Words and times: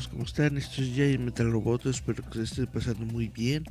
Chavos, 0.00 0.08
¿cómo 0.08 0.24
están? 0.24 0.56
Esto 0.56 0.82
es 0.82 0.96
Jay 0.96 1.18
Metal 1.18 1.50
Roboto, 1.50 1.90
espero 1.90 2.22
que 2.24 2.38
se 2.38 2.44
estén 2.44 2.66
pasando 2.68 3.04
muy 3.04 3.28
bien 3.28 3.64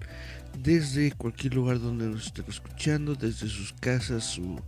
desde 0.61 1.11
cualquier 1.13 1.55
lugar 1.55 1.79
donde 1.79 2.05
nos 2.05 2.27
estén 2.27 2.45
escuchando, 2.47 3.15
desde 3.15 3.47
sus 3.47 3.73
casas, 3.73 4.25
su 4.25 4.59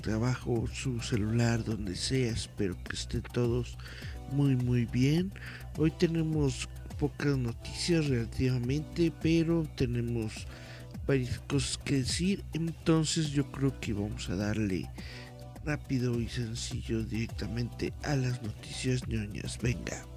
trabajo, 0.00 0.66
su 0.72 1.00
celular, 1.00 1.64
donde 1.64 1.96
sea, 1.96 2.32
espero 2.32 2.76
que 2.84 2.96
estén 2.96 3.22
todos 3.22 3.76
muy 4.30 4.56
muy 4.56 4.86
bien. 4.86 5.32
Hoy 5.76 5.90
tenemos 5.90 6.68
pocas 6.98 7.36
noticias 7.36 8.08
relativamente, 8.08 9.12
pero 9.20 9.66
tenemos 9.76 10.46
varias 11.06 11.40
cosas 11.40 11.78
que 11.78 11.96
decir, 11.96 12.44
entonces 12.54 13.30
yo 13.30 13.50
creo 13.50 13.78
que 13.80 13.92
vamos 13.92 14.30
a 14.30 14.36
darle 14.36 14.88
rápido 15.64 16.18
y 16.20 16.28
sencillo 16.28 17.02
directamente 17.04 17.92
a 18.04 18.16
las 18.16 18.42
noticias 18.42 19.06
ñoñas. 19.08 19.58
Venga. 19.60 20.11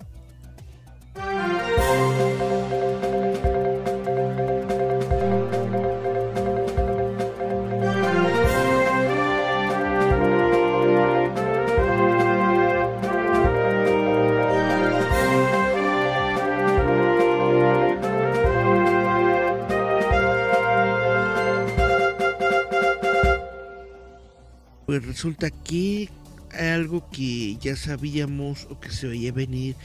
Pues 24.86 25.08
resulta 25.08 25.50
que 25.50 26.10
algo 26.56 27.10
que 27.10 27.58
ya 27.58 27.76
sabíamos 27.76 28.68
o 28.70 28.80
que 28.80 28.90
se 28.90 29.08
veía 29.08 29.32
venir 29.32 29.76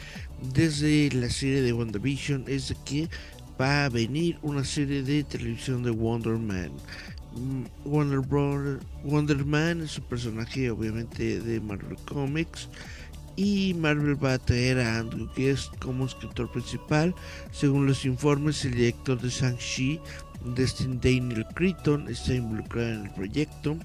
desde 0.54 1.10
la 1.12 1.28
serie 1.28 1.62
de 1.62 1.72
WandaVision 1.72 2.44
es 2.46 2.68
de 2.68 2.76
que 2.84 3.08
va 3.60 3.84
a 3.84 3.88
venir 3.88 4.38
una 4.42 4.64
serie 4.64 5.02
de 5.02 5.22
televisión 5.24 5.82
de 5.82 5.90
Wonder 5.90 6.38
Man. 6.38 6.70
Mm, 7.36 7.64
Wonder, 7.84 8.20
Wonder 9.04 9.44
Man 9.44 9.82
es 9.82 9.98
un 9.98 10.04
personaje 10.04 10.70
obviamente 10.70 11.40
de 11.40 11.60
Marvel 11.60 11.96
Comics 12.06 12.68
y 13.36 13.74
Marvel 13.74 14.22
va 14.22 14.34
a 14.34 14.38
traer 14.38 14.78
a 14.80 14.98
Andrew 14.98 15.28
Guest 15.36 15.74
como 15.78 16.06
escritor 16.06 16.50
principal. 16.50 17.14
Según 17.52 17.86
los 17.86 18.04
informes, 18.04 18.64
el 18.64 18.72
director 18.72 19.20
de 19.20 19.28
Shang-Chi, 19.28 20.00
Destin 20.56 21.00
Daniel 21.00 21.46
Creighton, 21.54 22.08
está 22.08 22.34
involucrado 22.34 22.88
en 22.88 23.06
el 23.06 23.10
proyecto. 23.12 23.78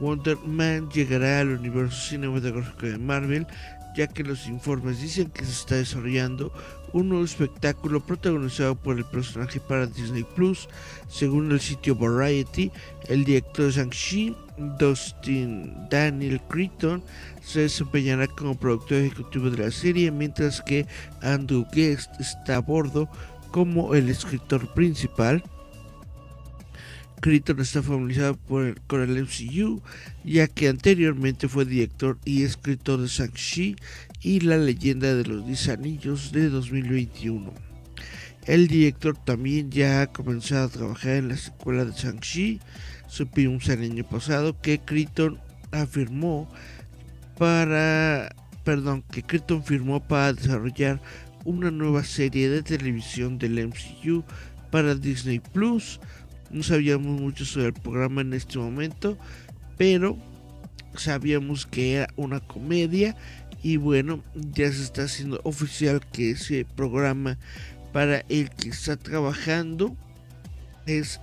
Wonder 0.00 0.36
Man 0.38 0.88
llegará 0.90 1.40
al 1.40 1.50
universo 1.50 2.08
cinematográfico 2.08 2.86
de 2.86 2.98
Marvel, 2.98 3.46
ya 3.94 4.06
que 4.06 4.24
los 4.24 4.46
informes 4.46 5.00
dicen 5.00 5.30
que 5.30 5.44
se 5.44 5.52
está 5.52 5.76
desarrollando 5.76 6.52
un 6.92 7.08
nuevo 7.08 7.24
espectáculo 7.24 8.00
protagonizado 8.00 8.74
por 8.74 8.98
el 8.98 9.04
personaje 9.04 9.60
para 9.60 9.86
Disney 9.86 10.24
Plus. 10.24 10.68
Según 11.08 11.52
el 11.52 11.60
sitio 11.60 11.94
Variety, 11.94 12.70
el 13.08 13.24
director 13.24 13.66
de 13.66 13.72
Shang-Chi, 13.72 14.34
Dustin 14.78 15.88
Daniel 15.90 16.40
Creighton, 16.48 17.02
se 17.42 17.60
desempeñará 17.60 18.26
como 18.26 18.58
productor 18.58 18.98
ejecutivo 18.98 19.50
de 19.50 19.64
la 19.64 19.70
serie, 19.70 20.10
mientras 20.10 20.60
que 20.62 20.86
Andrew 21.22 21.66
Guest 21.72 22.10
está 22.20 22.56
a 22.56 22.60
bordo 22.60 23.08
como 23.50 23.94
el 23.94 24.08
escritor 24.08 24.72
principal. 24.74 25.42
Creighton 27.20 27.60
está 27.60 27.82
familiarizado 27.82 28.38
con 28.86 29.02
el 29.02 29.22
MCU, 29.22 29.82
ya 30.24 30.46
que 30.48 30.68
anteriormente 30.68 31.48
fue 31.48 31.64
director 31.64 32.18
y 32.24 32.44
escritor 32.44 33.00
de 33.00 33.08
Shang-Chi 33.08 33.76
y 34.22 34.40
La 34.40 34.56
leyenda 34.56 35.14
de 35.14 35.24
los 35.24 35.46
10 35.46 35.68
anillos 35.68 36.32
de 36.32 36.48
2021. 36.48 37.52
El 38.46 38.68
director 38.68 39.16
también 39.16 39.70
ya 39.70 40.02
ha 40.02 40.06
comenzado 40.06 40.64
a 40.64 40.70
trabajar 40.70 41.12
en 41.12 41.28
la 41.28 41.36
secuela 41.36 41.84
de 41.84 41.92
Shang-Chi. 41.92 42.60
Supimos 43.06 43.68
el 43.68 43.82
año 43.82 44.08
pasado 44.08 44.60
que 44.60 44.78
Creighton 44.80 45.38
afirmó 45.72 46.50
para. 47.38 48.34
Perdón, 48.64 49.02
que 49.10 49.22
firmó 49.64 50.00
para 50.06 50.32
desarrollar 50.32 51.00
una 51.44 51.70
nueva 51.70 52.04
serie 52.04 52.48
de 52.48 52.62
televisión 52.62 53.38
del 53.38 53.68
MCU 53.68 54.22
para 54.70 54.94
Disney 54.94 55.40
Plus 55.40 55.98
no 56.50 56.62
sabíamos 56.62 57.20
mucho 57.20 57.44
sobre 57.44 57.68
el 57.68 57.72
programa 57.72 58.20
en 58.20 58.34
este 58.34 58.58
momento, 58.58 59.16
pero 59.76 60.18
sabíamos 60.94 61.66
que 61.66 61.94
era 61.94 62.08
una 62.16 62.40
comedia 62.40 63.16
y 63.62 63.76
bueno, 63.76 64.22
ya 64.34 64.70
se 64.72 64.82
está 64.82 65.02
haciendo 65.02 65.40
oficial 65.44 66.00
que 66.12 66.30
ese 66.30 66.64
programa 66.64 67.38
para 67.92 68.24
el 68.28 68.50
que 68.50 68.70
está 68.70 68.96
trabajando 68.96 69.96
es 70.86 71.20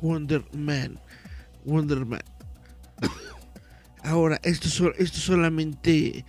Wonder 0.00 0.44
Man. 0.52 0.98
Wonder 1.64 2.04
Man. 2.06 2.22
Ahora, 4.02 4.40
esto, 4.42 4.68
esto 4.98 5.18
solamente 5.18 6.24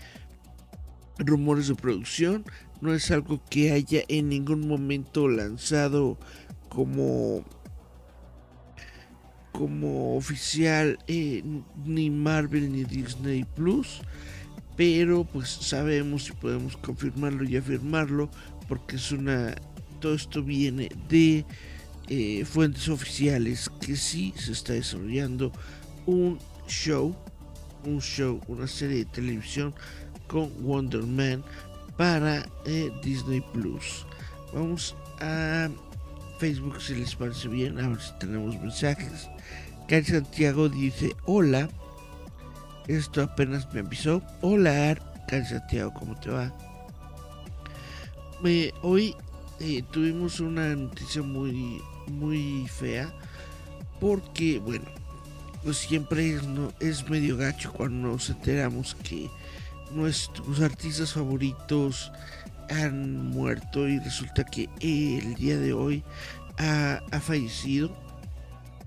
rumores 1.18 1.68
de 1.68 1.75
producción, 1.75 2.46
no 2.81 2.94
es 2.94 3.09
algo 3.12 3.41
que 3.50 3.72
haya 3.72 4.03
en 4.07 4.29
ningún 4.29 4.68
momento 4.68 5.28
lanzado 5.28 6.18
como 6.69 7.46
como 9.53 10.18
oficial 10.18 11.00
eh, 11.08 11.44
ni 11.86 12.09
Marvel 12.09 12.72
ni 12.72 12.84
Disney 12.84 13.46
Plus, 13.56 14.02
pero 14.75 15.24
pues 15.24 15.50
sabemos 15.50 16.28
y 16.30 16.34
podemos 16.34 16.75
confirmarlo 16.78 17.44
y 17.46 17.56
afirmarlo 17.56 18.30
porque 18.68 18.97
es 18.97 19.12
una 19.12 19.56
todo 20.02 20.16
esto 20.16 20.44
viene 20.44 20.90
de 21.08 21.46
eh, 22.09 22.44
fuentes 22.44 22.90
oficiales 22.90 23.69
que 23.80 23.96
sí 23.96 24.34
se 24.36 24.52
está 24.52 24.74
desarrollando 24.74 25.53
un 26.06 26.40
show, 26.68 27.16
un 27.85 28.02
show, 28.02 28.41
una 28.47 28.68
serie 28.68 28.97
de 28.97 29.06
televisión 29.06 29.74
con 30.28 30.52
Wonder 30.62 31.03
Man 31.03 31.41
para 31.96 32.46
eh, 32.66 32.91
Disney 33.02 33.41
Plus. 33.53 34.06
Vamos 34.53 34.96
a 35.22 35.70
Facebook 36.40 36.81
si 36.81 36.96
les 36.96 37.16
parece 37.16 37.47
bien, 37.47 37.80
a 37.80 37.88
ver 37.88 38.02
si 38.02 38.12
tenemos 38.20 38.59
mensajes. 38.59 39.30
Cari 39.88 40.06
Santiago 40.06 40.70
dice, 40.70 41.16
hola, 41.26 41.70
esto 42.88 43.22
apenas 43.22 43.72
me 43.74 43.82
avisó. 43.82 44.22
Hola, 44.42 44.98
Cari 45.28 45.46
Santiago, 45.46 45.94
¿cómo 45.94 46.16
te 46.20 46.30
va? 46.30 46.54
hoy 48.82 49.16
eh, 49.62 49.84
tuvimos 49.92 50.42
una 50.42 50.76
noticia 50.76 51.22
muy, 51.22 51.82
muy 52.08 52.68
fea 52.68 53.14
porque, 54.02 54.59
bueno, 54.59 54.85
pues 55.64 55.78
siempre 55.78 56.38
es, 56.82 57.09
medio 57.09 57.38
gacho 57.38 57.72
cuando 57.72 58.09
nos 58.09 58.29
enteramos 58.29 58.96
que 58.96 59.29
nuestros 59.94 60.59
artistas 60.59 61.14
favoritos 61.14 62.12
han 62.70 63.28
muerto 63.29 63.88
y 63.88 64.00
resulta 64.00 64.44
que 64.44 64.68
el 64.82 65.36
día 65.36 65.58
de 65.58 65.72
hoy 65.72 66.03
ha, 66.58 67.00
fallecido 67.22 67.96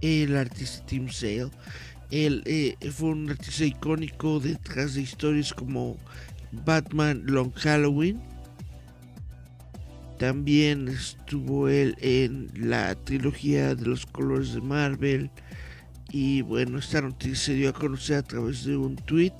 el 0.00 0.36
artista 0.36 0.84
Tim 0.86 1.08
Sale. 1.08 1.50
Él 2.10 2.42
eh, 2.46 2.76
fue 2.92 3.10
un 3.10 3.30
artista 3.30 3.64
icónico 3.64 4.40
detrás 4.40 4.94
de 4.94 5.02
historias 5.02 5.52
como 5.52 5.96
Batman 6.64 7.22
Long 7.26 7.52
Halloween. 7.54 8.20
También 10.18 10.88
estuvo 10.88 11.68
él 11.68 11.96
en 12.00 12.48
la 12.54 12.94
trilogía 12.94 13.74
de 13.74 13.86
los 13.86 14.06
colores 14.06 14.54
de 14.54 14.60
Marvel. 14.60 15.30
Y 16.10 16.42
bueno, 16.42 16.78
esta 16.78 17.02
noticia 17.02 17.36
se 17.36 17.54
dio 17.54 17.70
a 17.70 17.74
conocer 17.74 18.16
a 18.16 18.22
través 18.22 18.64
de 18.64 18.76
un 18.76 18.96
tweet 18.96 19.32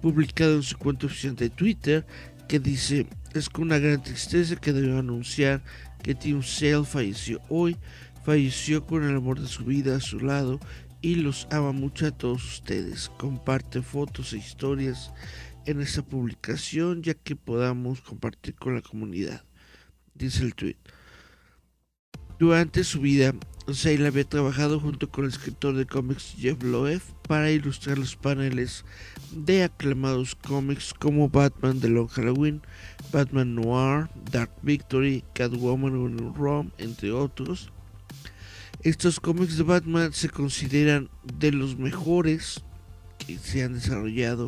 publicado 0.00 0.56
en 0.56 0.62
su 0.62 0.76
cuenta 0.78 1.06
oficial 1.06 1.36
de 1.36 1.50
Twitter 1.50 2.06
que 2.48 2.58
dice, 2.58 3.06
es 3.34 3.48
con 3.48 3.64
una 3.64 3.78
gran 3.78 4.02
tristeza 4.02 4.56
que 4.56 4.72
debo 4.72 4.98
anunciar 4.98 5.62
que 6.02 6.14
Tim 6.14 6.42
Sale 6.42 6.84
falleció 6.84 7.40
hoy, 7.48 7.76
falleció 8.26 8.84
con 8.84 9.04
el 9.04 9.16
amor 9.16 9.40
de 9.40 9.46
su 9.46 9.64
vida 9.64 9.94
a 9.94 10.00
su 10.00 10.18
lado 10.18 10.58
y 11.00 11.14
los 11.14 11.46
ama 11.52 11.70
mucho 11.70 12.08
a 12.08 12.10
todos 12.10 12.44
ustedes. 12.44 13.08
Comparte 13.18 13.82
fotos 13.82 14.32
e 14.32 14.38
historias 14.38 15.12
en 15.64 15.80
esta 15.80 16.02
publicación 16.02 17.04
ya 17.04 17.14
que 17.14 17.36
podamos 17.36 18.00
compartir 18.00 18.56
con 18.56 18.74
la 18.74 18.82
comunidad, 18.82 19.44
dice 20.14 20.42
el 20.42 20.56
tweet. 20.56 20.76
Durante 22.40 22.82
su 22.82 23.00
vida, 23.00 23.32
Sale 23.72 24.08
había 24.08 24.24
trabajado 24.24 24.80
junto 24.80 25.08
con 25.08 25.24
el 25.24 25.30
escritor 25.30 25.76
de 25.76 25.86
cómics 25.86 26.34
Jeff 26.36 26.60
Loeb 26.64 27.02
para 27.28 27.52
ilustrar 27.52 27.96
los 27.96 28.16
paneles 28.16 28.84
de 29.30 29.62
aclamados 29.62 30.34
cómics 30.34 30.92
como 30.94 31.28
Batman 31.28 31.78
The 31.78 31.88
Long 31.90 32.08
Halloween, 32.08 32.60
Batman 33.12 33.54
Noir, 33.54 34.08
Dark 34.32 34.50
Victory, 34.62 35.22
Catwoman 35.32 35.94
en 35.94 36.34
Rome, 36.34 36.70
entre 36.78 37.12
otros. 37.12 37.70
Estos 38.86 39.18
cómics 39.18 39.56
de 39.56 39.64
Batman 39.64 40.12
se 40.12 40.28
consideran 40.28 41.10
de 41.24 41.50
los 41.50 41.76
mejores 41.76 42.62
que 43.18 43.36
se 43.36 43.64
han 43.64 43.74
desarrollado 43.74 44.46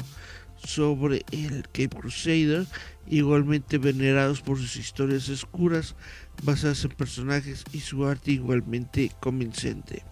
sobre 0.64 1.24
el 1.32 1.64
Cape 1.64 1.88
Crusader, 1.88 2.64
igualmente 3.08 3.78
venerados 3.78 4.40
por 4.40 4.56
sus 4.56 4.76
historias 4.76 5.28
oscuras 5.28 5.96
basadas 6.44 6.84
en 6.84 6.92
personajes 6.92 7.64
y 7.72 7.80
su 7.80 8.06
arte 8.06 8.30
igualmente 8.30 9.10
convincente. 9.18 10.04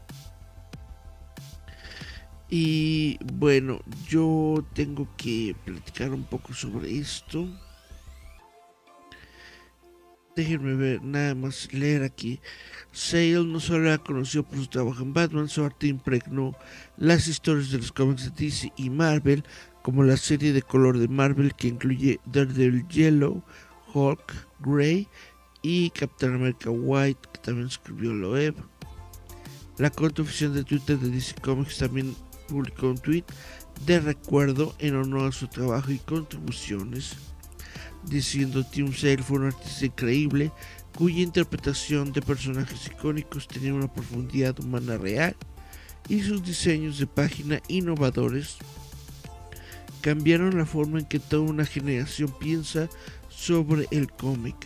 Y 2.51 3.19
bueno, 3.33 3.79
yo 4.09 4.67
tengo 4.75 5.09
que 5.17 5.55
platicar 5.65 6.13
un 6.13 6.25
poco 6.25 6.53
sobre 6.53 6.99
esto. 6.99 7.49
Déjenme 10.37 10.75
ver, 10.75 11.03
nada 11.03 11.35
más 11.35 11.73
leer 11.73 12.03
aquí. 12.03 12.41
Sale 12.93 13.43
no 13.43 13.59
solo 13.59 13.87
era 13.87 13.97
conocido 13.97 14.45
por 14.45 14.59
su 14.59 14.67
trabajo 14.67 15.03
en 15.03 15.15
Batman, 15.15 15.49
su 15.49 15.65
arte 15.65 15.87
impregnó 15.87 16.55
las 16.99 17.27
historias 17.27 17.71
de 17.71 17.79
los 17.79 17.91
cómics 17.91 18.25
de 18.25 18.45
DC 18.45 18.71
y 18.77 18.91
Marvel, 18.91 19.45
como 19.83 20.05
la 20.05 20.19
serie 20.19 20.53
de 20.53 20.61
color 20.61 20.99
de 20.99 21.09
Marvel 21.09 21.55
que 21.55 21.69
incluye 21.69 22.21
Daredevil 22.27 22.87
Yellow, 22.89 23.43
Hulk, 23.95 24.35
Grey 24.61 25.09
y 25.63 25.89
Captain 25.89 26.35
America 26.35 26.69
White, 26.69 27.29
que 27.33 27.41
también 27.41 27.69
escribió 27.69 28.13
Loeb. 28.13 28.57
La 29.79 29.89
cuenta 29.89 30.21
oficial 30.21 30.53
de 30.53 30.65
Twitter 30.65 30.99
de 30.99 31.09
DC 31.09 31.41
Comics 31.41 31.79
también 31.79 32.15
publicó 32.47 32.91
un 32.91 32.99
tweet 32.99 33.25
de 33.87 34.01
recuerdo 34.01 34.75
en 34.81 34.97
honor 34.97 35.29
a 35.29 35.33
su 35.33 35.49
trabajo 35.49 35.93
y 35.93 35.99
contribuciones, 35.99 37.17
diciendo 38.07 38.65
Tim 38.65 38.93
Sale 38.93 39.23
fue 39.23 39.39
un 39.39 39.47
artista 39.47 39.87
increíble 39.87 40.53
cuya 40.97 41.21
interpretación 41.21 42.13
de 42.13 42.23
personajes 42.23 42.87
icónicos 42.87 43.49
tenía 43.49 43.75
una 43.75 43.93
profundidad 43.93 44.59
humana 44.61 44.97
real 44.97 45.37
y 46.09 46.23
sus 46.23 46.43
diseños 46.43 46.99
de 46.99 47.07
página 47.07 47.61
innovadores 47.69 48.57
cambiaron 50.01 50.57
la 50.57 50.67
forma 50.67 51.01
en 51.01 51.07
que 51.07 51.19
toda 51.19 51.43
una 51.43 51.67
generación 51.67 52.33
piensa 52.39 52.89
sobre 53.29 53.89
el 53.91 54.11
cómic, 54.11 54.57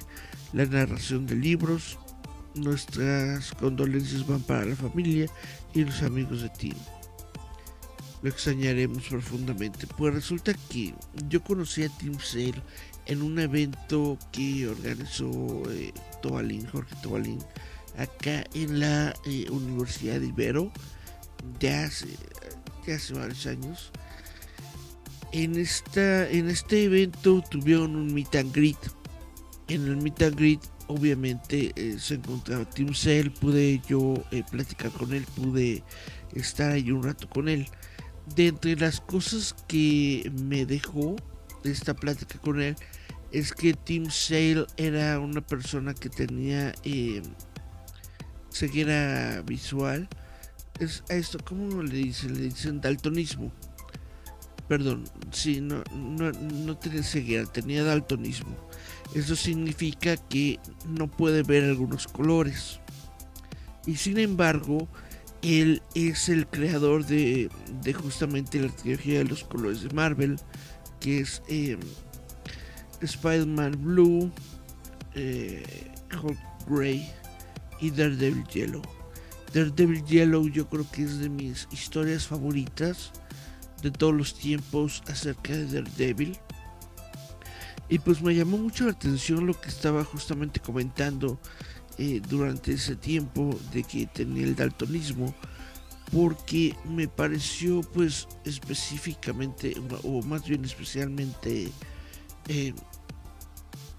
la 0.52 0.66
narración 0.66 1.26
de 1.26 1.34
libros. 1.34 1.98
Nuestras 2.54 3.52
condolencias 3.52 4.26
van 4.26 4.42
para 4.42 4.64
la 4.64 4.76
familia 4.76 5.28
y 5.72 5.84
los 5.84 6.02
amigos 6.02 6.42
de 6.42 6.50
Tim 6.50 6.75
lo 8.22 8.28
extrañaremos 8.28 9.04
profundamente. 9.08 9.87
Pues 9.96 10.14
resulta 10.14 10.52
que 10.69 10.94
yo 11.28 11.42
conocí 11.42 11.84
a 11.84 11.88
Tim 11.88 12.19
Sale 12.19 12.62
en 13.11 13.23
un 13.23 13.41
evento 13.41 14.17
que 14.31 14.69
organizó 14.69 15.62
eh, 15.69 15.93
Jorge 16.71 16.95
Tobalín, 17.03 17.41
acá 17.99 18.45
en 18.55 18.79
la 18.79 19.12
eh, 19.27 19.47
Universidad 19.51 20.21
de 20.21 20.29
Ibero, 20.29 20.73
ya 21.59 21.85
hace, 21.85 22.07
hace 22.87 23.15
varios 23.15 23.47
años. 23.47 23.91
En, 25.33 25.57
esta, 25.57 26.29
en 26.31 26.49
este 26.49 26.85
evento 26.85 27.43
tuvieron 27.51 27.97
un 27.97 28.15
meet 28.15 28.35
and 28.37 28.55
greet. 28.55 28.79
En 29.67 29.87
el 29.89 29.97
meet 29.97 30.23
and 30.23 30.37
greet 30.37 30.61
obviamente 30.87 31.73
eh, 31.75 31.97
se 31.99 32.15
encontraba 32.15 32.65
Tim 32.65 32.95
Sale, 32.95 33.31
pude 33.31 33.81
yo 33.89 34.15
platicar 34.53 34.93
con 34.93 35.12
él, 35.12 35.25
pude 35.35 35.83
estar 36.35 36.71
ahí 36.71 36.93
un 36.93 37.03
rato 37.03 37.29
con 37.29 37.49
él 37.49 37.67
de 38.37 38.49
entre 38.49 38.77
las 38.77 39.01
cosas 39.01 39.57
que 39.67 40.31
me 40.45 40.65
dejó 40.65 41.17
esta 41.65 41.95
plática 41.95 42.39
con 42.39 42.61
él 42.61 42.77
es 43.32 43.53
que 43.53 43.75
Tim 43.75 44.11
Sale 44.11 44.67
era 44.77 45.19
una 45.21 45.41
persona 45.41 45.94
que 45.94 46.09
tenía 46.09 46.75
eh, 46.85 47.23
ceguera 48.50 49.43
visual. 49.43 50.09
Es 50.79 51.03
¿cómo 51.44 51.82
le 51.82 51.97
dicen? 51.97 52.35
Le 52.35 52.43
dicen 52.44 52.81
daltonismo. 52.81 53.53
Perdón, 54.69 55.05
sí, 55.32 55.61
no, 55.61 55.82
no, 55.93 56.31
no 56.32 56.77
tenía 56.77 57.03
ceguera, 57.03 57.44
tenía 57.44 57.85
daltonismo. 57.85 58.56
Eso 59.15 59.35
significa 59.35 60.17
que 60.17 60.59
no 60.88 61.09
puede 61.09 61.43
ver 61.43 61.65
algunos 61.65 62.06
colores. 62.06 62.81
Y 63.87 63.97
sin 63.97 64.19
embargo, 64.19 64.88
él 65.43 65.83
es 65.94 66.29
el 66.29 66.47
creador 66.47 67.05
de, 67.05 67.50
justamente 67.94 68.61
la 68.61 68.69
trilogía 68.69 69.19
de 69.19 69.25
los 69.25 69.44
colores 69.44 69.83
de 69.83 69.91
Marvel, 69.91 70.37
que 71.00 71.21
es 71.21 71.43
eh, 71.49 71.76
Spider-Man 73.00 73.82
Blue, 73.82 74.31
eh, 75.14 75.93
Hulk 76.23 76.38
Grey 76.67 77.11
y 77.81 77.91
Daredevil 77.91 78.44
Yellow. 78.49 78.82
Daredevil 79.52 80.05
Yellow 80.05 80.49
yo 80.49 80.69
creo 80.69 80.88
que 80.91 81.02
es 81.02 81.19
de 81.19 81.29
mis 81.29 81.67
historias 81.73 82.26
favoritas 82.26 83.12
de 83.82 83.91
todos 83.91 84.14
los 84.14 84.35
tiempos 84.35 85.02
acerca 85.08 85.52
de 85.52 85.67
Daredevil. 85.67 86.38
Y 87.88 87.99
pues 87.99 88.23
me 88.23 88.35
llamó 88.35 88.56
mucho 88.56 88.85
la 88.85 88.93
atención 88.93 89.47
lo 89.47 89.61
que 89.61 89.69
estaba 89.69 90.05
justamente 90.05 90.61
comentando 90.61 91.41
eh, 91.99 92.23
durante 92.29 92.73
ese 92.73 92.94
tiempo 92.94 93.58
de 93.73 93.82
que 93.82 94.06
tenía 94.06 94.44
el 94.44 94.55
daltonismo 94.55 95.35
porque 96.12 96.75
me 96.85 97.08
pareció 97.08 97.82
pues 97.82 98.26
específicamente 98.44 99.75
o 100.02 100.23
más 100.23 100.47
bien 100.47 100.64
especialmente 100.64 101.70
eh, 102.49 102.75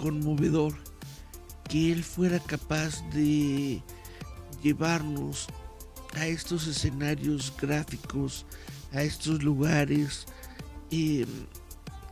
conmovedor 0.01 0.73
que 1.69 1.91
él 1.91 2.03
fuera 2.03 2.39
capaz 2.39 3.01
de 3.11 3.81
llevarnos 4.63 5.47
a 6.15 6.27
estos 6.27 6.67
escenarios 6.67 7.53
gráficos, 7.59 8.45
a 8.93 9.03
estos 9.03 9.43
lugares 9.43 10.25
eh, 10.89 11.25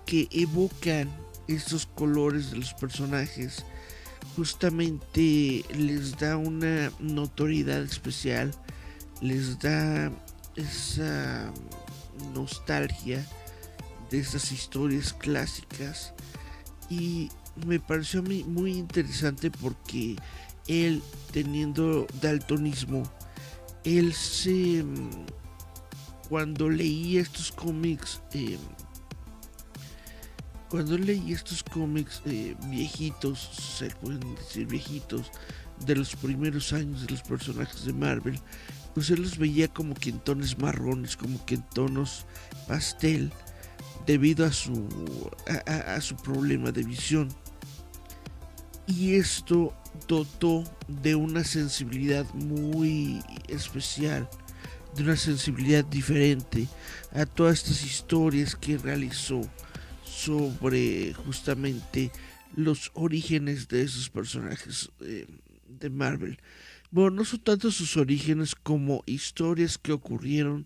que 0.05 0.27
evocan 0.31 1.10
estos 1.48 1.88
colores 1.88 2.51
de 2.51 2.58
los 2.58 2.74
personajes. 2.75 3.65
Justamente 4.36 5.65
les 5.75 6.17
da 6.17 6.38
una 6.38 6.91
notoriedad 7.00 7.81
especial, 7.81 8.51
les 9.22 9.60
da 9.60 10.12
esa 10.55 11.51
nostalgia 12.34 13.25
de 14.10 14.19
esas 14.19 14.51
historias 14.51 15.13
clásicas 15.13 16.13
y 16.89 17.29
me 17.65 17.79
pareció 17.79 18.20
a 18.22 18.24
mí 18.24 18.44
muy 18.44 18.72
interesante 18.74 19.51
porque 19.51 20.15
él 20.68 21.01
teniendo 21.32 22.08
daltonismo, 22.22 23.03
él 23.84 24.13
se 24.13 24.84
cuando 26.29 26.70
leía 26.70 27.22
estos 27.22 27.51
cómics 27.51 28.22
eh, 28.34 28.58
cuando 30.70 30.98
leí 31.00 31.34
estos 31.34 31.63
cómics 31.63 32.22
eh, 32.25 32.56
viejitos, 32.68 33.39
se 33.79 33.89
pueden 33.89 34.20
decir 34.36 34.68
viejitos, 34.68 35.32
de 35.86 35.96
los 35.96 36.15
primeros 36.15 36.74
años 36.74 37.06
de 37.06 37.13
los 37.13 37.24
personajes 37.24 37.86
de 37.86 37.94
Marvel, 37.94 38.39
pues 38.94 39.10
él 39.10 39.22
los 39.22 39.38
veía 39.38 39.68
como 39.68 39.96
que 39.96 40.10
en 40.10 40.22
marrones, 40.58 41.18
como 41.18 41.44
que 41.46 41.56
en 41.56 41.63
tonos 41.70 42.25
pastel, 42.68 43.32
debido 44.06 44.46
a 44.46 44.51
su, 44.51 44.88
a 45.65 46.01
su 46.01 46.15
problema 46.15 46.72
de 46.72 46.84
visión. 46.84 47.29
Y 48.88 49.15
esto 49.15 49.74
dotó 50.08 50.63
de 50.88 51.15
una 51.15 51.44
sensibilidad 51.44 52.25
muy 52.34 53.22
especial, 53.48 54.27
de 54.96 55.03
una 55.03 55.15
sensibilidad 55.15 55.86
diferente 55.86 56.68
a 57.13 57.25
todas 57.25 57.60
estas 57.60 57.84
historias 57.84 58.56
que 58.56 58.77
realizó 58.77 59.41
sobre 60.03 61.13
justamente 61.13 62.12
los 62.56 62.91
orígenes 62.94 63.68
de 63.68 63.84
esos 63.84 64.10
personajes 64.10 64.89
eh, 65.01 65.27
de 65.68 65.89
Marvel. 65.89 66.39
Bueno, 66.91 67.12
no 67.12 67.25
son 67.25 67.39
tanto 67.41 67.70
sus 67.72 67.98
orígenes 67.98 68.56
como 68.56 69.03
historias 69.06 69.77
que 69.77 69.91
ocurrieron 69.91 70.65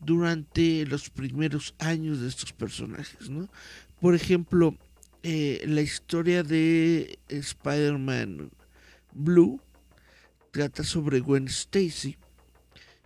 durante 0.00 0.86
los 0.86 1.10
primeros 1.10 1.74
años 1.78 2.20
de 2.20 2.28
estos 2.28 2.52
personajes, 2.52 3.30
¿no? 3.30 3.48
Por 4.00 4.14
ejemplo, 4.14 4.76
eh, 5.22 5.64
la 5.66 5.80
historia 5.80 6.42
de 6.42 7.18
Spider-Man 7.28 8.50
Blue 9.12 9.60
trata 10.50 10.84
sobre 10.84 11.20
Gwen 11.20 11.48
Stacy 11.48 12.16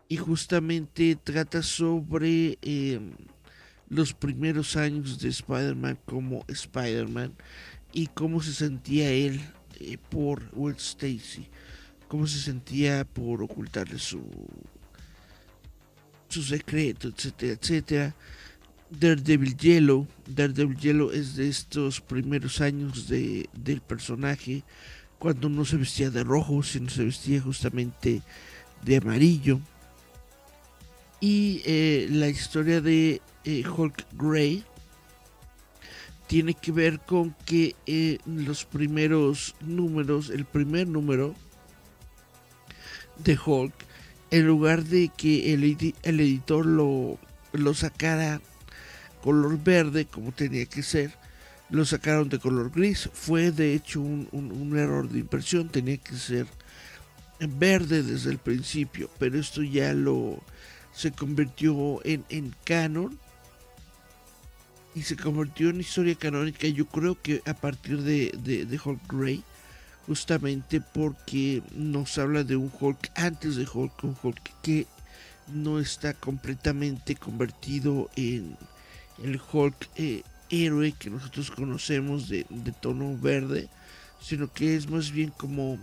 y 0.09 0.17
justamente 0.17 1.17
trata 1.17 1.63
sobre 1.63 2.59
em, 2.63 3.13
los 3.89 4.15
primeros 4.15 4.77
años 4.77 5.21
de 5.21 5.29
Spider-Man 5.29 5.99
como 6.07 6.45
Spider-Man 6.49 7.35
y 7.93 8.09
cómo 8.09 8.43
se 8.43 8.53
sentía 8.53 9.11
él 9.11 9.41
eh, 9.81 9.99
por 10.11 10.51
Will 10.55 10.77
Stacy, 10.77 11.49
cómo 12.09 12.27
se 12.27 12.41
sentía 12.41 13.05
por 13.05 13.43
ocultarle 13.43 13.99
su 13.99 14.23
su 16.29 16.43
secreto, 16.43 17.09
etcétera, 17.09 17.53
etcétera. 17.53 18.15
Daredevil 18.91 19.57
Yellow, 19.57 20.07
Daredevil 20.27 20.79
Yellow 20.79 21.11
es 21.11 21.37
de 21.37 21.49
estos 21.49 22.01
primeros 22.01 22.61
años 22.61 23.09
de, 23.09 23.49
del 23.53 23.81
personaje, 23.81 24.63
cuando 25.19 25.49
no 25.49 25.65
se 25.65 25.77
vestía 25.77 26.11
de 26.11 26.25
rojo, 26.25 26.63
sino 26.63 26.89
se 26.89 27.05
vestía 27.05 27.41
justamente 27.41 28.23
de 28.83 28.97
amarillo. 28.97 29.61
Y 31.21 31.63
eh, 31.65 32.07
la 32.11 32.29
historia 32.29 32.81
de 32.81 33.21
eh, 33.45 33.65
Hulk 33.67 34.07
Grey 34.13 34.65
tiene 36.29 36.55
que 36.55 36.71
ver 36.71 37.01
con 37.01 37.35
que 37.45 37.75
eh, 37.87 38.19
los 38.25 38.65
primeros 38.65 39.57
números, 39.61 40.31
el 40.31 40.45
primer 40.45 40.87
número 40.87 41.35
de 43.25 43.37
Hulk, 43.45 43.75
en 44.31 44.47
lugar 44.47 44.85
de 44.85 45.11
que 45.17 45.55
el, 45.55 45.65
editor 45.65 46.67
lo, 46.67 47.19
sacara 47.75 48.41
color 49.23 49.63
verde 49.63 50.07
como 50.07 50.33
tenía 50.33 50.67
que 50.67 50.83
ser, 50.83 51.13
lo 51.71 51.85
sacaron 51.85 52.29
de 52.29 52.39
color 52.39 52.71
gris. 52.71 53.09
Fue 53.13 53.51
de 53.51 53.75
hecho 53.75 54.01
un, 54.01 54.75
error 54.77 55.09
de 55.09 55.21
impresión, 55.21 55.69
tenía 55.69 55.97
que 55.97 56.17
ser 56.17 56.47
verde 57.41 58.03
desde 58.03 58.31
el 58.31 58.39
principio, 58.39 59.11
pero 59.19 59.39
esto 59.39 59.63
ya 59.63 59.93
lo 59.93 60.43
se 60.93 61.13
convirtió 61.13 62.01
en, 62.05 62.55
canon. 62.65 63.19
Y 64.95 65.03
se 65.03 65.17
convirtió 65.17 65.71
en 65.71 65.81
historia 65.81 66.17
canónica 66.17 66.67
yo 66.67 66.87
creo 66.87 67.21
que 67.21 67.41
a 67.47 67.55
partir 67.55 68.03
de, 68.03 68.33
de, 68.43 68.81
Hulk 68.85 69.01
Grey 69.13 69.45
justamente 70.09 70.81
porque 70.81 71.63
nos 71.77 72.19
habla 72.19 72.43
de 72.43 72.57
un 72.57 72.73
Hulk 72.81 73.13
antes 73.15 73.55
de 73.55 73.69
Hulk 73.73 74.03
un 74.03 74.17
Hulk 74.21 74.53
que 74.63 74.87
no 75.47 75.79
está 75.79 76.15
completamente 76.15 77.15
convertido 77.15 78.11
en 78.17 78.57
el 79.23 79.41
Hulk 79.53 79.89
eh, 79.97 80.23
héroe 80.51 80.93
que 80.99 81.11
nosotros 81.11 81.53
conocemos 81.53 82.29
de, 82.29 82.45
tono 82.81 83.17
verde 83.17 83.69
sino 84.21 84.53
que 84.53 84.75
es 84.75 84.91
más 84.91 85.13
bien 85.13 85.31
como 85.31 85.79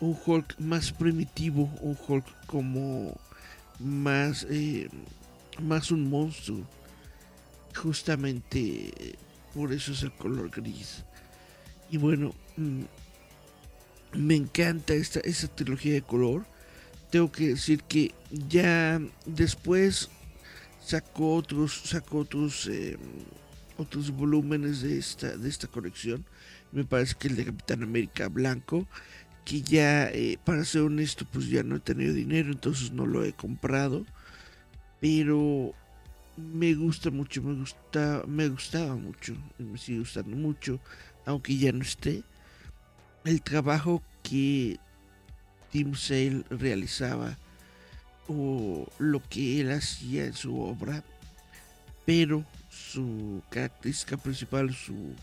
un 0.00 0.18
Hulk 0.26 0.58
más 0.58 0.90
primitivo 0.90 1.70
un 1.80 1.96
Hulk 2.08 2.24
como 2.46 3.14
más, 3.78 4.46
eh, 4.50 4.88
más 5.60 5.90
un 5.90 6.08
monstruo. 6.08 6.60
Justamente 7.74 9.16
por 9.54 9.72
eso 9.72 9.92
es 9.92 10.02
el 10.02 10.12
color 10.12 10.50
gris. 10.50 11.04
Y 11.90 11.96
bueno, 11.96 12.34
mm, 12.56 12.82
me 14.12 14.36
encanta 14.36 14.94
esta, 14.94 15.20
esta 15.20 15.48
trilogía 15.48 15.94
de 15.94 16.02
color. 16.02 16.46
Tengo 17.10 17.32
que 17.32 17.48
decir 17.48 17.82
que 17.84 18.14
ya 18.48 19.00
después 19.26 20.10
sacó 20.84 21.36
otros, 21.36 21.82
sacó 21.84 22.18
otros, 22.18 22.66
em, 22.66 22.98
otros 23.76 24.10
volúmenes 24.10 24.82
de 24.82 24.98
esta, 24.98 25.36
de 25.36 25.48
esta 25.48 25.66
colección. 25.66 26.24
Me 26.72 26.84
parece 26.84 27.14
que 27.18 27.28
el 27.28 27.36
de 27.36 27.46
Capitán 27.46 27.82
América 27.82 28.28
Blanco 28.28 28.86
que 29.48 29.62
ya, 29.62 30.10
eh, 30.10 30.38
para 30.44 30.62
ser 30.62 30.82
honesto, 30.82 31.24
pues 31.32 31.48
ya 31.48 31.62
no 31.62 31.76
he 31.76 31.80
tenido 31.80 32.12
dinero, 32.12 32.52
entonces 32.52 32.92
no 32.92 33.06
lo 33.06 33.24
he 33.24 33.32
comprado. 33.32 34.04
Pero 35.00 35.72
me 36.36 36.74
gusta 36.74 37.10
mucho, 37.10 37.42
me 37.42 37.54
gusta, 37.54 38.24
me 38.26 38.46
gustaba 38.50 38.94
mucho, 38.94 39.34
me 39.58 39.78
sigue 39.78 40.00
gustando 40.00 40.36
mucho, 40.36 40.80
aunque 41.24 41.56
ya 41.56 41.72
no 41.72 41.80
esté. 41.80 42.22
El 43.28 43.42
trabajo 43.42 44.02
que 44.22 44.78
Tim 45.70 45.94
Sale 45.94 46.44
realizaba 46.48 47.36
o 48.26 48.86
lo 48.98 49.22
que 49.28 49.60
él 49.60 49.70
hacía 49.70 50.24
en 50.24 50.32
su 50.32 50.58
obra, 50.58 51.04
pero 52.06 52.42
su 52.70 53.42
característica 53.50 54.16
principal, 54.16 54.74
su 54.74 55.14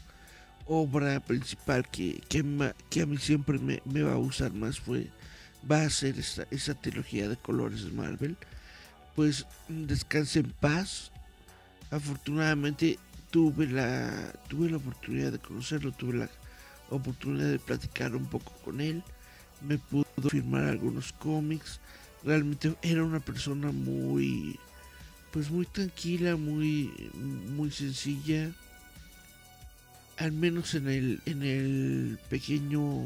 obra 0.67 1.19
principal 1.19 1.89
que, 1.89 2.21
que, 2.29 3.01
a 3.01 3.05
mí 3.07 3.17
siempre 3.17 3.57
me, 3.57 4.03
va 4.03 4.13
a 4.13 4.17
usar 4.17 4.53
más 4.53 4.79
fue 4.79 5.07
va 5.69 5.81
a 5.81 5.89
ser 5.89 6.19
esta, 6.19 6.45
esa 6.51 6.75
trilogía 6.75 7.27
de 7.27 7.38
colores 7.38 7.85
de 7.85 7.91
Marvel. 7.91 8.38
Pues 9.15 9.47
descanse 9.67 10.41
en 10.41 10.51
paz. 10.51 11.12
Afortunadamente 11.89 13.00
tuve 13.31 13.65
la 13.65 14.31
tuve 14.47 14.69
la 14.69 14.77
oportunidad 14.77 15.31
de 15.31 15.39
conocerlo 15.39 15.91
tuve 15.91 16.17
la 16.17 16.29
oportunidad 16.89 17.49
de 17.49 17.59
platicar 17.59 18.15
un 18.15 18.25
poco 18.25 18.51
con 18.63 18.81
él. 18.81 19.03
Me 19.61 19.77
pudo 19.77 20.05
firmar 20.29 20.65
algunos 20.65 21.13
cómics. 21.13 21.79
Realmente 22.23 22.75
era 22.81 23.03
una 23.03 23.19
persona 23.19 23.71
muy 23.71 24.59
pues 25.31 25.49
muy 25.51 25.65
tranquila 25.65 26.35
muy 26.35 27.11
muy 27.55 27.71
sencilla. 27.71 28.51
Al 30.17 30.31
menos 30.31 30.75
en 30.75 30.87
el, 30.87 31.21
en 31.25 31.43
el 31.43 32.19
pequeño 32.29 33.05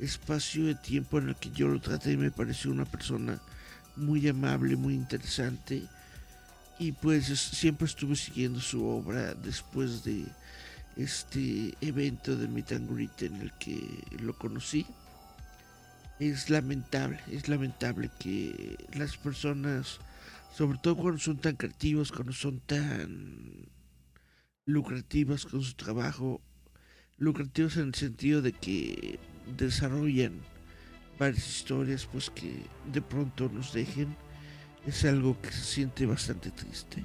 espacio 0.00 0.66
de 0.66 0.76
tiempo 0.76 1.18
en 1.18 1.30
el 1.30 1.36
que 1.36 1.50
yo 1.50 1.66
lo 1.66 1.80
traté, 1.80 2.16
me 2.16 2.30
pareció 2.30 2.70
una 2.70 2.84
persona 2.84 3.40
muy 3.96 4.28
amable, 4.28 4.76
muy 4.76 4.94
interesante. 4.94 5.82
Y 6.78 6.92
pues 6.92 7.26
siempre 7.26 7.86
estuve 7.86 8.16
siguiendo 8.16 8.60
su 8.60 8.84
obra 8.84 9.34
después 9.34 10.04
de 10.04 10.24
este 10.96 11.74
evento 11.80 12.36
de 12.36 12.48
Meet 12.48 12.72
and 12.72 13.22
en 13.22 13.40
el 13.40 13.52
que 13.58 14.04
lo 14.20 14.36
conocí. 14.36 14.86
Es 16.20 16.48
lamentable, 16.48 17.20
es 17.30 17.48
lamentable 17.48 18.10
que 18.18 18.76
las 18.94 19.16
personas, 19.16 19.98
sobre 20.56 20.78
todo 20.78 20.96
cuando 20.96 21.18
son 21.18 21.38
tan 21.38 21.56
creativos, 21.56 22.12
cuando 22.12 22.32
son 22.32 22.60
tan 22.60 23.66
lucrativas 24.64 25.44
con 25.44 25.62
su 25.62 25.74
trabajo, 25.74 26.40
lucrativos 27.18 27.76
en 27.76 27.88
el 27.88 27.94
sentido 27.94 28.42
de 28.42 28.52
que 28.52 29.18
desarrollan 29.56 30.40
varias 31.18 31.46
historias, 31.46 32.06
pues 32.06 32.30
que 32.30 32.62
de 32.92 33.02
pronto 33.02 33.48
nos 33.48 33.72
dejen, 33.72 34.16
es 34.86 35.04
algo 35.04 35.40
que 35.40 35.50
se 35.50 35.64
siente 35.64 36.06
bastante 36.06 36.50
triste. 36.50 37.02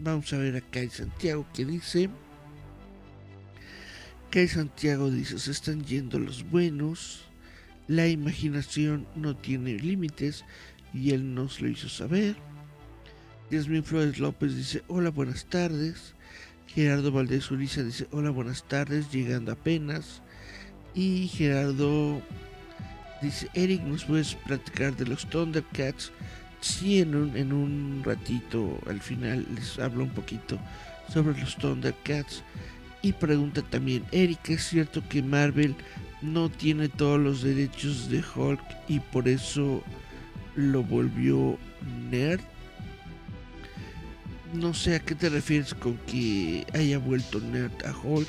Vamos 0.00 0.32
a 0.32 0.38
ver 0.38 0.56
acá 0.56 0.80
en 0.80 0.90
Santiago 0.90 1.46
que 1.54 1.64
dice. 1.64 2.10
En 4.30 4.46
Santiago 4.46 5.10
dice, 5.10 5.38
se 5.38 5.50
están 5.50 5.84
yendo 5.84 6.18
los 6.20 6.48
buenos, 6.48 7.24
la 7.88 8.06
imaginación 8.06 9.04
no 9.16 9.34
tiene 9.34 9.72
límites 9.72 10.44
y 10.94 11.10
él 11.10 11.34
nos 11.34 11.60
lo 11.60 11.68
hizo 11.68 11.88
saber. 11.88 12.36
Yasmin 13.50 13.82
Flores 13.82 14.20
López 14.20 14.54
dice, 14.54 14.84
hola, 14.86 15.10
buenas 15.10 15.46
tardes. 15.46 16.14
Gerardo 16.68 17.10
Valdés 17.10 17.50
Uriza 17.50 17.82
dice, 17.82 18.06
hola, 18.12 18.30
buenas 18.30 18.62
tardes, 18.68 19.10
llegando 19.10 19.50
apenas. 19.50 20.22
Y 20.94 21.26
Gerardo 21.28 22.22
dice, 23.20 23.48
Eric, 23.54 23.82
¿nos 23.82 24.04
puedes 24.04 24.34
platicar 24.34 24.94
de 24.94 25.06
los 25.06 25.28
Thundercats? 25.28 26.12
Sí, 26.60 27.00
en 27.00 27.16
un, 27.16 27.36
en 27.36 27.52
un 27.52 28.02
ratito, 28.04 28.78
al 28.86 29.00
final 29.00 29.46
les 29.56 29.80
hablo 29.80 30.04
un 30.04 30.10
poquito 30.10 30.60
sobre 31.12 31.40
los 31.40 31.56
Thundercats. 31.56 32.44
Y 33.02 33.12
pregunta 33.12 33.62
también, 33.62 34.04
Eric, 34.10 34.50
¿es 34.50 34.64
cierto 34.68 35.02
que 35.08 35.22
Marvel 35.22 35.74
no 36.20 36.48
tiene 36.48 36.88
todos 36.88 37.20
los 37.20 37.42
derechos 37.42 38.10
de 38.10 38.22
Hulk 38.34 38.60
y 38.88 39.00
por 39.00 39.28
eso 39.28 39.82
lo 40.56 40.82
volvió 40.82 41.58
nerd? 42.10 42.40
no 44.52 44.74
sé 44.74 44.96
a 44.96 45.00
qué 45.00 45.14
te 45.14 45.28
refieres 45.28 45.74
con 45.74 45.96
que 46.06 46.66
haya 46.74 46.98
vuelto 46.98 47.40
nerd 47.40 47.72
a 47.84 47.94
Hulk. 47.96 48.28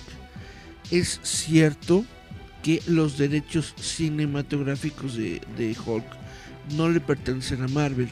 Es 0.92 1.20
cierto 1.24 2.06
que 2.64 2.82
los 2.88 3.18
derechos 3.18 3.74
cinematográficos 3.78 5.16
de, 5.16 5.76
Hulk 5.86 6.06
no 6.76 6.90
le 6.90 7.00
pertenecen 7.00 7.64
a 7.64 7.68
Marvel. 7.68 8.10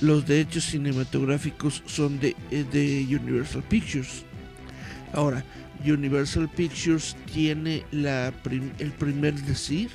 Los 0.00 0.26
derechos 0.26 0.64
cinematográficos 0.64 1.82
son 1.86 2.20
de, 2.20 2.36
de 2.50 3.06
Universal 3.08 3.62
Pictures. 3.62 4.24
Ahora, 5.12 5.44
Universal 5.84 6.48
Pictures 6.48 7.16
tiene 7.32 7.84
el 7.92 8.92
primer 8.98 9.34
decir 9.42 9.90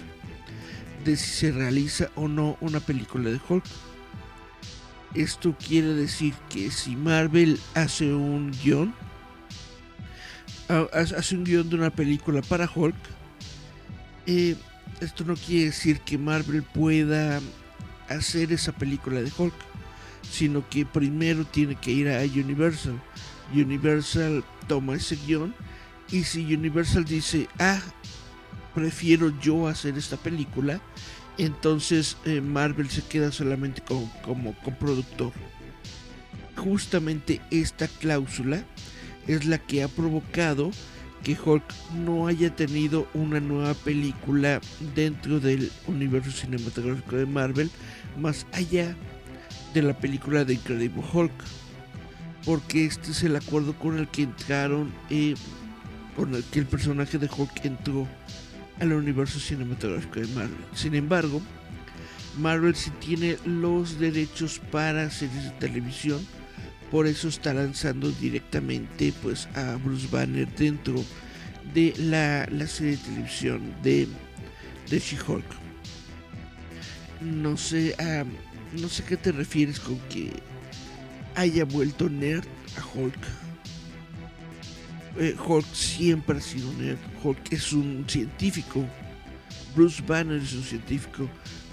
de 1.04 1.18
si 1.18 1.30
se 1.30 1.52
realiza 1.52 2.10
o 2.16 2.28
no 2.28 2.58
una 2.62 2.80
película 2.80 3.30
de 3.30 3.40
Hulk. 3.48 3.66
Esto 5.14 5.56
quiere 5.58 5.94
decir 5.94 6.34
que 6.50 6.72
si 6.72 6.96
Marvel 6.96 7.60
hace 7.76 8.14
un 8.14 8.52
guion, 8.64 8.96
hace 10.94 11.36
un 11.36 11.44
guion 11.44 11.70
de 11.70 11.76
una 11.76 11.90
película 11.90 12.42
para 12.42 12.70
Hulk, 12.74 12.96
eh, 14.26 14.56
esto 15.02 15.26
no 15.26 15.36
quiere 15.36 15.66
decir 15.66 16.00
que 16.00 16.18
Marvel 16.18 16.64
pueda 16.64 17.42
hacer 18.08 18.52
esa 18.54 18.72
película 18.72 19.22
de 19.22 19.32
Hulk, 19.38 19.54
sino 20.32 20.68
que 20.70 20.86
primero 20.86 21.46
tiene 21.46 21.76
que 21.76 21.92
ir 21.92 22.10
a 22.10 22.22
Universal. 22.22 23.00
Universal 23.54 24.44
toma 24.68 24.96
ese 24.96 25.18
guion 25.28 25.54
y 26.14 26.24
si 26.26 26.54
Universal 26.54 27.06
dice, 27.06 27.50
ah, 27.58 27.82
prefiero 28.76 29.34
yo 29.42 29.68
hacer 29.68 29.98
esta 29.98 30.16
película, 30.16 30.80
entonces 31.40 32.18
eh, 32.26 32.40
Marvel 32.40 32.88
se 32.92 33.02
queda 33.02 33.32
solamente 33.32 33.82
como, 33.82 34.14
como 34.22 34.54
coproductor. 34.62 35.34
Justamente 36.56 37.42
esta 37.50 37.88
cláusula 37.88 38.64
es 39.26 39.46
la 39.46 39.58
que 39.58 39.82
ha 39.82 39.88
provocado 39.88 40.70
que 41.24 41.36
Hulk 41.44 41.64
no 41.96 42.28
haya 42.28 42.56
tenido 42.56 43.08
una 43.16 43.40
nueva 43.40 43.74
película 43.74 44.62
dentro 44.94 45.40
del 45.40 45.72
universo 45.88 46.30
cinematográfico 46.30 47.16
de 47.16 47.26
Marvel 47.26 47.72
más 48.20 48.46
allá 48.52 48.96
de 49.74 49.82
la 49.82 49.98
película 49.98 50.46
de 50.46 50.54
Incredible 50.54 51.02
Hulk 51.12 51.34
porque 52.46 52.86
este 52.86 53.12
es 53.12 53.24
el 53.24 53.36
acuerdo 53.36 53.74
con 53.74 53.98
el 53.98 54.10
que 54.10 54.24
entraron 54.24 54.94
eh, 55.10 55.36
con 56.16 56.34
el 56.36 56.44
que 56.44 56.60
el 56.60 56.66
personaje 56.66 57.18
de 57.18 57.30
Hulk 57.36 57.66
entró 57.66 58.08
al 58.80 58.94
universo 58.94 59.40
cinematográfico 59.40 60.20
de 60.20 60.28
Marvel 60.28 60.66
sin 60.74 60.96
embargo 60.96 61.42
Marvel 62.38 62.76
sí 62.76 62.92
tiene 63.00 63.38
los 63.46 64.00
derechos 64.00 64.60
para 64.72 65.10
series 65.10 65.44
de 65.44 65.52
televisión 65.52 66.26
por 66.94 67.08
eso 67.08 67.28
está 67.28 67.56
lanzando 67.56 68.12
directamente 68.12 69.12
pues 69.24 69.48
a 69.56 69.78
Bruce 69.84 70.08
Banner 70.12 70.48
dentro 70.56 71.04
de 71.74 71.92
la, 71.98 72.68
serie 72.68 72.98
de 72.98 73.04
televisión 73.04 73.74
de, 73.82 74.08
de 74.92 75.00
She-Hulk. 75.00 75.46
No 77.22 77.58
sé, 77.58 77.96
no 78.80 78.90
sé 78.90 79.04
qué 79.06 79.18
te 79.18 79.32
refieres 79.32 79.80
con 79.80 79.98
que 80.02 80.34
haya 81.34 81.66
vuelto 81.66 82.10
nerd 82.10 82.46
a 82.78 82.86
Hulk. 82.96 83.43
Eh, 85.18 85.36
Hulk 85.46 85.66
siempre 85.74 86.38
ha 86.38 86.42
sido 86.42 86.72
nerd. 86.74 86.98
Hulk 87.24 87.52
es 87.52 87.74
un 87.74 88.06
científico. 88.08 88.86
Bruce 89.76 90.02
Banner 90.06 90.42
es 90.42 90.54
un 90.54 90.64
científico. 90.64 91.30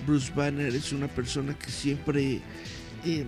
Bruce 0.06 0.32
Banner 0.34 0.74
es 0.74 0.92
una 0.92 1.08
persona 1.08 1.54
que 1.58 1.70
siempre 1.70 2.40
eh, 3.04 3.26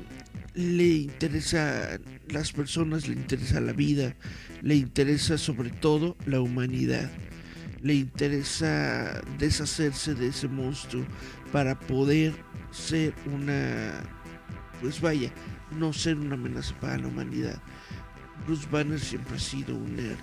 le 0.54 0.86
interesa 0.86 1.98
las 2.28 2.52
personas, 2.52 3.08
le 3.08 3.14
interesa 3.14 3.60
la 3.60 3.72
vida, 3.72 4.14
le 4.60 4.76
interesa 4.76 5.38
sobre 5.38 5.70
todo 5.70 6.16
la 6.26 6.40
humanidad, 6.40 7.10
le 7.80 7.94
interesa 7.94 9.22
deshacerse 9.38 10.14
de 10.14 10.28
ese 10.28 10.48
monstruo 10.48 11.04
para 11.52 11.78
poder 11.78 12.32
ser 12.70 13.14
una, 13.26 14.02
pues 14.80 15.00
vaya, 15.00 15.32
no 15.78 15.92
ser 15.92 16.16
una 16.18 16.34
amenaza 16.34 16.74
para 16.80 16.98
la 16.98 17.08
humanidad. 17.08 17.62
Bruce 18.46 18.66
Banner 18.70 18.98
siempre 18.98 19.36
ha 19.36 19.40
sido 19.40 19.74
un 19.74 19.96
nerd. 19.96 20.18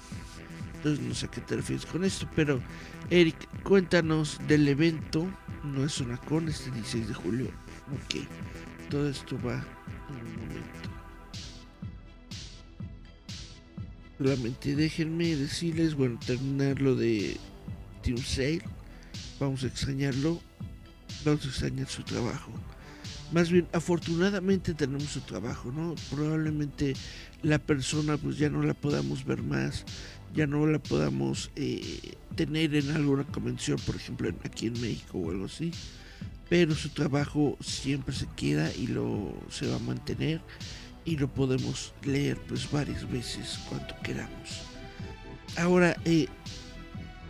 Entonces 0.76 1.06
no 1.06 1.14
sé 1.14 1.28
qué 1.28 1.42
te 1.42 1.58
refieres 1.58 1.86
con 1.86 2.06
esto, 2.06 2.28
pero 2.36 2.62
Eric, 3.10 3.36
cuéntanos 3.64 4.40
del 4.48 4.68
evento. 4.68 5.28
No 5.64 5.84
es 5.84 6.00
una 6.00 6.18
con 6.18 6.48
este 6.48 6.72
16 6.72 7.10
de 7.10 7.14
julio. 7.14 7.48
Ok, 8.06 8.26
todo 8.90 9.10
esto 9.10 9.38
va 9.46 9.64
un 10.10 10.36
momento. 10.38 10.90
Solamente 14.18 14.76
déjenme 14.76 15.36
decirles, 15.36 15.96
bueno, 15.96 16.20
terminar 16.26 16.82
lo 16.82 16.96
de 16.96 17.38
Team 18.04 18.18
Sale. 18.18 18.62
Vamos 19.40 19.64
a 19.64 19.68
extrañarlo. 19.68 20.42
Vamos 21.26 21.46
a 21.46 21.50
extrañar 21.50 21.88
su 21.88 22.04
trabajo. 22.04 22.52
Más 23.32 23.52
bien, 23.52 23.68
afortunadamente 23.74 24.74
tenemos 24.74 25.04
su 25.04 25.22
trabajo, 25.22 25.72
¿no? 25.72 25.96
Probablemente 26.10 26.94
la 27.44 27.60
persona 27.60 28.18
pues 28.18 28.38
ya 28.38 28.50
no 28.50 28.64
la 28.64 28.74
podamos 28.74 29.24
ver 29.24 29.44
más, 29.44 29.86
ya 30.34 30.48
no 30.48 30.66
la 30.66 30.80
podamos 30.80 31.52
eh, 31.56 32.16
tener 32.36 32.74
en 32.76 32.92
alguna 32.92 33.24
convención, 33.26 33.78
por 33.86 33.96
ejemplo, 33.96 34.30
aquí 34.44 34.68
en 34.68 34.82
México 34.82 35.20
o 35.20 35.32
algo 35.32 35.46
así 35.46 35.72
pero 36.50 36.74
su 36.74 36.90
trabajo 36.90 37.58
siempre 37.62 38.14
se 38.14 38.28
queda 38.36 38.74
y 38.76 38.88
lo 38.88 39.34
se 39.50 39.68
va 39.68 39.76
a 39.76 39.80
mantener 39.80 40.42
y 41.06 41.16
lo 41.16 41.28
podemos 41.28 41.94
leer 42.04 42.38
pues 42.48 42.70
varias 42.70 43.10
veces 43.10 43.60
cuanto 43.70 43.96
queramos. 44.04 44.64
Ahora, 45.58 45.96
eh, 46.06 46.28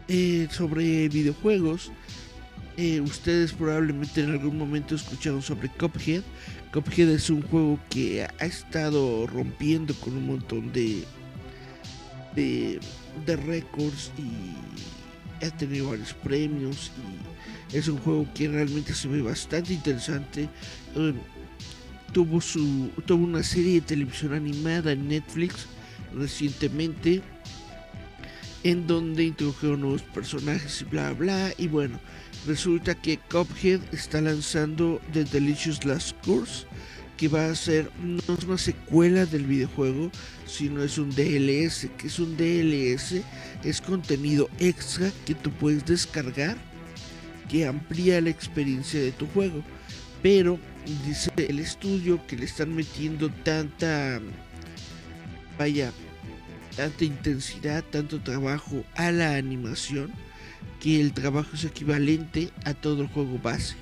eh, 0.07 0.47
sobre 0.51 1.09
videojuegos, 1.09 1.91
eh, 2.81 3.01
ustedes 3.01 3.51
probablemente 3.51 4.21
en 4.21 4.31
algún 4.31 4.57
momento 4.57 4.95
escucharon 4.95 5.41
sobre 5.41 5.67
Cuphead. 5.67 6.23
Cuphead 6.71 7.09
es 7.09 7.29
un 7.29 7.41
juego 7.41 7.77
que 7.89 8.23
ha 8.23 8.45
estado 8.45 9.27
rompiendo 9.27 9.93
con 9.95 10.15
un 10.15 10.27
montón 10.27 10.71
de, 10.71 11.03
de, 12.35 12.79
de 13.25 13.35
récords 13.35 14.13
y 14.17 15.45
ha 15.45 15.49
tenido 15.57 15.89
varios 15.89 16.13
premios 16.13 16.93
y 17.71 17.75
es 17.75 17.89
un 17.89 17.97
juego 17.97 18.25
que 18.33 18.47
realmente 18.47 18.93
se 18.93 19.09
ve 19.09 19.21
bastante 19.21 19.73
interesante. 19.73 20.47
Eh, 20.95 21.13
tuvo, 22.13 22.39
su, 22.39 22.91
tuvo 23.05 23.25
una 23.25 23.43
serie 23.43 23.73
de 23.73 23.81
televisión 23.81 24.33
animada 24.33 24.93
en 24.93 25.09
Netflix 25.09 25.65
recientemente 26.15 27.21
en 28.63 28.87
donde 28.87 29.25
introdujeron 29.25 29.81
nuevos 29.81 30.01
personajes 30.01 30.81
y 30.81 30.85
bla 30.85 31.11
bla 31.11 31.51
y 31.57 31.67
bueno 31.67 31.99
resulta 32.47 32.95
que 32.95 33.17
Cuphead 33.17 33.81
está 33.91 34.21
lanzando 34.21 35.01
The 35.13 35.25
Delicious 35.25 35.85
Last 35.85 36.15
Course 36.25 36.65
que 37.17 37.27
va 37.27 37.47
a 37.47 37.55
ser 37.55 37.91
no 38.01 38.21
es 38.33 38.43
una 38.45 38.57
secuela 38.57 39.25
del 39.25 39.45
videojuego 39.45 40.09
sino 40.45 40.83
es 40.83 40.97
un 40.97 41.09
DLS 41.09 41.89
que 41.97 42.07
es 42.07 42.19
un 42.19 42.37
DLS 42.37 43.21
es 43.63 43.81
contenido 43.81 44.49
extra 44.59 45.11
que 45.25 45.35
tú 45.35 45.51
puedes 45.51 45.85
descargar 45.85 46.57
que 47.49 47.65
amplía 47.65 48.21
la 48.21 48.29
experiencia 48.29 49.01
de 49.01 49.11
tu 49.11 49.27
juego. 49.27 49.61
Pero 50.21 50.59
dice 51.05 51.31
el 51.35 51.59
estudio 51.59 52.25
que 52.27 52.37
le 52.37 52.45
están 52.45 52.73
metiendo 52.73 53.29
tanta, 53.29 54.21
vaya, 55.57 55.91
tanta 56.75 57.03
intensidad, 57.03 57.83
tanto 57.83 58.21
trabajo 58.21 58.83
a 58.95 59.11
la 59.11 59.35
animación, 59.35 60.11
que 60.79 60.99
el 60.99 61.13
trabajo 61.13 61.49
es 61.53 61.63
equivalente 61.65 62.49
a 62.65 62.73
todo 62.73 63.01
el 63.01 63.07
juego 63.07 63.39
base. 63.39 63.75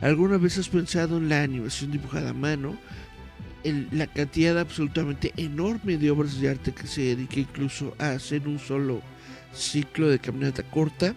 ¿Alguna 0.00 0.36
vez 0.38 0.58
has 0.58 0.68
pensado 0.68 1.18
en 1.18 1.28
la 1.28 1.42
animación 1.42 1.90
dibujada 1.90 2.30
a 2.30 2.34
mano? 2.34 2.76
En 3.64 3.88
la 3.92 4.06
cantidad 4.06 4.58
absolutamente 4.58 5.32
enorme 5.36 5.96
de 5.96 6.10
obras 6.10 6.40
de 6.40 6.50
arte 6.50 6.72
que 6.72 6.86
se 6.86 7.02
dedica 7.02 7.40
incluso 7.40 7.94
a 7.98 8.10
hacer 8.10 8.46
un 8.46 8.58
solo 8.58 9.02
ciclo 9.52 10.08
de 10.08 10.18
caminata 10.18 10.62
corta 10.62 11.14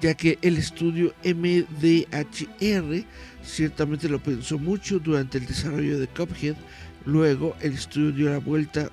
ya 0.00 0.14
que 0.14 0.38
el 0.42 0.56
estudio 0.56 1.14
MDHR 1.24 3.04
ciertamente 3.42 4.08
lo 4.08 4.18
pensó 4.18 4.58
mucho 4.58 4.98
durante 4.98 5.38
el 5.38 5.46
desarrollo 5.46 5.98
de 5.98 6.08
Cuphead, 6.08 6.56
luego 7.04 7.56
el 7.60 7.74
estudio 7.74 8.12
dio 8.12 8.30
la 8.30 8.38
vuelta 8.38 8.90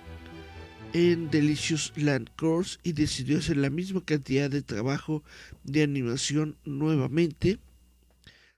en 0.93 1.29
Delicious 1.29 1.91
Land 1.95 2.29
Course 2.35 2.79
y 2.83 2.93
decidió 2.93 3.39
hacer 3.39 3.57
la 3.57 3.69
misma 3.69 4.03
cantidad 4.03 4.49
de 4.49 4.61
trabajo 4.61 5.23
de 5.63 5.83
animación 5.83 6.57
nuevamente. 6.65 7.59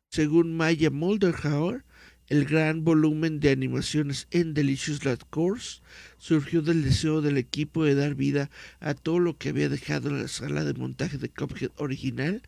Según 0.09 0.55
Maya 0.55 0.89
Molderhauer, 0.89 1.83
el 2.27 2.45
gran 2.45 2.83
volumen 2.83 3.39
de 3.39 3.49
animaciones 3.49 4.27
en 4.31 4.53
Delicious 4.53 5.03
Land 5.03 5.23
Course 5.29 5.81
surgió 6.17 6.61
del 6.61 6.83
deseo 6.83 7.21
del 7.21 7.37
equipo 7.37 7.83
de 7.83 7.95
dar 7.95 8.15
vida 8.15 8.49
a 8.79 8.93
todo 8.93 9.19
lo 9.19 9.37
que 9.37 9.49
había 9.49 9.69
dejado 9.69 10.09
en 10.09 10.21
la 10.21 10.27
sala 10.27 10.63
de 10.63 10.73
montaje 10.73 11.17
de 11.17 11.29
Cuphead 11.29 11.71
original 11.77 12.43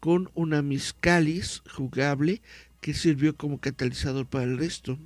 con 0.00 0.30
una 0.34 0.62
Miscalis 0.62 1.62
jugable 1.70 2.40
que 2.80 2.94
sirvió 2.94 3.36
como 3.36 3.60
catalizador 3.60 4.26
para 4.26 4.44
el 4.44 4.58
resto. 4.58 4.98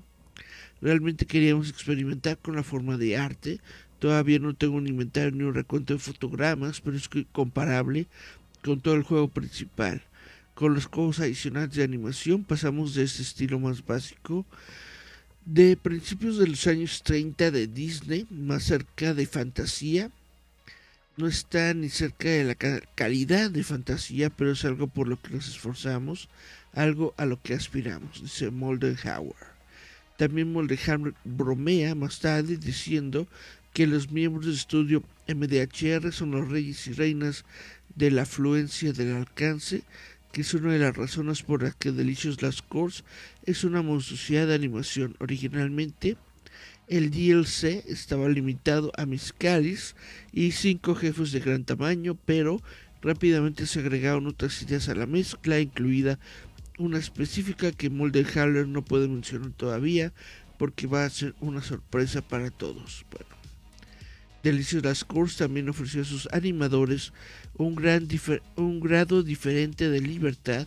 Realmente 0.81 1.27
queríamos 1.27 1.69
experimentar 1.71 2.39
con 2.39 2.57
la 2.57 2.63
forma 2.63 2.99
de 2.99 3.17
arte. 3.17 3.61
Todavía 4.03 4.41
no 4.41 4.53
tengo 4.53 4.79
un 4.79 4.89
inventario 4.89 5.31
ni 5.31 5.45
un 5.45 5.55
recuento 5.55 5.93
de 5.93 6.01
fotogramas, 6.01 6.81
pero 6.81 6.97
es 6.97 7.09
comparable 7.31 8.09
con 8.65 8.81
todo 8.81 8.95
el 8.95 9.05
juego 9.05 9.29
principal. 9.29 10.03
Con 10.57 10.75
los 10.75 10.87
juegos 10.87 11.21
adicionales 11.21 11.77
de 11.77 11.85
animación 11.85 12.43
pasamos 12.43 12.97
de 12.97 13.05
este 13.05 13.23
estilo 13.23 13.61
más 13.61 13.87
básico 13.87 14.45
de 15.45 15.77
principios 15.77 16.37
de 16.37 16.49
los 16.49 16.67
años 16.67 17.05
30 17.05 17.53
de 17.53 17.69
Disney, 17.69 18.27
más 18.29 18.65
cerca 18.65 19.15
de 19.15 19.25
fantasía. 19.25 20.11
No 21.17 21.29
está 21.29 21.73
ni 21.73 21.89
cerca 21.89 22.29
de 22.29 22.43
la 22.43 22.57
calidad 22.97 23.53
de 23.53 23.63
fantasía, 23.63 24.31
pero 24.31 24.51
es 24.51 24.65
algo 24.65 24.89
por 24.89 25.07
lo 25.07 25.23
que 25.23 25.31
nos 25.33 25.47
esforzamos, 25.47 26.29
algo 26.73 27.15
a 27.19 27.25
lo 27.25 27.41
que 27.41 27.55
aspiramos, 27.55 28.21
dice 28.21 28.51
Moldenhauer. 28.51 29.53
También 30.17 30.53
Moldenhauer 30.53 31.15
bromea 31.25 31.95
más 31.95 32.19
tarde 32.19 32.57
diciendo 32.57 33.29
que 33.73 33.87
los 33.87 34.11
miembros 34.11 34.47
del 34.47 34.55
estudio 34.55 35.03
MDHR 35.29 36.13
son 36.13 36.33
los 36.33 36.49
reyes 36.49 36.87
y 36.87 36.93
reinas 36.93 37.45
de 37.95 38.11
la 38.11 38.23
afluencia 38.23 38.93
del 38.93 39.15
alcance, 39.15 39.83
que 40.33 40.43
es 40.43 40.55
una 40.55 40.73
de 40.73 40.79
las 40.79 40.97
razones 40.97 41.43
por 41.43 41.63
las 41.63 41.75
que 41.75 41.93
Delicious 41.93 42.43
Last 42.43 42.61
Course 42.69 43.05
es 43.45 43.65
una 43.65 43.83
monstruosidad 43.83 44.47
de 44.47 44.55
animación. 44.55 45.17
Originalmente, 45.21 46.17
el 46.89 47.11
DLC 47.11 47.85
estaba 47.87 48.29
limitado 48.29 48.93
a 48.97 49.07
Miscaris 49.07 49.95
y 50.33 50.53
cinco 50.53 50.95
jefes 50.95 51.33
de 51.33 51.41
gran 51.41 51.65
tamaño, 51.65 52.17
pero 52.25 52.63
rápidamente 53.03 53.67
se 53.67 53.81
agregaron 53.81 54.27
otras 54.27 54.61
ideas 54.63 54.89
a 54.89 54.95
la 54.95 55.07
mezcla, 55.07 55.61
incluida 55.61 56.19
una 56.79 56.99
específica 56.99 57.73
que 57.73 57.89
Haller 57.89 58.67
no 58.67 58.85
puede 58.85 59.09
mencionar 59.09 59.53
todavía 59.53 60.13
porque 60.59 60.87
va 60.87 61.05
a 61.05 61.11
ser 61.11 61.35
una 61.41 61.63
sorpresa 61.63 62.23
para 62.23 62.51
todos. 62.51 63.05
Bueno, 63.11 63.42
Delicious 64.43 64.85
Last 64.85 65.05
Course 65.05 65.39
también 65.39 65.69
ofreció 65.69 66.03
a 66.03 66.05
sus 66.05 66.29
animadores 66.33 67.13
un, 67.57 67.75
gran 67.75 68.09
un 68.57 68.81
grado 68.81 69.23
diferente 69.23 69.89
de 69.89 70.01
libertad 70.01 70.67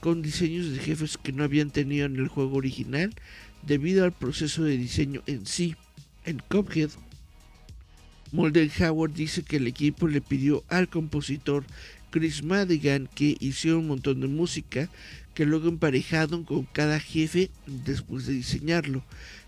con 0.00 0.20
diseños 0.20 0.70
de 0.70 0.78
jefes 0.78 1.16
que 1.16 1.32
no 1.32 1.44
habían 1.44 1.70
tenido 1.70 2.04
en 2.06 2.16
el 2.16 2.28
juego 2.28 2.56
original 2.56 3.14
debido 3.62 4.04
al 4.04 4.12
proceso 4.12 4.62
de 4.62 4.76
diseño 4.76 5.22
en 5.26 5.46
sí. 5.46 5.76
En 6.26 6.42
Cuphead, 6.50 6.90
Howard 8.32 9.12
dice 9.14 9.42
que 9.42 9.56
el 9.56 9.66
equipo 9.66 10.08
le 10.08 10.20
pidió 10.20 10.64
al 10.68 10.88
compositor 10.88 11.64
Chris 12.10 12.42
Madigan 12.42 13.08
que 13.14 13.36
hiciera 13.40 13.78
un 13.78 13.88
montón 13.88 14.20
de 14.20 14.28
música 14.28 14.88
que 15.34 15.46
luego 15.46 15.68
emparejaron 15.68 16.44
con 16.44 16.64
cada 16.64 17.00
jefe 17.00 17.50
después 17.66 18.26
de 18.26 18.34
diseñarlo. 18.34 19.02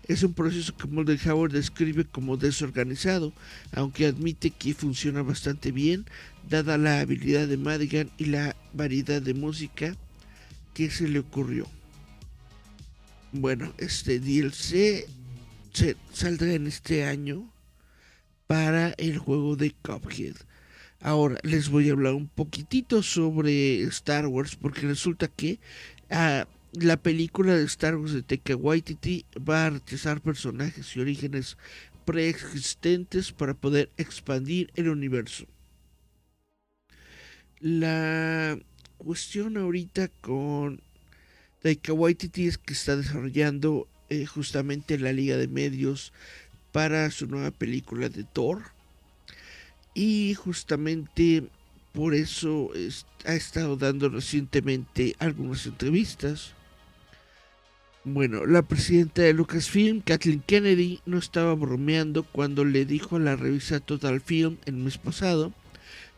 Es 0.07 0.23
un 0.23 0.33
proceso 0.33 0.73
que 0.75 1.29
Howard 1.29 1.51
describe 1.51 2.05
como 2.05 2.37
desorganizado, 2.37 3.33
aunque 3.73 4.05
admite 4.05 4.51
que 4.51 4.73
funciona 4.73 5.21
bastante 5.21 5.71
bien, 5.71 6.05
dada 6.49 6.77
la 6.77 7.01
habilidad 7.01 7.47
de 7.47 7.57
Madigan 7.57 8.09
y 8.17 8.25
la 8.25 8.55
variedad 8.73 9.21
de 9.21 9.33
música 9.33 9.95
que 10.73 10.89
se 10.89 11.09
le 11.09 11.19
ocurrió. 11.19 11.67
Bueno, 13.33 13.73
este 13.77 14.19
DLC 14.19 15.07
se 15.73 15.97
saldrá 16.13 16.53
en 16.53 16.67
este 16.67 17.03
año 17.03 17.51
para 18.47 18.91
el 18.97 19.17
juego 19.17 19.57
de 19.57 19.71
Cuphead. 19.71 20.35
Ahora 21.01 21.37
les 21.43 21.69
voy 21.69 21.89
a 21.89 21.91
hablar 21.91 22.13
un 22.13 22.27
poquitito 22.27 23.03
sobre 23.03 23.83
Star 23.83 24.25
Wars 24.27 24.55
porque 24.55 24.81
resulta 24.81 25.27
que 25.27 25.59
ah, 26.09 26.47
la 26.73 26.97
película 26.97 27.55
de 27.55 27.63
Star 27.63 27.95
Wars 27.95 28.13
de 28.13 28.23
Taika 28.23 28.55
Waititi 28.55 29.25
va 29.37 29.65
a 29.65 29.69
rechazar 29.71 30.21
personajes 30.21 30.95
y 30.95 30.99
orígenes 30.99 31.57
preexistentes 32.05 33.31
para 33.31 33.53
poder 33.53 33.91
expandir 33.97 34.71
el 34.75 34.89
universo. 34.89 35.45
La 37.59 38.57
cuestión 38.97 39.57
ahorita 39.57 40.09
con 40.21 40.81
Taika 41.61 41.93
Waititi 41.93 42.47
es 42.47 42.57
que 42.57 42.73
está 42.73 42.95
desarrollando 42.95 43.87
eh, 44.09 44.25
justamente 44.25 44.97
la 44.99 45.11
liga 45.11 45.37
de 45.37 45.47
medios 45.47 46.13
para 46.71 47.09
su 47.11 47.27
nueva 47.27 47.51
película 47.51 48.09
de 48.09 48.23
Thor. 48.23 48.61
Y 49.93 50.35
justamente 50.35 51.49
por 51.97 52.13
eso 52.13 52.69
ha 53.25 53.33
estado 53.33 53.75
dando 53.75 54.07
recientemente 54.09 55.15
algunas 55.17 55.65
entrevistas. 55.65 56.53
Bueno, 58.03 58.45
la 58.45 58.61
presidenta 58.61 59.23
de 59.23 59.33
Lucasfilm, 59.33 60.01
Kathleen 60.01 60.43
Kennedy, 60.45 60.99
no 61.07 61.17
estaba 61.17 61.55
bromeando 61.55 62.21
cuando 62.21 62.65
le 62.65 62.85
dijo 62.85 63.15
a 63.15 63.19
la 63.19 63.35
revista 63.35 63.79
Total 63.79 64.21
Film 64.21 64.57
el 64.65 64.75
mes 64.75 64.99
pasado 64.99 65.53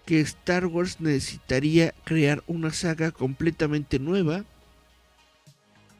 que 0.06 0.20
Star 0.20 0.65
Wars 0.65 1.00
necesitaría 1.00 1.94
crear 2.04 2.44
una 2.46 2.74
saga 2.74 3.12
completamente 3.12 4.00
nueva 4.00 4.44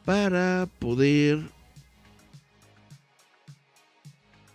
para 0.04 0.68
poder 0.78 1.40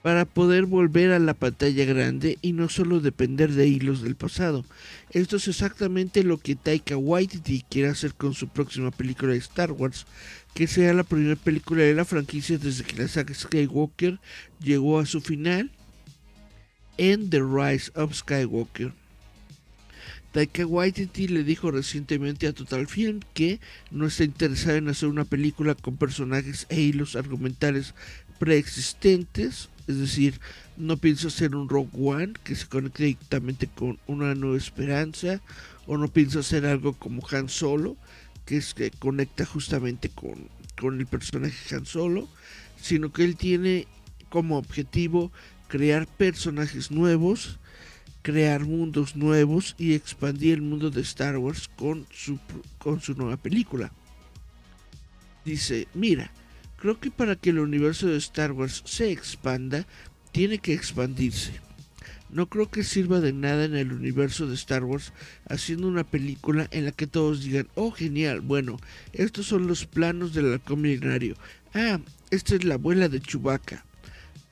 para 0.05 0.25
poder 0.25 0.67
volver 0.67 1.13
a 1.13 1.17
la 1.17 1.33
pantalla 1.33 1.83
grande 1.83 2.37
y 2.43 2.53
no 2.53 2.69
solo 2.69 2.99
depender 2.99 3.51
de 3.51 3.65
hilos 3.67 4.03
del 4.03 4.13
pasado. 4.15 4.63
Esto 5.09 5.37
es 5.37 5.47
exactamente 5.47 6.23
lo 6.23 6.37
que 6.37 6.55
Taika 6.55 6.95
Waititi 6.95 7.65
quiere 7.67 7.89
hacer 7.89 8.13
con 8.13 8.35
su 8.35 8.47
próxima 8.47 8.91
película 8.91 9.31
de 9.31 9.39
Star 9.39 9.71
Wars, 9.71 10.05
que 10.53 10.67
sea 10.67 10.93
la 10.93 11.01
primera 11.01 11.35
película 11.35 11.81
de 11.81 11.95
la 11.95 12.05
franquicia 12.05 12.59
desde 12.59 12.83
que 12.83 13.01
la 13.01 13.07
saga 13.07 13.33
Skywalker 13.33 14.19
llegó 14.59 14.99
a 14.99 15.07
su 15.07 15.21
final 15.21 15.71
en 16.99 17.31
The 17.31 17.39
Rise 17.39 17.91
of 17.95 18.13
Skywalker. 18.13 18.93
Taika 20.33 20.67
Waititi 20.67 21.29
le 21.29 21.43
dijo 21.43 21.71
recientemente 21.71 22.45
a 22.45 22.53
Total 22.53 22.85
Film 22.85 23.21
que 23.33 23.59
no 23.89 24.05
está 24.05 24.23
interesado 24.23 24.77
en 24.77 24.87
hacer 24.87 25.09
una 25.09 25.25
película 25.25 25.73
con 25.73 25.97
personajes 25.97 26.67
e 26.69 26.79
hilos 26.79 27.15
argumentales 27.15 27.95
preexistentes, 28.37 29.69
es 29.87 29.97
decir, 29.99 30.39
no 30.77 30.97
pienso 30.97 31.27
hacer 31.27 31.55
un 31.55 31.69
Rogue 31.69 31.89
One 31.93 32.33
que 32.43 32.55
se 32.55 32.67
conecte 32.67 33.03
directamente 33.03 33.67
con 33.67 33.99
una 34.07 34.35
nueva 34.35 34.57
esperanza, 34.57 35.41
o 35.87 35.97
no 35.97 36.07
pienso 36.07 36.39
hacer 36.39 36.65
algo 36.65 36.93
como 36.93 37.25
Han 37.31 37.49
Solo, 37.49 37.95
que 38.45 38.57
es 38.57 38.73
que 38.73 38.91
conecta 38.91 39.45
justamente 39.45 40.09
con, 40.09 40.49
con 40.79 40.99
el 40.99 41.05
personaje 41.07 41.75
Han 41.75 41.85
Solo, 41.85 42.27
sino 42.81 43.11
que 43.13 43.23
él 43.23 43.35
tiene 43.35 43.87
como 44.29 44.57
objetivo 44.57 45.31
crear 45.67 46.07
personajes 46.07 46.91
nuevos 46.91 47.59
crear 48.25 48.65
mundos 48.65 49.15
nuevos 49.15 49.75
y 49.77 49.93
expandir 49.93 50.55
el 50.55 50.63
mundo 50.63 50.89
de 50.89 51.01
Star 51.01 51.37
Wars 51.37 51.69
con 51.75 52.07
su, 52.09 52.39
con 52.79 52.99
su 52.99 53.13
nueva 53.13 53.37
película. 53.37 53.91
Dice, 55.45 55.87
mira, 55.93 56.31
creo 56.77 56.99
que 56.99 57.11
para 57.11 57.35
que 57.35 57.51
el 57.51 57.59
universo 57.59 58.07
de 58.07 58.17
Star 58.17 58.51
Wars 58.51 58.83
se 58.85 59.11
expanda, 59.11 59.85
tiene 60.31 60.59
que 60.59 60.73
expandirse. 60.73 61.53
No 62.29 62.47
creo 62.47 62.69
que 62.69 62.83
sirva 62.83 63.21
de 63.21 63.33
nada 63.33 63.65
en 63.65 63.75
el 63.75 63.93
universo 63.93 64.47
de 64.47 64.55
Star 64.55 64.83
Wars 64.83 65.13
haciendo 65.47 65.87
una 65.87 66.03
película 66.03 66.67
en 66.71 66.85
la 66.85 66.91
que 66.91 67.07
todos 67.07 67.43
digan, 67.43 67.67
oh 67.75 67.91
genial, 67.91 68.41
bueno, 68.41 68.77
estos 69.13 69.45
son 69.45 69.67
los 69.67 69.85
planos 69.85 70.33
del 70.33 70.51
halcón 70.51 70.81
milenario. 70.81 71.35
Ah, 71.73 71.99
esta 72.31 72.55
es 72.55 72.63
la 72.63 72.75
abuela 72.75 73.09
de 73.09 73.21
Chewbacca 73.21 73.85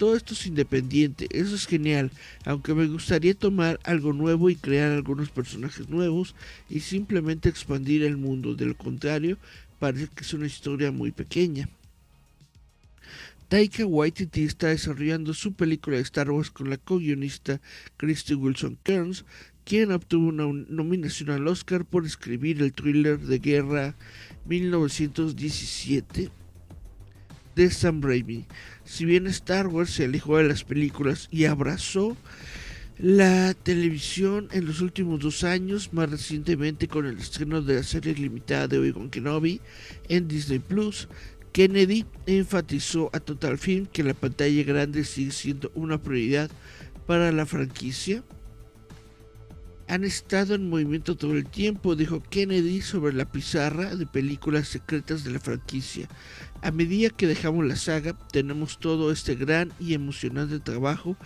todo 0.04 0.18
esto 0.18 0.34
es 0.34 0.48
independiente, 0.48 1.28
eso 1.32 1.56
es 1.56 1.66
genial, 1.66 2.12
aunque 2.46 2.74
me 2.74 2.88
gustaría 2.88 3.34
tomar 3.34 3.80
algo 3.86 4.12
nuevo 4.12 4.50
y 4.50 4.56
crear 4.58 4.92
algunos 4.92 5.30
personajes 5.30 5.88
nuevos 5.88 6.36
y 6.70 6.82
simplemente 6.82 7.48
expandir 7.48 8.04
el 8.04 8.18
mundo, 8.18 8.54
de 8.54 8.66
lo 8.66 8.76
contrario, 8.76 9.38
parece 9.80 10.08
que 10.08 10.24
es 10.24 10.34
una 10.34 10.48
historia 10.48 10.92
muy 10.92 11.12
pequeña. 11.12 11.70
Taika 13.48 13.86
Waititi 13.86 14.44
está 14.44 14.68
desarrollando 14.68 15.34
su 15.34 15.54
película 15.54 15.98
de 15.98 16.04
Star 16.04 16.32
Wars 16.32 16.50
con 16.50 16.70
la 16.70 16.78
co-guionista 16.78 17.62
Christy 17.98 18.34
Wilson 18.34 18.78
Kearns, 18.84 19.26
quien 19.64 19.92
obtuvo 19.92 20.28
una 20.28 20.46
nominación 20.70 21.30
al 21.30 21.48
Oscar 21.48 21.86
por 21.86 22.06
escribir 22.06 22.62
el 22.62 22.74
thriller 22.74 23.20
de 23.20 23.40
guerra 23.40 23.96
1917 24.46 26.30
de 27.56 27.72
Sam 27.72 28.02
Raimi. 28.02 28.46
Si 28.84 29.06
bien 29.06 29.28
Star 29.28 29.68
Wars 29.68 29.92
se 29.92 30.06
alejó 30.06 30.38
de 30.38 30.46
las 30.46 30.64
películas 30.64 31.28
y 31.32 31.46
abrazó 31.46 32.18
la 33.00 33.54
televisión 33.54 34.50
en 34.52 34.66
los 34.66 34.82
últimos 34.82 35.20
dos 35.20 35.44
años, 35.44 35.94
más 35.94 36.10
recientemente 36.10 36.88
con 36.88 37.06
el 37.06 37.18
estreno 37.18 37.62
de 37.62 37.76
la 37.76 37.84
serie 37.84 38.14
limitada 38.14 38.68
de 38.68 38.78
Obi-Wan 38.78 39.10
Kenobi 39.10 39.62
en 40.10 40.28
Disney 40.28 40.60
Plus, 40.60 41.08
Kennedy 41.54 42.06
enfatizó 42.26 43.12
a 43.14 43.20
Total 43.20 43.60
Film 43.60 43.86
que 43.86 44.04
la 44.04 44.16
pantalla 44.16 44.64
grande 44.64 45.06
sigue 45.06 45.32
siendo 45.32 45.72
una 45.76 46.02
prioridad 46.02 46.50
para 47.06 47.32
la 47.32 47.46
franquicia 47.46 48.24
han 49.88 50.04
estado 50.04 50.56
en 50.56 50.70
movimiento 50.70 51.16
todo 51.16 51.34
el 51.34 51.46
tiempo, 51.46 51.96
dijo 51.96 52.24
Kennedy 52.30 52.82
sobre 52.82 53.14
la 53.14 53.32
pizarra 53.32 53.96
de 53.96 54.06
películas 54.06 54.68
secretas 54.68 55.24
de 55.24 55.32
la 55.32 55.40
franquicia. 55.40 56.08
A 56.62 56.72
medida 56.72 57.10
que 57.10 57.28
dejamos 57.28 57.66
la 57.66 57.76
saga, 57.76 58.18
tenemos 58.32 58.80
todo 58.80 59.12
este 59.12 59.36
gran 59.36 59.74
y 59.80 59.94
emocionante 59.94 60.60
trabajo 60.60 61.18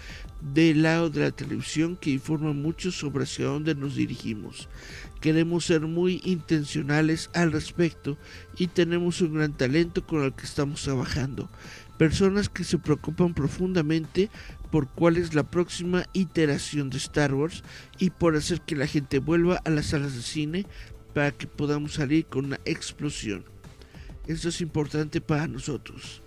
del 0.54 0.84
lado 0.84 1.10
de 1.10 1.22
la 1.22 1.32
televisión 1.32 1.96
que 1.96 2.10
informa 2.10 2.54
mucho 2.54 2.92
sobre 2.92 3.24
hacia 3.24 3.46
dónde 3.46 3.76
nos 3.76 3.96
dirigimos. 3.96 4.68
Queremos 5.22 5.66
ser 5.66 5.82
muy 5.82 6.22
intencionales 6.24 7.30
al 7.34 7.52
respecto 7.52 8.18
y 8.58 8.68
tenemos 8.68 9.22
un 9.22 9.34
gran 9.34 9.54
talento 9.54 10.06
con 10.06 10.24
el 10.24 10.34
que 10.34 10.46
estamos 10.46 10.84
trabajando. 10.84 11.50
Personas 11.98 12.50
que 12.50 12.64
se 12.64 12.78
preocupan 12.78 13.34
profundamente 13.34 14.30
por 14.72 14.88
cuál 14.88 15.18
es 15.18 15.34
la 15.34 15.50
próxima 15.50 16.06
iteración 16.14 16.90
de 16.90 16.98
Star 16.98 17.34
Wars 17.34 17.64
y 17.98 18.12
por 18.12 18.36
hacer 18.36 18.62
que 18.62 18.76
la 18.76 18.88
gente 18.88 19.20
vuelva 19.20 19.62
a 19.66 19.70
las 19.70 19.88
salas 19.88 20.14
de 20.14 20.22
cine 20.22 20.66
para 21.14 21.32
que 21.32 21.48
podamos 21.48 21.94
salir 21.94 22.26
con 22.26 22.46
una 22.46 22.60
explosión. 22.66 23.44
Esto 24.28 24.50
es 24.50 24.62
importante 24.62 25.22
para 25.22 25.48
nosotros. 25.48 26.22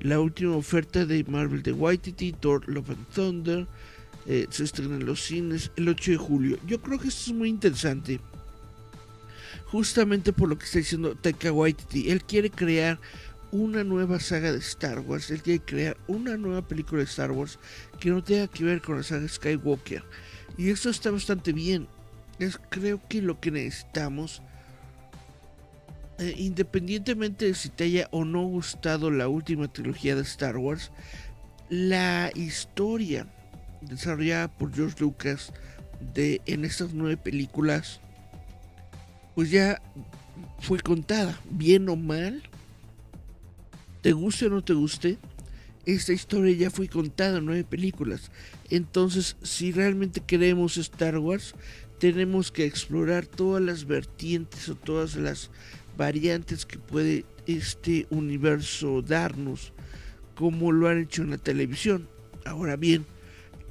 La 0.00 0.20
última 0.20 0.54
oferta 0.54 1.06
de 1.06 1.24
Marvel 1.24 1.62
de 1.62 1.72
Waititi, 1.72 2.32
Thor 2.32 2.68
Love 2.68 2.90
and 2.90 3.06
Thunder, 3.08 3.66
eh, 4.26 4.46
se 4.50 4.64
estrena 4.64 4.96
en 4.96 5.06
los 5.06 5.22
cines 5.22 5.70
el 5.76 5.88
8 5.88 6.10
de 6.12 6.16
julio. 6.16 6.58
Yo 6.66 6.80
creo 6.80 6.98
que 6.98 7.08
esto 7.08 7.30
es 7.30 7.36
muy 7.36 7.48
interesante. 7.48 8.20
Justamente 9.66 10.32
por 10.32 10.48
lo 10.48 10.58
que 10.58 10.64
está 10.64 10.78
diciendo 10.78 11.14
Taika 11.14 11.52
Waititi. 11.52 12.10
Él 12.10 12.22
quiere 12.24 12.50
crear 12.50 12.98
una 13.52 13.84
nueva 13.84 14.20
saga 14.20 14.52
de 14.52 14.58
Star 14.58 15.00
Wars, 15.00 15.30
él 15.30 15.42
quiere 15.42 15.60
crear 15.64 15.96
una 16.08 16.36
nueva 16.36 16.66
película 16.66 16.98
de 16.98 17.06
Star 17.06 17.30
Wars 17.30 17.58
que 18.00 18.10
no 18.10 18.22
tenga 18.22 18.48
que 18.48 18.64
ver 18.64 18.82
con 18.82 18.96
la 18.96 19.02
saga 19.02 19.28
Skywalker. 19.28 20.02
Y 20.58 20.70
eso 20.70 20.90
está 20.90 21.10
bastante 21.10 21.52
bien. 21.52 21.86
Es 22.38 22.58
creo 22.70 23.00
que 23.08 23.22
lo 23.22 23.40
que 23.40 23.50
necesitamos 23.50 24.42
eh, 26.18 26.34
independientemente 26.38 27.44
de 27.44 27.54
si 27.54 27.68
te 27.68 27.84
haya 27.84 28.08
o 28.10 28.24
no 28.24 28.42
gustado 28.46 29.10
la 29.10 29.28
última 29.28 29.68
trilogía 29.68 30.16
de 30.16 30.22
Star 30.22 30.56
Wars, 30.56 30.90
la 31.68 32.30
historia 32.34 33.26
desarrollada 33.82 34.48
por 34.48 34.74
George 34.74 34.96
Lucas 35.00 35.52
de 36.14 36.40
en 36.46 36.64
estas 36.64 36.94
nueve 36.94 37.18
películas, 37.18 38.00
pues 39.36 39.50
ya 39.50 39.82
fue 40.60 40.80
contada, 40.80 41.38
bien 41.50 41.90
o 41.90 41.94
mal, 41.94 42.42
te 44.00 44.12
guste 44.12 44.46
o 44.46 44.48
no 44.48 44.64
te 44.64 44.72
guste, 44.72 45.18
esta 45.84 46.14
historia 46.14 46.56
ya 46.56 46.70
fue 46.70 46.88
contada 46.88 47.36
en 47.36 47.44
nueve 47.44 47.62
películas. 47.62 48.30
Entonces, 48.70 49.36
si 49.42 49.72
realmente 49.72 50.22
queremos 50.26 50.78
Star 50.78 51.18
Wars, 51.18 51.54
tenemos 51.98 52.50
que 52.50 52.64
explorar 52.64 53.26
todas 53.26 53.62
las 53.62 53.84
vertientes 53.84 54.70
o 54.70 54.74
todas 54.74 55.16
las 55.16 55.50
variantes 55.98 56.64
que 56.64 56.78
puede 56.78 57.26
este 57.46 58.06
universo 58.08 59.02
darnos, 59.02 59.74
como 60.34 60.72
lo 60.72 60.88
han 60.88 61.02
hecho 61.02 61.22
en 61.22 61.30
la 61.30 61.38
televisión. 61.38 62.08
Ahora 62.46 62.76
bien, 62.76 63.04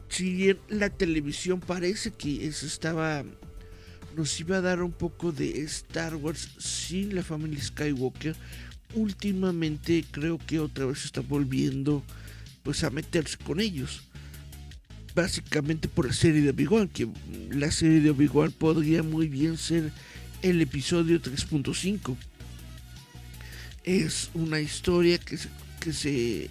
si 0.09 0.31
bien 0.31 0.59
la 0.69 0.91
televisión 0.91 1.59
parece 1.59 2.11
que 2.11 2.45
eso 2.45 2.67
estaba 2.67 3.25
nos 4.15 4.39
iba 4.39 4.57
a 4.57 4.61
dar 4.61 4.81
un 4.81 4.91
poco 4.91 5.31
de 5.31 5.61
Star 5.61 6.15
Wars 6.15 6.49
sin 6.57 7.15
la 7.15 7.23
familia 7.23 7.61
Skywalker, 7.61 8.35
últimamente 8.93 10.05
creo 10.09 10.37
que 10.37 10.59
otra 10.59 10.85
vez 10.85 11.05
está 11.05 11.21
volviendo 11.21 12.03
pues 12.63 12.83
a 12.83 12.89
meterse 12.89 13.37
con 13.37 13.59
ellos. 13.59 14.03
Básicamente 15.13 15.87
por 15.87 16.07
la 16.07 16.13
serie 16.13 16.41
de 16.41 16.49
Obi-Wan, 16.49 16.89
que 16.89 17.07
la 17.51 17.71
serie 17.71 18.01
de 18.01 18.09
Obi-Wan 18.09 18.51
podría 18.51 19.03
muy 19.03 19.27
bien 19.27 19.57
ser 19.57 19.91
el 20.41 20.61
episodio 20.61 21.21
3.5. 21.21 22.15
Es 23.83 24.29
una 24.33 24.59
historia 24.59 25.17
que 25.17 25.37
se, 25.37 25.49
que 25.79 25.93
se 25.93 26.49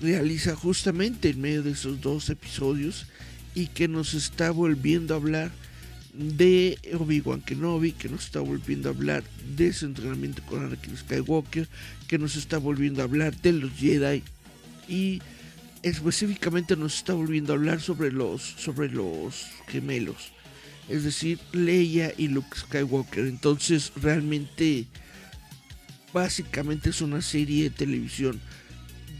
realiza 0.00 0.56
justamente 0.56 1.30
en 1.30 1.40
medio 1.40 1.62
de 1.62 1.72
esos 1.72 2.00
dos 2.00 2.30
episodios 2.30 3.06
y 3.54 3.66
que 3.66 3.88
nos 3.88 4.14
está 4.14 4.50
volviendo 4.50 5.14
a 5.14 5.18
hablar 5.18 5.52
de 6.20 6.78
Obi-Wan 6.98 7.40
Kenobi, 7.40 7.92
que 7.92 8.08
nos 8.08 8.24
está 8.24 8.40
volviendo 8.40 8.88
a 8.88 8.92
hablar 8.92 9.24
de 9.56 9.72
su 9.72 9.86
entrenamiento 9.86 10.42
con 10.46 10.64
Anakin 10.64 10.96
Skywalker, 10.96 11.68
que 12.08 12.18
nos 12.18 12.36
está 12.36 12.58
volviendo 12.58 13.00
a 13.00 13.04
hablar 13.04 13.36
de 13.40 13.52
los 13.52 13.72
Jedi 13.72 14.22
y 14.88 15.22
específicamente 15.82 16.76
nos 16.76 16.96
está 16.96 17.14
volviendo 17.14 17.52
a 17.52 17.56
hablar 17.56 17.80
sobre 17.80 18.12
los 18.12 18.42
sobre 18.42 18.90
los 18.90 19.46
gemelos 19.68 20.32
es 20.90 21.04
decir, 21.04 21.38
Leia 21.52 22.12
y 22.18 22.26
Luke 22.26 22.56
Skywalker. 22.56 23.24
Entonces, 23.26 23.92
realmente, 23.94 24.86
básicamente 26.12 26.90
es 26.90 27.00
una 27.00 27.22
serie 27.22 27.64
de 27.64 27.70
televisión 27.70 28.40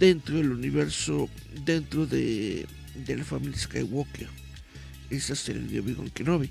dentro 0.00 0.36
del 0.36 0.50
universo, 0.50 1.30
dentro 1.64 2.06
de, 2.06 2.66
de 3.06 3.16
la 3.16 3.24
familia 3.24 3.56
Skywalker. 3.56 4.28
Esa 5.10 5.36
serie 5.36 5.62
de 5.62 5.78
Obi-Wan 5.78 6.10
Kenobi. 6.10 6.50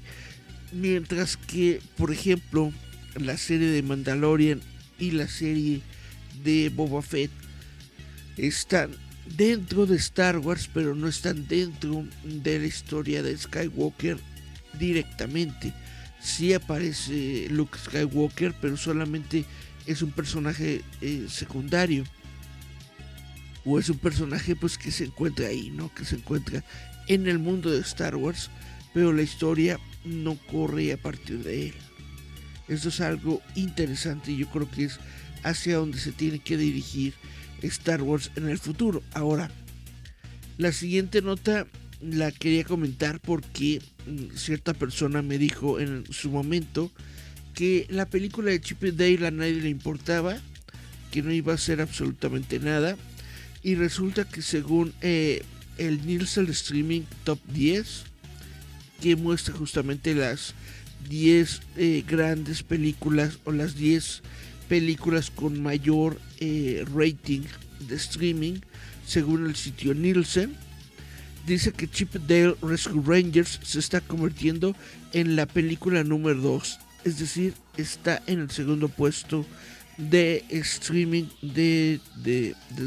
Mientras 0.72 1.38
que, 1.38 1.82
por 1.98 2.12
ejemplo, 2.12 2.72
la 3.16 3.38
serie 3.38 3.68
de 3.68 3.82
Mandalorian 3.82 4.62
y 5.00 5.12
la 5.12 5.28
serie 5.28 5.82
de 6.44 6.70
Boba 6.70 7.02
Fett 7.02 7.32
están 8.38 8.92
dentro 9.36 9.86
de 9.86 9.98
Star 9.98 10.38
Wars, 10.38 10.70
pero 10.74 10.96
no 10.96 11.08
están 11.08 11.48
dentro 11.48 12.06
de 12.24 12.60
la 12.60 12.66
historia 12.66 13.24
de 13.24 13.38
Skywalker 13.38 14.18
directamente. 14.78 15.74
Sí 16.22 16.54
aparece 16.54 17.48
Luke 17.50 17.78
Skywalker, 17.78 18.54
pero 18.60 18.78
solamente 18.78 19.46
es 19.86 20.02
un 20.02 20.12
personaje 20.12 20.84
eh, 21.02 21.26
secundario. 21.30 22.04
O 23.66 23.78
es 23.80 23.90
un 23.90 23.98
personaje 23.98 24.56
pues 24.56 24.78
que 24.78 24.92
se 24.92 25.06
encuentra 25.06 25.48
ahí, 25.48 25.70
¿no? 25.72 25.94
Que 25.94 26.06
se 26.06 26.16
encuentra 26.16 26.64
en 27.08 27.28
el 27.28 27.40
mundo 27.40 27.70
de 27.70 27.80
Star 27.82 28.16
Wars, 28.16 28.50
pero 28.94 29.14
la 29.14 29.22
historia 29.22 29.80
no 30.04 30.38
corre 30.52 30.94
a 30.94 30.98
partir 30.98 31.44
de 31.44 31.68
él. 31.68 31.74
Esto 32.68 32.90
es 32.90 33.02
algo 33.02 33.42
interesante 33.56 34.32
y 34.32 34.38
yo 34.38 34.50
creo 34.50 34.70
que 34.70 34.86
es 34.86 35.00
hacia 35.44 35.78
donde 35.78 36.00
se 36.00 36.12
tiene 36.12 36.40
que 36.40 36.58
dirigir 36.58 37.14
Star 37.62 38.02
Wars 38.02 38.32
en 38.36 38.48
el 38.48 38.60
futuro. 38.60 39.02
Ahora, 39.14 39.50
la 40.58 40.72
siguiente 40.72 41.22
nota 41.22 41.68
la 42.02 42.32
quería 42.32 42.64
comentar 42.64 43.20
porque 43.20 43.82
mm, 44.06 44.36
cierta 44.36 44.74
persona 44.74 45.22
me 45.22 45.38
dijo 45.38 45.80
en 45.80 46.06
su 46.12 46.30
momento 46.30 46.92
que 47.54 47.88
la 47.90 48.06
película 48.06 48.52
de 48.52 48.62
Chip 48.62 48.84
Dale 48.84 49.28
a 49.28 49.32
nadie 49.32 49.62
le 49.62 49.70
importaba, 49.70 50.38
que 51.12 51.22
no 51.22 51.32
iba 51.32 51.54
a 51.54 51.58
ser 51.58 51.82
absolutamente 51.82 52.60
nada. 52.60 52.96
Y 53.64 53.76
resulta 53.76 54.24
que 54.24 54.42
según 54.42 54.94
eh, 55.02 55.44
el 55.78 56.06
Nielsen 56.06 56.48
Streaming 56.50 57.02
Top 57.26 57.40
10, 57.48 58.04
que 59.02 59.16
muestra 59.16 59.54
justamente 59.54 60.14
las 60.14 60.54
10 61.10 61.62
eh, 61.78 62.04
grandes 62.08 62.64
películas 62.64 63.40
o 63.46 63.52
las 63.52 63.76
10 63.76 64.22
películas 64.68 65.32
con 65.32 65.62
mayor 65.62 66.20
eh, 66.40 66.86
rating 66.94 67.42
de 67.88 67.96
streaming, 67.96 68.60
según 69.06 69.48
el 69.48 69.56
sitio 69.56 69.94
Nielsen, 69.94 70.56
dice 71.48 71.72
que 71.72 71.90
Chip 71.90 72.14
Dale 72.14 72.56
Rescue 72.62 73.02
Rangers 73.04 73.60
se 73.64 73.80
está 73.80 74.02
convirtiendo 74.02 74.76
en 75.14 75.36
la 75.36 75.46
película 75.46 76.04
número 76.04 76.40
2. 76.40 76.80
Es 77.06 77.20
decir, 77.20 77.54
está 77.78 78.22
en 78.28 78.42
el 78.42 78.52
segundo 78.52 78.90
puesto 78.90 79.46
de 79.98 80.46
streaming 80.50 81.26
de, 81.42 82.00
de, 82.18 82.56
de, 82.70 82.86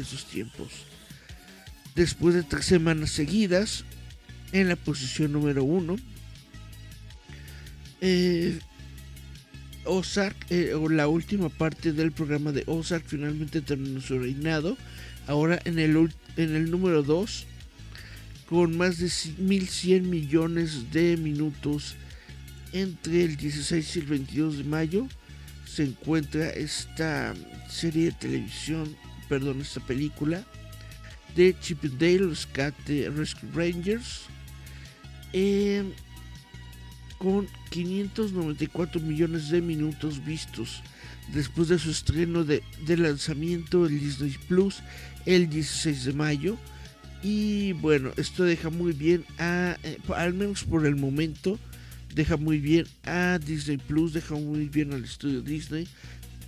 esos 0.00 0.26
tiempos. 0.26 0.68
Después 1.94 2.34
de 2.34 2.42
tres 2.42 2.66
semanas 2.66 3.10
seguidas, 3.10 3.84
en 4.54 4.68
la 4.68 4.76
posición 4.76 5.32
número 5.32 5.64
1, 5.64 5.96
eh, 8.00 8.58
Ozark, 9.84 10.36
eh, 10.48 10.72
o 10.74 10.88
la 10.88 11.08
última 11.08 11.48
parte 11.48 11.92
del 11.92 12.12
programa 12.12 12.52
de 12.52 12.62
Ozark 12.66 13.04
finalmente 13.04 13.60
terminó 13.60 14.00
su 14.00 14.18
reinado. 14.18 14.78
Ahora 15.26 15.60
en 15.64 15.78
el 15.78 16.10
en 16.36 16.54
el 16.54 16.70
número 16.70 17.02
2 17.02 17.46
con 18.48 18.76
más 18.76 18.98
de 18.98 19.06
1.100 19.06 20.02
millones 20.02 20.92
de 20.92 21.16
minutos 21.16 21.96
entre 22.72 23.24
el 23.24 23.36
16 23.36 23.96
y 23.96 23.98
el 23.98 24.06
22 24.06 24.58
de 24.58 24.64
mayo 24.64 25.08
se 25.66 25.84
encuentra 25.84 26.50
esta 26.50 27.34
serie 27.68 28.06
de 28.06 28.12
televisión, 28.12 28.94
perdón, 29.28 29.60
esta 29.60 29.80
película 29.80 30.44
de 31.34 31.56
Chip 31.60 31.82
Dale, 31.82 32.28
Rescue 32.28 33.48
Rangers, 33.52 34.28
em, 35.34 35.90
con 37.18 37.48
594 37.70 39.00
millones 39.00 39.50
de 39.50 39.60
minutos 39.60 40.24
vistos 40.24 40.80
después 41.32 41.68
de 41.68 41.78
su 41.78 41.90
estreno 41.90 42.44
de, 42.44 42.62
lanzamiento 42.86 43.86
en 43.86 43.98
Disney 43.98 44.36
Plus 44.48 44.82
el 45.26 45.48
16 45.48 46.04
de 46.04 46.12
mayo. 46.12 46.56
Y 47.22 47.72
bueno, 47.72 48.12
esto 48.16 48.44
deja 48.44 48.70
muy 48.70 48.92
bien 48.92 49.24
a, 49.38 49.76
eh, 49.82 49.98
al 50.14 50.34
menos 50.34 50.62
por 50.64 50.86
el 50.86 50.94
momento, 50.94 51.58
deja 52.14 52.36
muy 52.36 52.58
bien 52.58 52.86
a 53.04 53.38
Disney 53.44 53.78
Plus, 53.78 54.12
deja 54.12 54.34
muy 54.34 54.68
bien 54.68 54.92
al 54.92 55.04
estudio 55.04 55.40
Disney, 55.40 55.88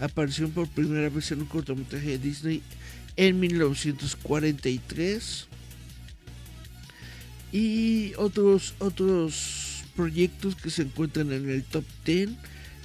apareció 0.00 0.48
por 0.48 0.68
primera 0.68 1.08
vez 1.08 1.32
en 1.32 1.40
un 1.40 1.46
cortometraje 1.46 2.10
de 2.10 2.18
Disney 2.18 2.62
en 3.16 3.40
1943 3.40 5.48
y 7.50 8.12
otros 8.16 8.74
otros 8.78 9.82
proyectos 9.96 10.54
que 10.54 10.70
se 10.70 10.82
encuentran 10.82 11.32
en 11.32 11.50
el 11.50 11.64
top 11.64 11.82
10 12.04 12.30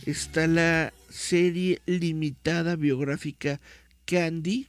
está 0.08 0.48
la 0.48 0.92
serie 1.10 1.82
limitada 1.86 2.76
biográfica 2.76 3.60
Candy 4.06 4.68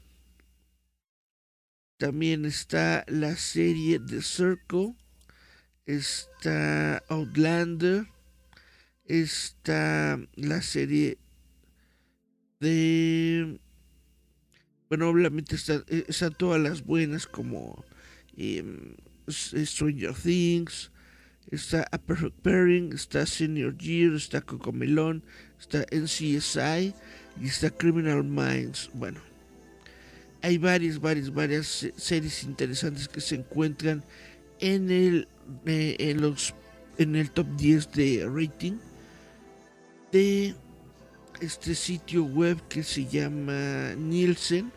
también 1.99 2.45
está 2.45 3.05
la 3.09 3.37
serie 3.37 4.01
The 4.01 4.23
Circle 4.23 4.95
está 5.85 7.03
Outlander 7.09 8.07
está 9.09 10.21
la 10.37 10.63
serie 10.63 11.19
de... 12.61 13.59
Bueno, 14.89 15.09
obviamente 15.09 15.57
eh, 15.57 16.05
están 16.09 16.35
todas 16.35 16.61
las 16.61 16.85
buenas 16.85 17.27
como 17.27 17.85
em, 18.37 18.95
Stranger 19.29 20.15
Things, 20.15 20.91
está 21.51 21.87
A 21.91 21.99
Perfect 21.99 22.41
Pairing, 22.43 22.93
está 22.93 23.27
Senior 23.27 23.77
Year, 23.77 24.15
está 24.15 24.41
Cocomelon, 24.41 25.23
está 25.59 25.85
NCSI 25.91 26.95
y 27.41 27.47
está 27.47 27.71
Criminal 27.71 28.25
Minds. 28.25 28.91
Bueno, 28.95 29.21
hay 30.43 30.59
varias, 30.59 31.01
varias, 31.01 31.33
varias 31.33 31.89
series 31.97 32.45
interesantes 32.45 33.09
que 33.09 33.21
se 33.21 33.37
encuentran 33.37 34.05
en 34.61 34.91
el, 34.91 35.29
eh, 35.67 35.97
en 35.99 36.21
los, 36.21 36.55
en 36.99 37.17
el 37.17 37.31
top 37.31 37.47
10 37.57 37.93
de 37.93 38.29
rating 38.29 38.79
de 40.13 40.55
este 41.41 41.75
sitio 41.75 42.25
web 42.25 42.61
que 42.69 42.83
se 42.83 43.07
llama 43.07 43.95
Nielsen, 43.97 44.73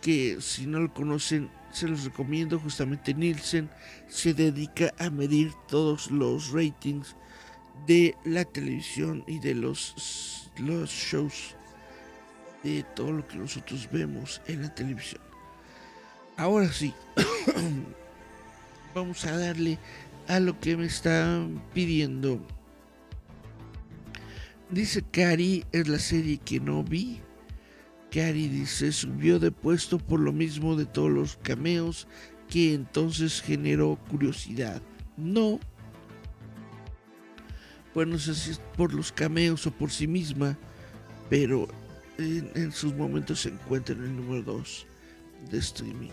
que 0.00 0.38
si 0.40 0.66
no 0.66 0.80
lo 0.80 0.92
conocen 0.92 1.50
se 1.72 1.86
los 1.86 2.04
recomiendo, 2.04 2.58
justamente 2.58 3.12
Nielsen 3.12 3.68
se 4.08 4.32
dedica 4.32 4.92
a 4.98 5.10
medir 5.10 5.52
todos 5.68 6.10
los 6.10 6.50
ratings 6.50 7.14
de 7.86 8.14
la 8.24 8.44
televisión 8.44 9.22
y 9.26 9.38
de 9.38 9.54
los, 9.54 10.50
los 10.58 10.90
shows 10.90 11.54
de 12.62 12.84
todo 12.94 13.12
lo 13.12 13.26
que 13.26 13.36
nosotros 13.36 13.88
vemos 13.90 14.40
en 14.46 14.62
la 14.62 14.74
televisión. 14.74 15.22
Ahora 16.36 16.70
sí, 16.72 16.94
vamos 18.94 19.24
a 19.24 19.36
darle 19.36 19.78
a 20.28 20.40
lo 20.40 20.58
que 20.60 20.76
me 20.76 20.86
están 20.86 21.62
pidiendo 21.74 22.40
Dice 24.70 25.02
Cari, 25.02 25.64
es 25.72 25.88
la 25.88 25.98
serie 25.98 26.36
que 26.36 26.60
no 26.60 26.84
vi. 26.84 27.20
Cari 28.10 28.48
dice, 28.48 28.92
subió 28.92 29.38
de 29.38 29.50
puesto 29.50 29.98
por 29.98 30.20
lo 30.20 30.30
mismo 30.30 30.76
de 30.76 30.84
todos 30.84 31.10
los 31.10 31.36
cameos 31.38 32.06
que 32.50 32.74
entonces 32.74 33.40
generó 33.40 33.98
curiosidad. 34.10 34.82
No. 35.16 35.58
Bueno, 37.94 38.12
no 38.12 38.18
sé 38.18 38.34
si 38.34 38.50
es 38.50 38.60
por 38.76 38.92
los 38.92 39.10
cameos 39.10 39.66
o 39.66 39.70
por 39.70 39.90
sí 39.90 40.06
misma, 40.06 40.58
pero 41.30 41.66
en, 42.18 42.72
sus 42.72 42.94
momentos 42.94 43.40
se 43.40 43.50
encuentra 43.50 43.94
en 43.94 44.02
el 44.02 44.16
número 44.16 44.42
2 44.42 44.86
de 45.50 45.58
streaming. 45.58 46.10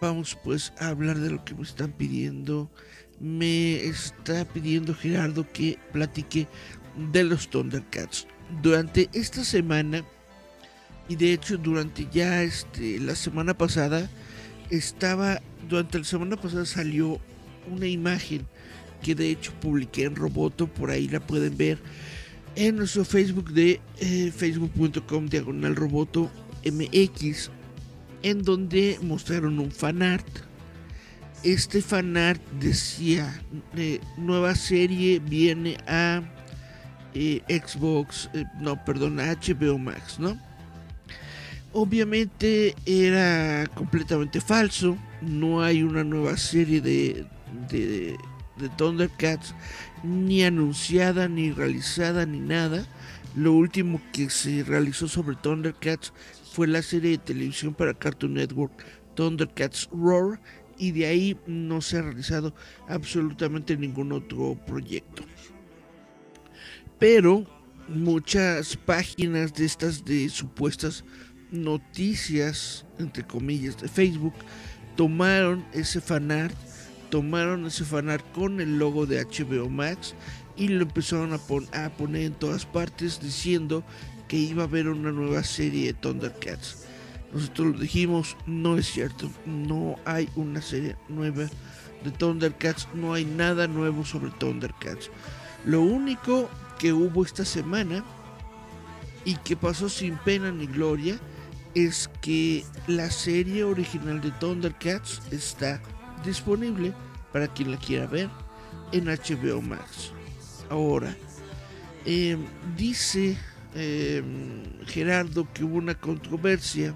Vamos 0.00 0.36
pues 0.42 0.72
a 0.78 0.88
hablar 0.88 1.18
de 1.18 1.30
lo 1.30 1.44
que 1.44 1.54
me 1.54 1.62
están 1.62 1.92
pidiendo. 1.92 2.70
Me 3.20 3.84
está 3.84 4.44
pidiendo 4.44 4.94
Gerardo 4.94 5.46
que 5.52 5.78
platique 5.92 6.46
de 7.12 7.24
los 7.24 7.48
Thundercats. 7.48 8.26
Durante 8.62 9.08
esta 9.12 9.44
semana, 9.44 10.04
y 11.08 11.16
de 11.16 11.32
hecho 11.32 11.56
durante 11.56 12.08
ya 12.12 12.42
este, 12.42 12.98
la 12.98 13.14
semana 13.14 13.56
pasada, 13.56 14.10
estaba, 14.70 15.40
durante 15.68 15.98
la 15.98 16.04
semana 16.04 16.36
pasada 16.36 16.66
salió 16.66 17.18
una 17.70 17.86
imagen 17.86 18.46
que 19.02 19.14
de 19.14 19.30
hecho 19.30 19.52
publiqué 19.60 20.04
en 20.04 20.16
Roboto, 20.16 20.66
por 20.66 20.90
ahí 20.90 21.08
la 21.08 21.20
pueden 21.20 21.56
ver 21.56 21.78
en 22.56 22.76
nuestro 22.76 23.04
Facebook 23.04 23.52
de 23.52 23.80
eh, 23.98 24.32
facebook.com 24.34 25.26
diagonal 25.26 25.76
roboto 25.76 26.30
mx, 26.64 27.50
en 28.22 28.42
donde 28.42 28.98
mostraron 29.02 29.58
un 29.58 29.70
fanart. 29.70 30.26
Este 31.44 31.82
fanart 31.82 32.40
decía, 32.58 33.40
eh, 33.76 34.00
nueva 34.16 34.54
serie 34.54 35.20
viene 35.20 35.76
a 35.86 36.22
Xbox, 37.14 38.28
eh, 38.34 38.44
no, 38.60 38.82
perdón, 38.84 39.18
HBO 39.18 39.78
Max, 39.78 40.18
¿no? 40.18 40.38
Obviamente 41.72 42.74
era 42.86 43.66
completamente 43.74 44.40
falso, 44.40 44.96
no 45.20 45.62
hay 45.62 45.82
una 45.82 46.04
nueva 46.04 46.36
serie 46.38 46.80
de, 46.80 47.26
de 47.68 48.16
Thundercats 48.76 49.54
ni 50.06 50.44
anunciada, 50.44 51.28
ni 51.28 51.50
realizada, 51.50 52.26
ni 52.26 52.40
nada. 52.40 52.86
Lo 53.34 53.52
último 53.52 54.00
que 54.12 54.30
se 54.30 54.62
realizó 54.64 55.08
sobre 55.08 55.36
Thundercats 55.36 56.12
fue 56.52 56.66
la 56.66 56.82
serie 56.82 57.12
de 57.12 57.18
televisión 57.18 57.74
para 57.74 57.94
Cartoon 57.94 58.34
Network 58.34 58.72
Thundercats 59.14 59.88
Roar 59.92 60.40
y 60.78 60.92
de 60.92 61.06
ahí 61.06 61.38
no 61.46 61.80
se 61.80 61.98
ha 61.98 62.02
realizado 62.02 62.54
absolutamente 62.88 63.76
ningún 63.76 64.12
otro 64.12 64.58
proyecto 64.66 65.24
pero 66.98 67.44
muchas 67.88 68.76
páginas 68.76 69.54
de 69.54 69.64
estas 69.64 70.04
de 70.04 70.28
supuestas 70.28 71.04
noticias, 71.50 72.84
entre 72.98 73.24
comillas, 73.24 73.76
de 73.80 73.88
Facebook, 73.88 74.34
tomaron 74.96 75.64
ese 75.72 76.00
fanart, 76.00 76.54
tomaron 77.16 77.64
ese 77.64 77.82
fanart 77.82 78.30
con 78.32 78.60
el 78.60 78.78
logo 78.78 79.06
de 79.06 79.24
HBO 79.24 79.70
Max 79.70 80.14
y 80.54 80.68
lo 80.68 80.82
empezaron 80.82 81.32
a, 81.32 81.36
a 81.86 81.88
poner 81.88 82.22
en 82.24 82.34
todas 82.34 82.66
partes 82.66 83.20
diciendo 83.22 83.82
que 84.28 84.36
iba 84.36 84.64
a 84.64 84.66
haber 84.66 84.86
una 84.88 85.12
nueva 85.12 85.42
serie 85.42 85.86
de 85.86 85.94
Thundercats. 85.94 86.84
Nosotros 87.32 87.68
lo 87.68 87.78
dijimos, 87.78 88.36
no 88.44 88.76
es 88.76 88.92
cierto, 88.92 89.30
no 89.46 89.96
hay 90.04 90.28
una 90.36 90.60
serie 90.60 90.96
nueva 91.08 91.46
de 92.04 92.10
Thundercats, 92.18 92.86
no 92.92 93.14
hay 93.14 93.24
nada 93.24 93.66
nuevo 93.66 94.04
sobre 94.04 94.30
Thundercats. 94.32 95.10
Lo 95.64 95.80
único 95.80 96.50
que 96.78 96.92
hubo 96.92 97.24
esta 97.24 97.46
semana 97.46 98.04
y 99.24 99.36
que 99.36 99.56
pasó 99.56 99.88
sin 99.88 100.18
pena 100.18 100.52
ni 100.52 100.66
gloria 100.66 101.18
es 101.74 102.10
que 102.20 102.62
la 102.86 103.10
serie 103.10 103.64
original 103.64 104.20
de 104.20 104.32
Thundercats 104.32 105.22
está 105.30 105.80
disponible 106.24 106.92
para 107.32 107.48
quien 107.48 107.70
la 107.70 107.76
quiera 107.76 108.06
ver 108.06 108.28
en 108.92 109.06
HBO 109.06 109.62
Max. 109.62 110.12
Ahora, 110.70 111.14
em, 112.04 112.44
dice 112.76 113.36
em, 113.74 114.62
Gerardo 114.86 115.46
que 115.52 115.64
hubo 115.64 115.76
una 115.76 115.94
controversia 115.94 116.94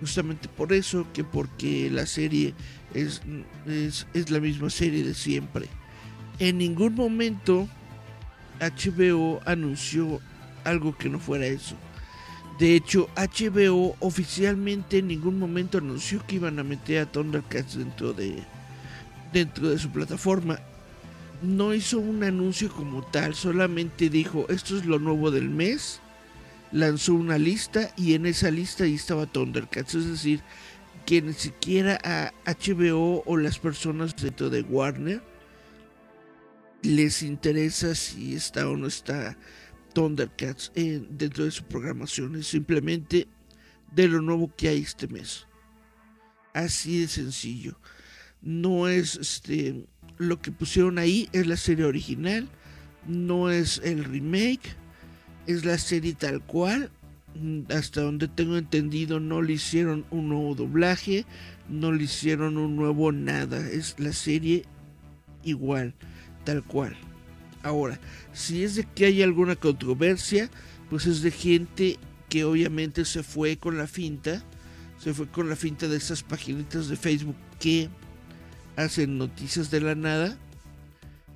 justamente 0.00 0.48
por 0.48 0.72
eso, 0.72 1.06
que 1.12 1.24
porque 1.24 1.90
la 1.90 2.06
serie 2.06 2.54
es, 2.94 3.20
es 3.66 4.30
la 4.30 4.40
misma 4.40 4.70
serie 4.70 5.02
de 5.02 5.14
siempre. 5.14 5.66
En 6.38 6.58
ningún 6.58 6.94
momento 6.94 7.68
HBO 8.60 9.40
anunció 9.44 10.20
algo 10.64 10.96
que 10.96 11.08
no 11.08 11.18
fuera 11.18 11.46
eso. 11.46 11.76
De 12.58 12.74
hecho, 12.74 13.08
HBO 13.14 13.96
oficialmente 14.00 14.98
en 14.98 15.08
ningún 15.08 15.38
momento 15.38 15.78
anunció 15.78 16.24
que 16.26 16.36
iban 16.36 16.58
a 16.58 16.64
meter 16.64 17.02
a 17.02 17.06
Thundercats 17.06 17.78
dentro 17.78 18.12
de 18.12 18.42
dentro 19.32 19.68
de 19.68 19.78
su 19.78 19.90
plataforma. 19.90 20.58
No 21.42 21.72
hizo 21.72 22.00
un 22.00 22.24
anuncio 22.24 22.68
como 22.72 23.02
tal, 23.02 23.34
solamente 23.34 24.08
dijo, 24.08 24.46
esto 24.48 24.76
es 24.76 24.86
lo 24.86 24.98
nuevo 24.98 25.30
del 25.30 25.48
mes. 25.48 26.00
Lanzó 26.72 27.14
una 27.14 27.38
lista 27.38 27.92
y 27.96 28.14
en 28.14 28.26
esa 28.26 28.50
lista 28.50 28.84
ahí 28.84 28.94
estaba 28.94 29.26
Thundercats, 29.26 29.94
es 29.94 30.06
decir, 30.06 30.40
que 31.06 31.22
ni 31.22 31.32
siquiera 31.32 31.98
a 32.02 32.32
HBO 32.44 33.22
o 33.24 33.36
las 33.36 33.58
personas 33.58 34.16
dentro 34.16 34.50
de 34.50 34.62
Warner 34.62 35.22
les 36.82 37.22
interesa 37.22 37.94
si 37.94 38.34
está 38.34 38.68
o 38.68 38.76
no 38.76 38.86
está 38.86 39.36
Thundercats 39.98 40.70
dentro 40.74 41.44
de 41.44 41.50
su 41.50 41.64
programación. 41.64 42.36
Es 42.36 42.46
simplemente 42.46 43.26
de 43.90 44.06
lo 44.06 44.22
nuevo 44.22 44.48
que 44.56 44.68
hay 44.68 44.82
este 44.82 45.08
mes. 45.08 45.48
Así 46.54 47.00
de 47.00 47.08
sencillo. 47.08 47.76
No 48.40 48.86
es 48.86 49.16
este 49.16 49.86
lo 50.18 50.40
que 50.40 50.52
pusieron 50.52 50.98
ahí 50.98 51.28
es 51.32 51.48
la 51.48 51.56
serie 51.56 51.84
original, 51.84 52.48
no 53.08 53.50
es 53.50 53.80
el 53.84 54.04
remake, 54.04 54.76
es 55.48 55.64
la 55.64 55.78
serie 55.78 56.14
tal 56.14 56.42
cual. 56.42 56.92
Hasta 57.68 58.02
donde 58.02 58.28
tengo 58.28 58.56
entendido 58.56 59.18
no 59.18 59.42
le 59.42 59.54
hicieron 59.54 60.06
un 60.10 60.28
nuevo 60.28 60.54
doblaje, 60.54 61.26
no 61.68 61.90
le 61.90 62.04
hicieron 62.04 62.56
un 62.56 62.76
nuevo 62.76 63.10
nada, 63.10 63.68
es 63.68 63.96
la 63.98 64.12
serie 64.12 64.64
igual 65.42 65.92
tal 66.44 66.62
cual. 66.62 66.96
Ahora, 67.62 67.98
si 68.32 68.62
es 68.62 68.76
de 68.76 68.84
que 68.84 69.06
hay 69.06 69.22
alguna 69.22 69.56
controversia, 69.56 70.50
pues 70.90 71.06
es 71.06 71.22
de 71.22 71.30
gente 71.30 71.98
que 72.28 72.44
obviamente 72.44 73.04
se 73.04 73.22
fue 73.22 73.56
con 73.56 73.78
la 73.78 73.86
finta, 73.86 74.42
se 74.98 75.14
fue 75.14 75.26
con 75.26 75.48
la 75.48 75.56
finta 75.56 75.88
de 75.88 75.96
esas 75.96 76.22
paginitas 76.22 76.88
de 76.88 76.96
Facebook 76.96 77.36
que 77.58 77.88
hacen 78.76 79.18
noticias 79.18 79.70
de 79.70 79.80
la 79.80 79.94
nada 79.94 80.38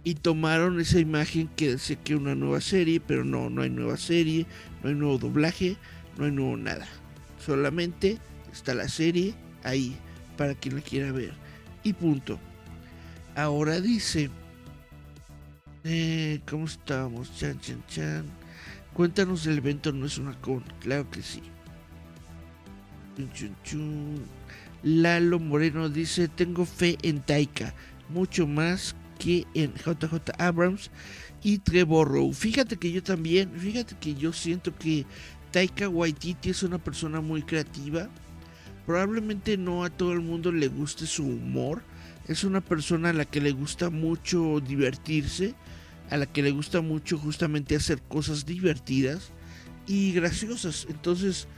y 0.04 0.14
tomaron 0.14 0.80
esa 0.80 0.98
imagen 0.98 1.48
que 1.56 1.72
decía 1.72 1.96
que 1.96 2.16
una 2.16 2.34
nueva 2.34 2.60
serie, 2.60 3.00
pero 3.00 3.24
no, 3.24 3.50
no 3.50 3.62
hay 3.62 3.70
nueva 3.70 3.96
serie, 3.96 4.46
no 4.82 4.88
hay 4.88 4.94
nuevo 4.94 5.18
doblaje, 5.18 5.76
no 6.18 6.24
hay 6.24 6.32
nuevo 6.32 6.56
nada. 6.56 6.86
Solamente 7.44 8.18
está 8.52 8.74
la 8.74 8.88
serie 8.88 9.34
ahí 9.64 9.96
para 10.36 10.54
quien 10.54 10.76
la 10.76 10.82
quiera 10.82 11.12
ver. 11.12 11.32
Y 11.82 11.92
punto. 11.92 12.38
Ahora 13.34 13.80
dice 13.80 14.30
Eh, 15.84 16.40
¿Cómo 16.48 16.66
estamos? 16.66 17.36
Chan, 17.36 17.58
chan, 17.60 17.82
chan. 17.88 18.24
Cuéntanos 18.94 19.46
el 19.46 19.58
evento, 19.58 19.90
no 19.92 20.06
es 20.06 20.16
una 20.16 20.38
con. 20.40 20.62
Claro 20.80 21.10
que 21.10 21.22
sí. 21.22 21.42
Chun, 23.16 23.32
chun, 23.32 23.56
chun. 23.64 24.24
Lalo 24.84 25.40
Moreno 25.40 25.88
dice: 25.88 26.28
Tengo 26.28 26.66
fe 26.66 26.98
en 27.02 27.20
Taika, 27.20 27.74
mucho 28.08 28.46
más 28.46 28.94
que 29.18 29.44
en 29.54 29.74
JJ 29.74 30.32
Abrams 30.38 30.90
y 31.42 31.58
Trevor. 31.58 32.32
Fíjate 32.32 32.76
que 32.76 32.92
yo 32.92 33.02
también, 33.02 33.50
fíjate 33.50 33.96
que 34.00 34.14
yo 34.14 34.32
siento 34.32 34.76
que 34.76 35.04
Taika 35.50 35.88
Waititi 35.88 36.50
es 36.50 36.62
una 36.62 36.78
persona 36.78 37.20
muy 37.20 37.42
creativa. 37.42 38.08
Probablemente 38.86 39.56
no 39.56 39.84
a 39.84 39.90
todo 39.90 40.12
el 40.12 40.20
mundo 40.20 40.52
le 40.52 40.68
guste 40.68 41.06
su 41.06 41.24
humor. 41.24 41.82
Es 42.28 42.44
una 42.44 42.60
persona 42.60 43.10
a 43.10 43.12
la 43.12 43.24
que 43.24 43.40
le 43.40 43.52
gusta 43.52 43.90
mucho 43.90 44.60
divertirse, 44.60 45.54
a 46.10 46.16
la 46.16 46.26
que 46.26 46.42
le 46.42 46.50
gusta 46.50 46.80
mucho 46.80 47.18
justamente 47.18 47.74
hacer 47.74 48.00
cosas 48.02 48.46
divertidas 48.46 49.30
y 49.86 50.12
graciosas. 50.12 50.86
Entonces, 50.88 51.48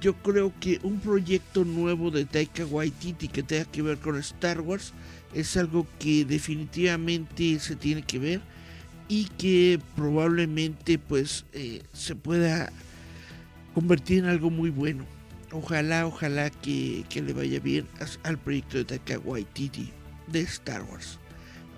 yo 0.00 0.14
creo 0.14 0.52
que 0.60 0.80
un 0.82 1.00
proyecto 1.00 1.64
nuevo 1.64 2.10
de 2.10 2.24
Taika 2.24 2.66
Waititi 2.66 3.28
que 3.28 3.42
tenga 3.42 3.64
que 3.64 3.82
ver 3.82 3.98
con 3.98 4.16
Star 4.18 4.60
Wars 4.60 4.92
es 5.34 5.56
algo 5.56 5.86
que 5.98 6.24
definitivamente 6.24 7.58
se 7.60 7.76
tiene 7.76 8.02
que 8.02 8.18
ver 8.18 8.40
y 9.08 9.24
que 9.38 9.80
probablemente 9.94 10.98
pues 10.98 11.44
eh, 11.52 11.82
se 11.92 12.14
pueda 12.14 12.72
convertir 13.74 14.18
en 14.18 14.26
algo 14.26 14.50
muy 14.50 14.70
bueno. 14.70 15.15
Ojalá, 15.52 16.06
ojalá 16.06 16.50
que, 16.50 17.04
le 17.14 17.32
vaya 17.32 17.60
bien 17.60 17.86
al 18.24 18.38
proyecto 18.38 18.78
de 18.78 18.84
Taika 18.84 19.18
Waititi 19.18 19.92
de 20.26 20.40
Star 20.40 20.82
Wars. 20.82 21.18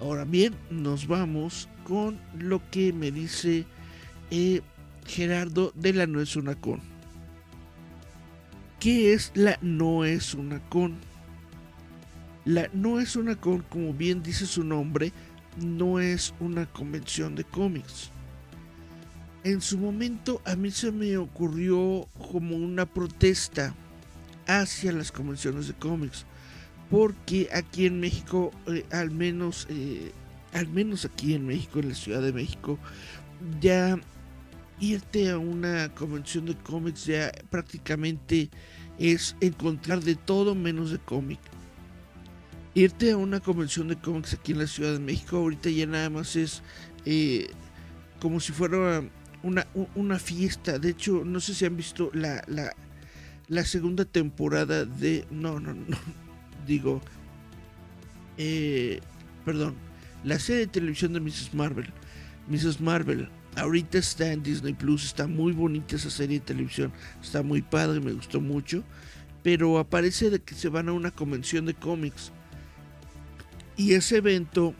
Ahora 0.00 0.24
bien, 0.24 0.54
nos 0.70 1.06
vamos 1.06 1.68
con 1.84 2.18
lo 2.38 2.62
que 2.70 2.92
me 2.92 3.10
dice 3.10 3.66
eh, 4.30 4.62
Gerardo 5.06 5.72
de 5.74 5.92
la 5.92 6.06
No 6.06 6.20
es 6.20 6.36
una 6.36 6.54
con. 6.54 6.80
¿Qué 8.80 9.12
es 9.12 9.32
la 9.34 9.58
no 9.60 10.04
es 10.04 10.34
una 10.34 10.60
con? 10.68 10.96
La 12.44 12.70
no 12.72 13.00
es 13.00 13.16
una 13.16 13.36
con, 13.36 13.62
como 13.62 13.92
bien 13.92 14.22
dice 14.22 14.46
su 14.46 14.64
nombre, 14.64 15.12
no 15.62 16.00
es 16.00 16.32
una 16.40 16.64
convención 16.66 17.34
de 17.34 17.44
cómics. 17.44 18.12
En 19.44 19.60
su 19.60 19.78
momento 19.78 20.42
a 20.44 20.56
mí 20.56 20.70
se 20.70 20.90
me 20.90 21.16
ocurrió 21.16 22.08
como 22.30 22.56
una 22.56 22.86
protesta 22.86 23.74
hacia 24.46 24.92
las 24.92 25.12
convenciones 25.12 25.68
de 25.68 25.74
cómics, 25.74 26.24
porque 26.90 27.48
aquí 27.52 27.86
en 27.86 28.00
México, 28.00 28.50
eh, 28.66 28.84
al 28.90 29.10
menos, 29.10 29.66
eh, 29.70 30.12
al 30.52 30.68
menos 30.68 31.04
aquí 31.04 31.34
en 31.34 31.46
México, 31.46 31.78
en 31.78 31.90
la 31.90 31.94
Ciudad 31.94 32.22
de 32.22 32.32
México, 32.32 32.78
ya 33.60 33.98
irte 34.80 35.30
a 35.30 35.38
una 35.38 35.88
convención 35.94 36.46
de 36.46 36.56
cómics 36.56 37.06
ya 37.06 37.32
prácticamente 37.50 38.48
es 38.98 39.36
encontrar 39.40 40.00
de 40.02 40.16
todo 40.16 40.54
menos 40.54 40.90
de 40.90 40.98
cómic. 40.98 41.38
Irte 42.74 43.12
a 43.12 43.16
una 43.16 43.40
convención 43.40 43.88
de 43.88 43.96
cómics 43.96 44.34
aquí 44.34 44.52
en 44.52 44.58
la 44.58 44.66
Ciudad 44.66 44.92
de 44.92 45.00
México 45.00 45.36
ahorita 45.36 45.70
ya 45.70 45.86
nada 45.86 46.10
más 46.10 46.36
es 46.36 46.62
eh, 47.04 47.48
como 48.20 48.40
si 48.40 48.52
fuera 48.52 49.02
una, 49.42 49.66
una, 49.94 50.18
fiesta. 50.18 50.78
De 50.78 50.90
hecho, 50.90 51.22
no 51.24 51.40
sé 51.40 51.54
si 51.54 51.64
han 51.64 51.76
visto 51.76 52.10
la, 52.12 52.42
la, 53.48 53.64
segunda 53.64 54.04
temporada 54.04 54.84
de... 54.84 55.26
No, 55.30 55.60
no, 55.60 55.74
no. 55.74 55.96
Digo... 56.66 57.00
Eh, 58.36 59.00
perdón. 59.44 59.74
La 60.24 60.38
serie 60.38 60.60
de 60.60 60.66
televisión 60.68 61.12
de 61.12 61.20
Mrs. 61.20 61.54
Marvel. 61.54 61.92
Mrs. 62.48 62.80
Marvel 62.80 63.28
Ahorita 63.58 63.98
está 63.98 64.32
en 64.32 64.42
Disney 64.42 64.72
Plus, 64.72 65.04
está 65.04 65.26
muy 65.26 65.52
bonita 65.52 65.96
esa 65.96 66.10
serie 66.10 66.38
de 66.38 66.44
televisión, 66.44 66.92
está 67.20 67.42
muy 67.42 67.60
padre, 67.60 67.98
me 67.98 68.12
gustó 68.12 68.40
mucho. 68.40 68.84
Pero 69.42 69.78
aparece 69.78 70.30
de 70.30 70.40
que 70.40 70.54
se 70.54 70.68
van 70.68 70.88
a 70.88 70.92
una 70.92 71.10
convención 71.10 71.66
de 71.66 71.74
cómics. 71.74 72.30
Y 73.76 73.94
ese 73.94 74.18
evento 74.18 74.74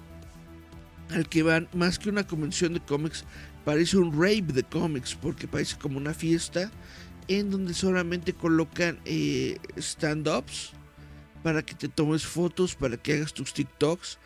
al 1.11 1.29
que 1.29 1.43
van, 1.43 1.69
más 1.73 1.99
que 1.99 2.09
una 2.09 2.27
convención 2.27 2.75
de 2.75 2.81
cómics, 2.81 3.25
parece 3.65 3.97
un 3.99 4.13
rave 4.13 4.53
de 4.53 4.63
cómics, 4.63 5.15
porque 5.15 5.47
parece 5.47 5.77
como 5.77 5.99
una 5.99 6.15
fiesta 6.15 6.71
en 7.29 7.51
donde 7.51 7.75
solamente 7.75 8.33
colocan 8.33 8.99
eh, 9.05 9.59
stand-ups 9.77 10.73
para 11.43 11.63
que 11.63 11.75
te 11.75 11.89
tomes 11.89 12.27
fotos, 12.27 12.75
para 12.75 12.97
que 12.97 13.15
hagas 13.15 13.33
tus 13.33 13.53
TikToks 13.53 14.19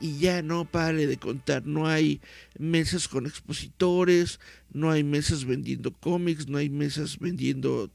y 0.00 0.18
ya 0.18 0.42
no 0.42 0.64
pare 0.64 1.06
de 1.06 1.18
contar. 1.18 1.66
No 1.66 1.86
hay 1.86 2.20
mesas 2.58 3.08
con 3.08 3.26
expositores, 3.26 4.40
no 4.72 4.90
hay 4.90 5.04
mesas 5.04 5.44
vendiendo 5.44 5.92
cómics, 5.92 6.48
no 6.48 6.58
hay 6.58 6.70
mesas 6.70 7.18
vendiendo 7.18 7.90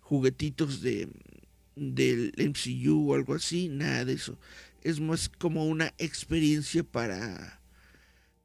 juguetitos 0.00 0.80
de 0.82 1.08
del 1.76 2.32
MCU 2.36 3.12
o 3.12 3.14
algo 3.14 3.34
así, 3.34 3.68
nada 3.68 4.04
de 4.04 4.14
eso. 4.14 4.36
Es 4.82 4.98
más 4.98 5.28
como 5.28 5.66
una 5.66 5.94
experiencia 5.98 6.82
para 6.82 7.60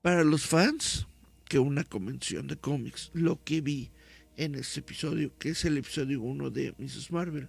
para 0.02 0.24
los 0.24 0.46
fans 0.46 1.08
que 1.54 1.60
una 1.60 1.84
convención 1.84 2.48
de 2.48 2.58
cómics, 2.58 3.12
lo 3.14 3.44
que 3.44 3.62
vi 3.62 3.92
en 4.38 4.56
este 4.56 4.80
episodio, 4.80 5.38
que 5.38 5.50
es 5.50 5.64
el 5.66 5.78
episodio 5.78 6.20
1 6.20 6.50
de 6.50 6.74
Mrs. 6.80 7.12
Marvel. 7.12 7.48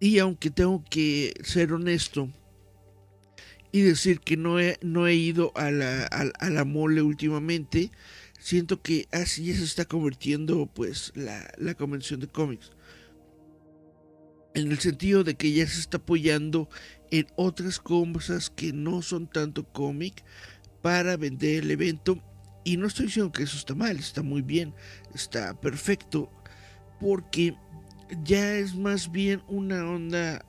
Y 0.00 0.18
aunque 0.18 0.48
tengo 0.48 0.82
que 0.88 1.34
ser 1.44 1.74
honesto 1.74 2.30
y 3.70 3.82
decir 3.82 4.20
que 4.20 4.38
no 4.38 4.58
he, 4.58 4.78
no 4.80 5.06
he 5.06 5.14
ido 5.14 5.52
a 5.56 5.70
la, 5.70 6.06
a, 6.06 6.48
la 6.48 6.64
mole 6.64 7.02
últimamente, 7.02 7.90
siento 8.38 8.80
que 8.80 9.08
así 9.12 9.52
se 9.52 9.64
está 9.64 9.84
convirtiendo 9.84 10.70
pues 10.74 11.12
la, 11.14 11.52
la 11.58 11.74
convención 11.74 12.18
de 12.20 12.28
cómics. 12.28 12.72
En 14.54 14.72
el 14.72 14.78
sentido 14.78 15.22
de 15.22 15.34
que 15.34 15.52
ya 15.52 15.66
se 15.66 15.80
está 15.80 15.98
apoyando 15.98 16.70
en 17.10 17.26
otras 17.36 17.78
cosas 17.78 18.50
que 18.50 18.72
no 18.72 19.02
son 19.02 19.26
tanto 19.26 19.64
cómic 19.64 20.24
para 20.82 21.16
vender 21.16 21.64
el 21.64 21.70
evento. 21.70 22.18
Y 22.64 22.76
no 22.76 22.86
estoy 22.86 23.06
diciendo 23.06 23.32
que 23.32 23.44
eso 23.44 23.56
está 23.56 23.74
mal, 23.74 23.96
está 23.98 24.22
muy 24.22 24.42
bien, 24.42 24.74
está 25.14 25.58
perfecto. 25.60 26.30
Porque 27.00 27.54
ya 28.24 28.56
es 28.56 28.74
más 28.74 29.10
bien 29.10 29.42
una 29.48 29.88
onda 29.88 30.44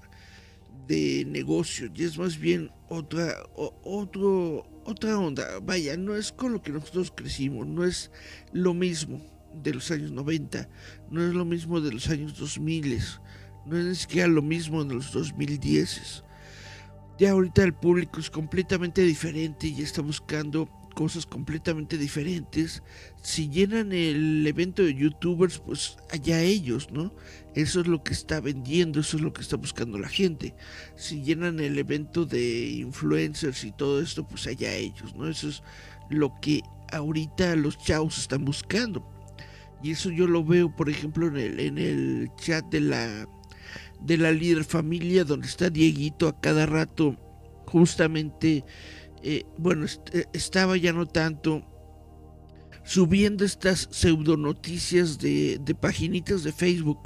de 0.87 1.25
negocio, 1.25 1.91
ya 1.93 2.05
es 2.05 2.17
más 2.17 2.37
bien 2.37 2.71
otra, 2.89 3.35
otra 3.53 5.19
onda. 5.19 5.59
Vaya, 5.61 5.97
no 5.97 6.15
es 6.15 6.31
con 6.31 6.53
lo 6.53 6.61
que 6.61 6.71
nosotros 6.71 7.11
crecimos, 7.15 7.67
no 7.67 7.83
es 7.83 8.11
lo 8.51 8.73
mismo 8.73 9.21
de 9.63 9.73
los 9.73 9.91
años 9.91 10.11
90, 10.11 10.69
no 11.11 11.21
es 11.21 11.33
lo 11.33 11.45
mismo 11.45 11.81
de 11.81 11.91
los 11.91 12.09
años 12.09 12.37
2000, 12.37 12.99
no 13.65 13.77
es 13.77 13.85
ni 13.85 13.95
siquiera 13.95 14.27
lo 14.27 14.41
mismo 14.41 14.83
de 14.83 14.95
los 14.95 15.11
2010. 15.11 16.23
Ya 17.17 17.31
ahorita 17.31 17.63
el 17.63 17.73
público 17.73 18.19
es 18.19 18.29
completamente 18.29 19.01
diferente 19.01 19.67
y 19.67 19.81
está 19.81 20.01
buscando 20.01 20.69
cosas 20.97 21.27
completamente 21.27 21.95
diferentes. 21.95 22.81
Si 23.21 23.49
llenan 23.49 23.91
el 23.91 24.45
evento 24.47 24.81
de 24.81 24.95
youtubers, 24.95 25.59
pues 25.59 25.97
allá 26.11 26.41
ellos, 26.41 26.91
¿no? 26.91 27.13
Eso 27.53 27.81
es 27.81 27.87
lo 27.87 28.03
que 28.03 28.13
está 28.13 28.39
vendiendo, 28.39 28.99
eso 28.99 29.17
es 29.17 29.23
lo 29.23 29.31
que 29.31 29.41
está 29.41 29.57
buscando 29.57 29.99
la 29.99 30.09
gente. 30.09 30.55
Si 30.95 31.21
llenan 31.21 31.59
el 31.59 31.77
evento 31.77 32.25
de 32.25 32.69
influencers 32.69 33.63
y 33.63 33.71
todo 33.71 34.01
esto, 34.01 34.27
pues 34.27 34.47
allá 34.47 34.73
ellos, 34.73 35.15
¿no? 35.15 35.27
Eso 35.27 35.49
es 35.49 35.61
lo 36.09 36.33
que 36.41 36.63
ahorita 36.91 37.55
los 37.55 37.77
chavos 37.77 38.17
están 38.17 38.43
buscando. 38.43 39.07
Y 39.83 39.91
eso 39.91 40.09
yo 40.09 40.25
lo 40.25 40.43
veo, 40.43 40.75
por 40.75 40.89
ejemplo, 40.89 41.27
en 41.27 41.37
el, 41.37 41.59
en 41.59 41.77
el 41.77 42.31
chat 42.37 42.65
de 42.71 42.81
la, 42.81 43.29
de 44.01 44.17
la 44.17 44.31
líder 44.31 44.63
familia, 44.63 45.23
donde 45.23 45.47
está 45.47 45.69
Dieguito 45.69 46.27
a 46.27 46.39
cada 46.39 46.65
rato 46.65 47.15
justamente 47.65 48.63
eh, 49.23 49.43
bueno, 49.57 49.85
eh, 50.13 50.25
estaba 50.33 50.77
ya 50.77 50.93
no 50.93 51.05
tanto 51.05 51.63
subiendo 52.85 53.43
estas 53.43 53.89
pseudo 53.91 54.37
noticias 54.37 55.19
de, 55.19 55.59
de 55.59 55.75
paginitas 55.75 56.43
de 56.43 56.53
Facebook 56.53 56.99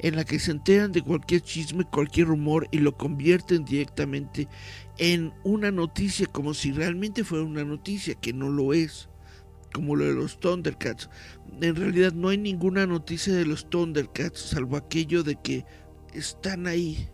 en 0.00 0.16
la 0.16 0.24
que 0.24 0.40
se 0.40 0.50
enteran 0.50 0.90
de 0.90 1.02
cualquier 1.02 1.42
chisme, 1.42 1.84
cualquier 1.84 2.26
rumor 2.26 2.66
y 2.72 2.78
lo 2.78 2.96
convierten 2.96 3.64
directamente 3.64 4.48
en 4.96 5.32
una 5.44 5.70
noticia 5.70 6.26
como 6.26 6.54
si 6.54 6.72
realmente 6.72 7.22
fuera 7.22 7.44
una 7.44 7.64
noticia, 7.64 8.16
que 8.16 8.32
no 8.32 8.48
lo 8.48 8.72
es, 8.72 9.08
como 9.72 9.94
lo 9.94 10.06
de 10.06 10.14
los 10.14 10.40
Thundercats. 10.40 11.08
En 11.60 11.76
realidad 11.76 12.12
no 12.12 12.30
hay 12.30 12.38
ninguna 12.38 12.86
noticia 12.86 13.32
de 13.32 13.44
los 13.44 13.70
Thundercats, 13.70 14.40
salvo 14.40 14.76
aquello 14.76 15.22
de 15.22 15.36
que 15.40 15.64
están 16.18 16.66
ahí, 16.66 17.08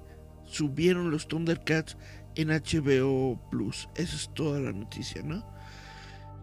subieron 0.44 1.10
los 1.10 1.28
Thundercats 1.28 1.96
en 2.34 2.48
HBO 2.48 3.38
Plus. 3.50 3.88
Esa 3.96 4.16
es 4.16 4.30
toda 4.34 4.60
la 4.60 4.72
noticia, 4.72 5.22
¿no? 5.22 5.44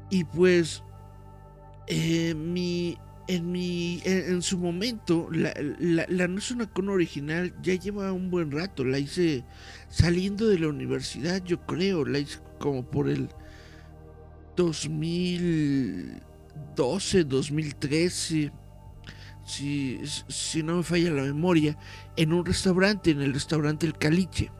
Y 0.09 0.24
pues 0.24 0.84
eh, 1.88 2.34
mi, 2.36 2.97
en 3.28 3.51
mi 3.51 4.01
en, 4.05 4.41
su 4.41 4.57
momento 4.57 5.28
la, 5.32 5.53
la, 5.80 6.07
la, 6.09 6.28
no 6.28 6.39
es 6.39 6.49
una 6.51 6.66
con 6.68 6.89
original 6.89 7.53
ya 7.62 7.76
lleva 7.76 8.12
un 8.12 8.30
buen 8.30 8.51
rato 8.51 8.84
la 8.84 8.99
hice 8.99 9.45
saliendo 9.89 10.49
de 10.49 10.59
la 10.59 10.68
universidad 10.68 11.41
yo 11.43 11.66
creo 11.66 12.03
la 12.05 12.20
hice 12.20 12.39
como 12.59 12.84
por 12.84 13.09
el 13.09 13.30
2012 14.55 17.24
2013 17.24 18.51
si, 19.52 20.02
si 20.28 20.64
no 20.64 20.78
me 20.78 20.84
falla 20.84 21.12
la 21.12 21.24
memoria 21.24 21.78
en 22.16 22.34
un 22.34 22.45
restaurante 22.45 23.12
en 23.12 23.22
el 23.22 23.34
restaurante 23.34 23.86
El 23.86 23.97
Caliche 23.97 24.52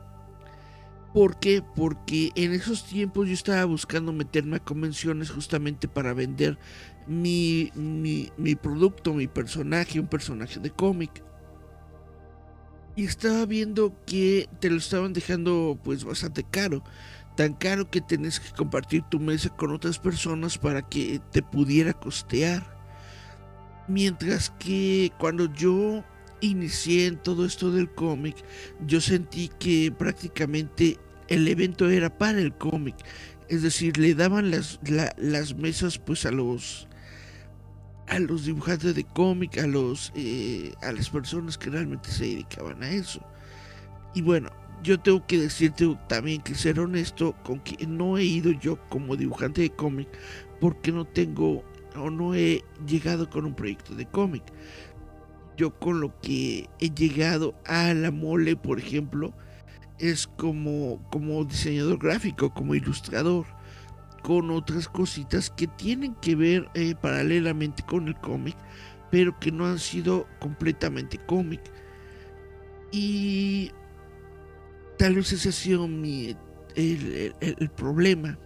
¿Por 1.12 1.38
qué? 1.38 1.62
Porque 1.76 2.30
en 2.36 2.52
esos 2.52 2.84
tiempos 2.84 3.28
yo 3.28 3.34
estaba 3.34 3.64
buscando 3.66 4.12
meterme 4.12 4.56
a 4.56 4.64
convenciones 4.64 5.30
justamente 5.30 5.86
para 5.86 6.14
vender 6.14 6.58
mi, 7.06 7.70
mi, 7.74 8.54
producto, 8.54 9.12
mi 9.12 9.26
personaje, 9.26 10.00
un 10.00 10.06
personaje 10.06 10.58
de 10.58 10.70
cómic. 10.70 11.22
Y 12.96 13.04
estaba 13.04 13.44
viendo 13.44 13.94
que 14.06 14.48
te 14.58 14.70
lo 14.70 14.78
estaban 14.78 15.12
dejando 15.12 15.78
pues 15.82 16.04
bastante 16.04 16.44
caro. 16.44 16.82
Tan 17.36 17.54
caro 17.54 17.90
que 17.90 18.00
tenés 18.00 18.40
que 18.40 18.54
compartir 18.54 19.02
tu 19.10 19.20
mesa 19.20 19.50
con 19.50 19.70
otras 19.72 19.98
personas 19.98 20.56
para 20.56 20.80
que 20.80 21.20
te 21.30 21.42
pudiera 21.42 21.92
costear. 21.92 22.81
Mientras 23.88 24.50
que 24.58 25.12
cuando 25.18 25.52
yo 25.52 26.04
inicié 26.40 27.06
en 27.06 27.16
todo 27.16 27.44
esto 27.46 27.70
del 27.70 27.90
cómic, 27.90 28.36
yo 28.86 29.00
sentí 29.00 29.50
que 29.58 29.92
prácticamente 29.96 30.98
el 31.28 31.48
evento 31.48 31.88
era 31.88 32.16
para 32.16 32.40
el 32.40 32.52
cómic. 32.52 32.96
Es 33.48 33.62
decir, 33.62 33.98
le 33.98 34.14
daban 34.14 34.50
las, 34.50 34.80
las 35.16 35.56
mesas 35.56 35.98
pues 35.98 36.26
a 36.26 36.30
los 36.30 36.88
a 38.08 38.18
los 38.18 38.44
dibujantes 38.44 38.94
de 38.94 39.04
cómic, 39.04 39.58
a 39.58 39.66
los 39.66 40.12
eh, 40.14 40.74
a 40.82 40.92
las 40.92 41.08
personas 41.08 41.56
que 41.56 41.70
realmente 41.70 42.10
se 42.10 42.24
dedicaban 42.24 42.82
a 42.82 42.90
eso. 42.90 43.24
Y 44.14 44.22
bueno, 44.22 44.50
yo 44.82 44.98
tengo 45.00 45.26
que 45.26 45.38
decirte 45.38 45.96
también 46.08 46.42
que 46.42 46.54
ser 46.54 46.80
honesto 46.80 47.34
con 47.44 47.60
que 47.60 47.86
no 47.86 48.18
he 48.18 48.24
ido 48.24 48.52
yo 48.52 48.78
como 48.88 49.16
dibujante 49.16 49.62
de 49.62 49.70
cómic 49.70 50.08
porque 50.60 50.92
no 50.92 51.04
tengo 51.04 51.64
o 51.96 52.10
no 52.10 52.34
he 52.34 52.64
llegado 52.86 53.28
con 53.28 53.44
un 53.44 53.54
proyecto 53.54 53.94
de 53.94 54.06
cómic. 54.06 54.42
Yo 55.56 55.78
con 55.78 56.00
lo 56.00 56.18
que 56.20 56.68
he 56.80 56.90
llegado 56.90 57.54
a 57.66 57.92
la 57.94 58.10
mole, 58.10 58.56
por 58.56 58.78
ejemplo, 58.78 59.32
es 59.98 60.26
como, 60.26 61.00
como 61.10 61.44
diseñador 61.44 61.98
gráfico, 61.98 62.52
como 62.52 62.74
ilustrador, 62.74 63.46
con 64.22 64.50
otras 64.50 64.88
cositas 64.88 65.50
que 65.50 65.66
tienen 65.66 66.14
que 66.16 66.34
ver 66.34 66.68
eh, 66.74 66.94
paralelamente 67.00 67.82
con 67.82 68.08
el 68.08 68.14
cómic, 68.16 68.56
pero 69.10 69.38
que 69.38 69.52
no 69.52 69.66
han 69.66 69.78
sido 69.78 70.26
completamente 70.40 71.18
cómic. 71.18 71.60
Y 72.90 73.70
tal 74.98 75.16
vez 75.16 75.32
ese 75.32 75.50
ha 75.50 75.52
sido 75.52 75.88
mi, 75.88 76.36
el, 76.76 77.70
problema, 77.76 78.38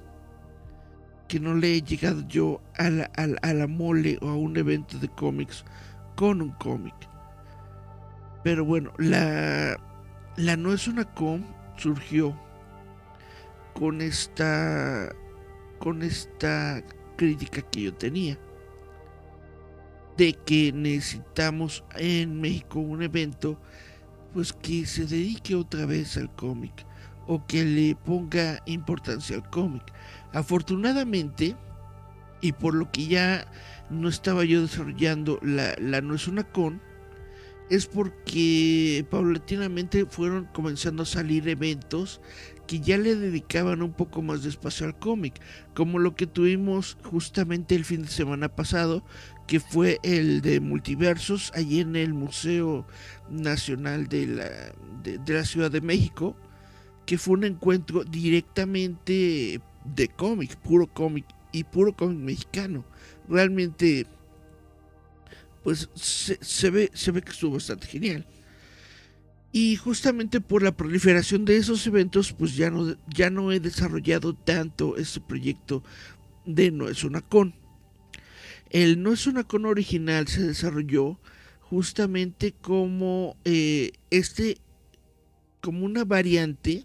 que 1.28 1.40
no 1.40 1.54
le 1.54 1.74
he 1.74 1.82
llegado 1.82 2.26
yo 2.28 2.60
a 2.76 2.90
la, 2.90 3.10
a 3.14 3.54
la 3.54 3.66
mole 3.66 4.18
o 4.20 4.28
a 4.28 4.36
un 4.36 4.56
evento 4.56 4.98
de 4.98 5.08
cómics 5.08 5.64
con 6.14 6.40
un 6.40 6.50
cómic. 6.50 6.94
Pero 8.42 8.64
bueno, 8.64 8.92
la, 8.98 9.76
la 10.36 10.56
No 10.56 10.72
es 10.72 10.86
una 10.88 11.04
com 11.04 11.42
surgió 11.76 12.34
con 13.74 14.00
esta 14.00 15.12
con 15.78 16.02
esta 16.02 16.82
crítica 17.16 17.60
que 17.62 17.82
yo 17.82 17.94
tenía 17.94 18.38
de 20.16 20.32
que 20.32 20.72
necesitamos 20.72 21.84
en 21.96 22.40
México 22.40 22.80
un 22.80 23.02
evento 23.02 23.60
pues 24.32 24.52
que 24.54 24.86
se 24.86 25.04
dedique 25.04 25.54
otra 25.54 25.84
vez 25.84 26.16
al 26.16 26.34
cómic 26.34 26.86
o 27.26 27.46
que 27.46 27.64
le 27.64 27.96
ponga 27.96 28.62
importancia 28.66 29.36
al 29.36 29.48
cómic. 29.50 29.82
Afortunadamente, 30.32 31.56
y 32.40 32.52
por 32.52 32.74
lo 32.74 32.90
que 32.90 33.06
ya 33.06 33.46
no 33.90 34.08
estaba 34.08 34.44
yo 34.44 34.62
desarrollando 34.62 35.38
la, 35.42 35.74
la 35.78 36.00
No 36.00 36.14
es 36.14 36.28
una 36.28 36.44
con, 36.44 36.80
es 37.70 37.86
porque 37.86 39.04
paulatinamente 39.10 40.06
fueron 40.06 40.46
comenzando 40.52 41.02
a 41.02 41.06
salir 41.06 41.48
eventos 41.48 42.20
que 42.66 42.80
ya 42.80 42.98
le 42.98 43.14
dedicaban 43.14 43.82
un 43.82 43.92
poco 43.92 44.22
más 44.22 44.42
de 44.42 44.48
espacio 44.48 44.86
al 44.86 44.98
cómic, 44.98 45.40
como 45.74 45.98
lo 45.98 46.14
que 46.14 46.26
tuvimos 46.26 46.96
justamente 47.04 47.74
el 47.74 47.84
fin 47.84 48.02
de 48.02 48.08
semana 48.08 48.48
pasado, 48.48 49.04
que 49.46 49.60
fue 49.60 50.00
el 50.02 50.40
de 50.42 50.60
multiversos 50.60 51.52
allí 51.54 51.80
en 51.80 51.94
el 51.96 52.12
Museo 52.12 52.86
Nacional 53.30 54.08
de 54.08 54.26
la, 54.26 54.48
de, 55.02 55.32
la 55.32 55.44
Ciudad 55.44 55.70
de 55.70 55.80
México, 55.80 56.36
que 57.07 57.18
fue 57.18 57.34
un 57.34 57.44
encuentro 57.44 58.04
directamente 58.04 59.61
de 59.84 60.09
cómic, 60.09 60.57
puro 60.57 60.86
cómic 60.88 61.24
y 61.52 61.64
puro 61.64 61.96
cómic 61.96 62.18
mexicano. 62.18 62.84
Realmente 63.28 64.07
pues 65.62 65.88
se, 65.94 66.70
ve, 66.70 66.90
se 66.94 67.11
ve 67.11 67.22
que 67.22 67.32
estuvo 67.32 67.54
bastante 67.54 67.86
genial. 67.86 68.26
Y 69.50 69.76
justamente 69.76 70.40
por 70.40 70.62
la 70.62 70.76
proliferación 70.76 71.44
de 71.44 71.57
esos 71.57 71.84
eventos, 71.86 72.32
pues 72.32 72.54
ya 72.54 72.70
no, 72.70 72.96
ya 73.09 73.30
no 73.30 73.50
he 73.50 73.59
desarrollado 73.59 74.34
tanto 74.34 74.96
este 74.96 75.20
proyecto 75.20 75.82
de 76.44 76.70
No 76.70 76.88
es 76.88 77.02
una 77.04 77.20
con. 77.20 77.54
El 78.70 79.02
No 79.02 79.12
es 79.12 79.26
una 79.26 79.44
con 79.44 79.64
original 79.64 80.28
se 80.28 80.42
desarrolló 80.42 81.18
justamente 81.62 82.52
como 82.52 83.36
eh, 83.44 83.92
este, 84.11 84.59
como 85.61 85.84
una 85.84 86.04
variante 86.04 86.84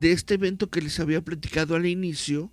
de 0.00 0.12
este 0.12 0.34
evento 0.34 0.70
que 0.70 0.80
les 0.80 1.00
había 1.00 1.20
platicado 1.22 1.74
al 1.74 1.86
inicio, 1.86 2.52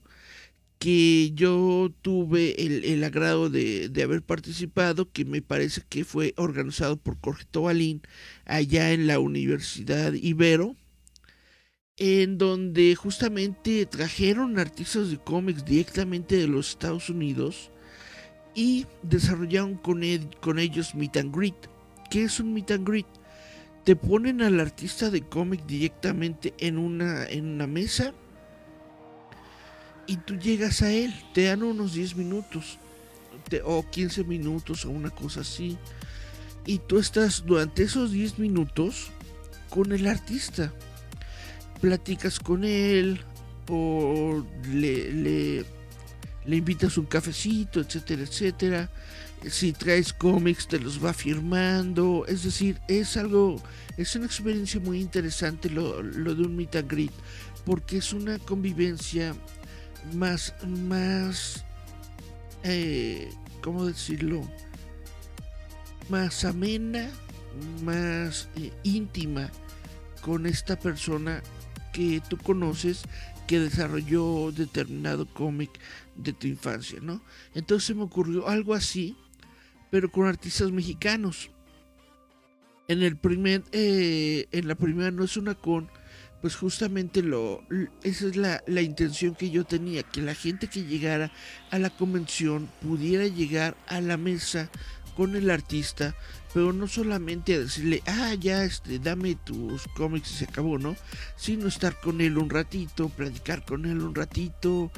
que 0.79 1.31
yo 1.33 1.91
tuve 2.01 2.61
el, 2.61 3.03
agrado 3.03 3.49
de, 3.49 3.91
haber 4.03 4.21
participado, 4.21 5.11
que 5.11 5.25
me 5.25 5.41
parece 5.41 5.81
que 5.87 6.03
fue 6.03 6.33
organizado 6.37 6.97
por 6.97 7.17
Jorge 7.21 7.45
Tobalín 7.49 8.01
allá 8.45 8.91
en 8.91 9.07
la 9.07 9.19
Universidad 9.19 10.13
Ibero, 10.13 10.75
en 11.97 12.37
donde 12.37 12.93
justamente 12.95 13.85
trajeron 13.85 14.59
artistas 14.59 15.09
de 15.09 15.17
cómics 15.17 15.63
directamente 15.63 16.35
de 16.35 16.47
los 16.47 16.69
Estados 16.69 17.09
Unidos 17.09 17.71
y 18.53 18.85
desarrollaron 19.01 19.75
con, 19.75 20.01
con 20.41 20.59
ellos 20.59 20.93
Meet 20.93 21.17
and 21.17 21.35
Greet. 21.35 21.55
¿Qué 22.11 22.23
es 22.23 22.39
un 22.39 22.53
Meet 22.53 22.71
and 22.71 22.87
Greet? 22.87 23.07
Te 23.85 23.95
ponen 23.95 24.41
al 24.41 24.59
artista 24.59 25.11
de 25.11 25.21
cómic 25.21 25.65
directamente 25.67 26.55
en 26.57 26.79
una, 26.79 27.27
en 27.27 27.45
una 27.45 27.67
mesa 27.67 28.13
y 30.07 30.17
tú 30.17 30.37
llegas 30.37 30.81
a 30.81 30.91
él, 30.91 31.13
te 31.33 31.43
dan 31.43 31.61
unos 31.61 31.93
10 31.93 32.15
minutos 32.15 32.79
o 33.63 33.85
15 33.89 34.23
minutos 34.23 34.85
o 34.85 34.89
una 34.89 35.11
cosa 35.11 35.41
así. 35.41 35.77
Y 36.65 36.79
tú 36.79 36.97
estás 36.97 37.43
durante 37.45 37.83
esos 37.83 38.11
10 38.11 38.39
minutos 38.39 39.11
con 39.69 39.91
el 39.91 40.07
artista. 40.07 40.73
Platicas 41.79 42.39
con 42.39 42.63
él 42.63 43.21
o 43.69 44.43
le, 44.71 45.11
le, 45.11 45.65
le 46.45 46.55
invitas 46.55 46.97
un 46.97 47.05
cafecito, 47.05 47.81
etcétera, 47.81 48.23
etcétera. 48.23 48.89
Si 49.49 49.73
traes 49.73 50.11
cómics 50.11 50.67
te 50.67 50.79
los 50.79 51.03
va 51.03 51.13
firmando. 51.13 52.25
Es 52.27 52.43
decir, 52.43 52.79
es 52.87 53.17
algo, 53.17 53.61
es 53.97 54.15
una 54.15 54.25
experiencia 54.25 54.79
muy 54.79 54.99
interesante 54.99 55.69
lo, 55.69 56.01
lo 56.01 56.33
de 56.35 56.43
un 56.43 56.55
meet 56.55 56.75
and. 56.75 57.11
Porque 57.65 57.97
es 57.97 58.13
una 58.13 58.39
convivencia 58.39 59.35
más, 60.13 60.53
más, 60.65 61.65
eh, 62.63 63.29
¿cómo 63.61 63.85
decirlo? 63.85 64.47
Más 66.09 66.45
amena, 66.45 67.09
más 67.83 68.49
eh, 68.55 68.71
íntima 68.83 69.49
con 70.21 70.45
esta 70.45 70.77
persona 70.79 71.41
que 71.93 72.21
tú 72.29 72.37
conoces 72.37 73.03
que 73.47 73.59
desarrolló 73.59 74.51
determinado 74.51 75.27
cómic 75.27 75.71
de 76.15 76.33
tu 76.33 76.47
infancia, 76.47 76.99
¿no? 77.01 77.21
Entonces 77.53 77.95
me 77.95 78.03
ocurrió 78.03 78.47
algo 78.47 78.73
así, 78.73 79.15
pero 79.91 80.11
con 80.11 80.27
artistas 80.27 80.71
mexicanos. 80.71 81.49
En 82.87 83.01
el 83.01 83.17
primer, 83.17 83.63
eh, 83.71 84.47
en 84.51 84.67
la 84.67 84.75
primera 84.75 85.09
no 85.11 85.23
es 85.23 85.37
una 85.37 85.55
con, 85.55 85.89
pues 86.41 86.55
justamente 86.55 87.23
lo, 87.23 87.63
esa 88.03 88.27
es 88.27 88.35
la, 88.35 88.63
la, 88.67 88.81
intención 88.81 89.33
que 89.33 89.49
yo 89.49 89.63
tenía, 89.63 90.03
que 90.03 90.21
la 90.21 90.35
gente 90.35 90.67
que 90.67 90.83
llegara 90.83 91.31
a 91.71 91.79
la 91.79 91.89
convención 91.89 92.69
pudiera 92.81 93.25
llegar 93.25 93.75
a 93.87 94.01
la 94.01 94.17
mesa 94.17 94.69
con 95.15 95.35
el 95.35 95.49
artista, 95.49 96.13
pero 96.53 96.73
no 96.73 96.87
solamente 96.87 97.55
a 97.55 97.59
decirle, 97.59 98.03
ah, 98.05 98.33
ya, 98.35 98.63
este, 98.63 98.99
dame 98.99 99.35
tus 99.35 99.87
cómics 99.95 100.31
y 100.31 100.35
se 100.35 100.45
acabó, 100.45 100.77
¿no? 100.77 100.95
Sino 101.35 101.67
estar 101.67 101.99
con 101.99 102.21
él 102.21 102.37
un 102.37 102.49
ratito, 102.49 103.09
platicar 103.09 103.65
con 103.65 103.85
él 103.85 104.01
un 104.01 104.13
ratito, 104.13 104.91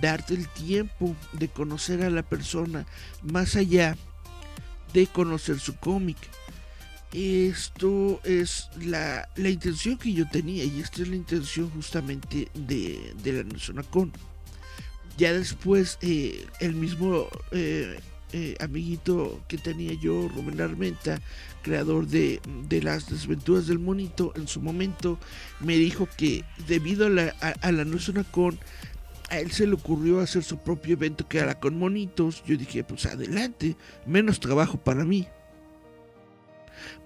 darte 0.00 0.34
el 0.34 0.48
tiempo 0.48 1.14
de 1.32 1.48
conocer 1.48 2.02
a 2.02 2.10
la 2.10 2.22
persona, 2.22 2.86
más 3.22 3.56
allá 3.56 3.96
de 4.92 5.06
conocer 5.06 5.58
su 5.58 5.76
cómic. 5.76 6.16
Esto 7.12 8.20
es 8.24 8.68
la, 8.80 9.28
la, 9.36 9.48
intención 9.48 9.96
que 9.96 10.12
yo 10.12 10.28
tenía 10.28 10.64
y 10.64 10.80
esta 10.80 11.02
es 11.02 11.08
la 11.08 11.16
intención 11.16 11.70
justamente 11.70 12.48
de, 12.54 13.14
de 13.22 13.32
la 13.32 13.44
Nación 13.44 13.82
Con. 13.90 14.12
Ya 15.16 15.32
después 15.32 15.98
eh, 16.02 16.44
el 16.60 16.74
mismo 16.74 17.28
eh, 17.52 17.98
eh, 18.32 18.56
amiguito 18.60 19.40
que 19.48 19.56
tenía 19.56 19.94
yo, 19.94 20.28
Rubén 20.28 20.60
Armenta, 20.60 21.22
creador 21.62 22.06
de, 22.06 22.40
las 22.82 23.08
desventuras 23.08 23.66
del 23.66 23.78
monito, 23.78 24.32
en 24.36 24.46
su 24.46 24.60
momento 24.60 25.18
me 25.60 25.76
dijo 25.76 26.08
que 26.16 26.44
debido 26.66 27.06
a 27.06 27.10
la, 27.10 27.28
a, 27.62 27.72
la 27.72 27.84
Con, 28.30 28.58
a 29.28 29.38
él 29.38 29.50
se 29.50 29.66
le 29.66 29.74
ocurrió 29.74 30.20
hacer 30.20 30.44
su 30.44 30.58
propio 30.58 30.94
evento 30.94 31.26
que 31.28 31.38
era 31.38 31.58
con 31.58 31.78
monitos. 31.78 32.42
Yo 32.46 32.56
dije, 32.56 32.84
pues 32.84 33.06
adelante, 33.06 33.76
menos 34.06 34.40
trabajo 34.40 34.76
para 34.78 35.04
mí. 35.04 35.26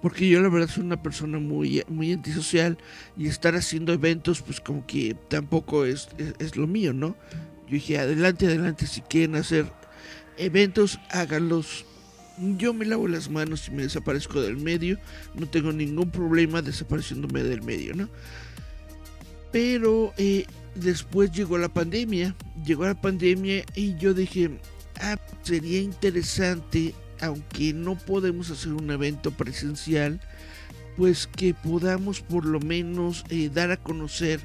Porque 0.03 0.29
yo 0.29 0.41
la 0.41 0.49
verdad 0.49 0.69
soy 0.69 0.85
una 0.85 1.03
persona 1.03 1.39
muy, 1.39 1.83
muy 1.89 2.13
antisocial 2.13 2.79
y 3.17 3.29
estar 3.29 3.55
haciendo 3.55 3.93
eventos 3.93 4.43
pues 4.43 4.61
como 4.61 4.87
que 4.87 5.17
tampoco 5.29 5.85
es, 5.85 6.09
es 6.39 6.57
lo 6.57 6.67
mío, 6.67 6.93
¿no? 6.93 7.17
Yo 7.67 7.75
dije, 7.75 7.99
adelante, 7.99 8.47
adelante, 8.47 8.87
si 8.87 9.01
quieren 9.03 9.37
hacer 9.37 9.67
eventos, 10.37 10.99
háganlos. 11.11 11.87
Yo 12.57 12.73
me 12.73 12.87
lavo 12.87 13.07
las 13.07 13.31
manos 13.31 13.69
y 13.69 13.71
me 13.71 13.83
desaparezco 13.83 14.41
del 14.41 14.57
medio. 14.57 14.99
No 15.35 15.49
tengo 15.49 15.73
ningún 15.73 16.11
problema 16.11 16.63
desapareciéndome 16.63 17.43
del 17.43 17.63
medio, 17.63 17.95
¿no? 17.95 18.09
Pero 19.53 20.13
eh, 20.17 20.47
después 20.75 21.33
llegó 21.33 21.59
la 21.59 21.69
pandemia. 21.69 22.35
Llegó 22.65 22.85
la 22.85 23.01
pandemia 23.01 23.65
y 23.75 23.97
yo 23.97 24.15
dije, 24.15 24.51
ah, 25.01 25.19
sería 25.43 25.81
interesante, 25.81 26.95
aunque 27.21 27.73
no 27.73 27.97
podemos 27.97 28.51
hacer 28.51 28.73
un 28.73 28.91
evento 28.91 29.31
presencial, 29.31 30.21
pues 30.97 31.27
que 31.27 31.55
podamos 31.55 32.21
por 32.21 32.45
lo 32.45 32.61
menos 32.61 33.25
eh, 33.31 33.51
dar 33.53 33.71
a 33.71 33.77
conocer 33.77 34.41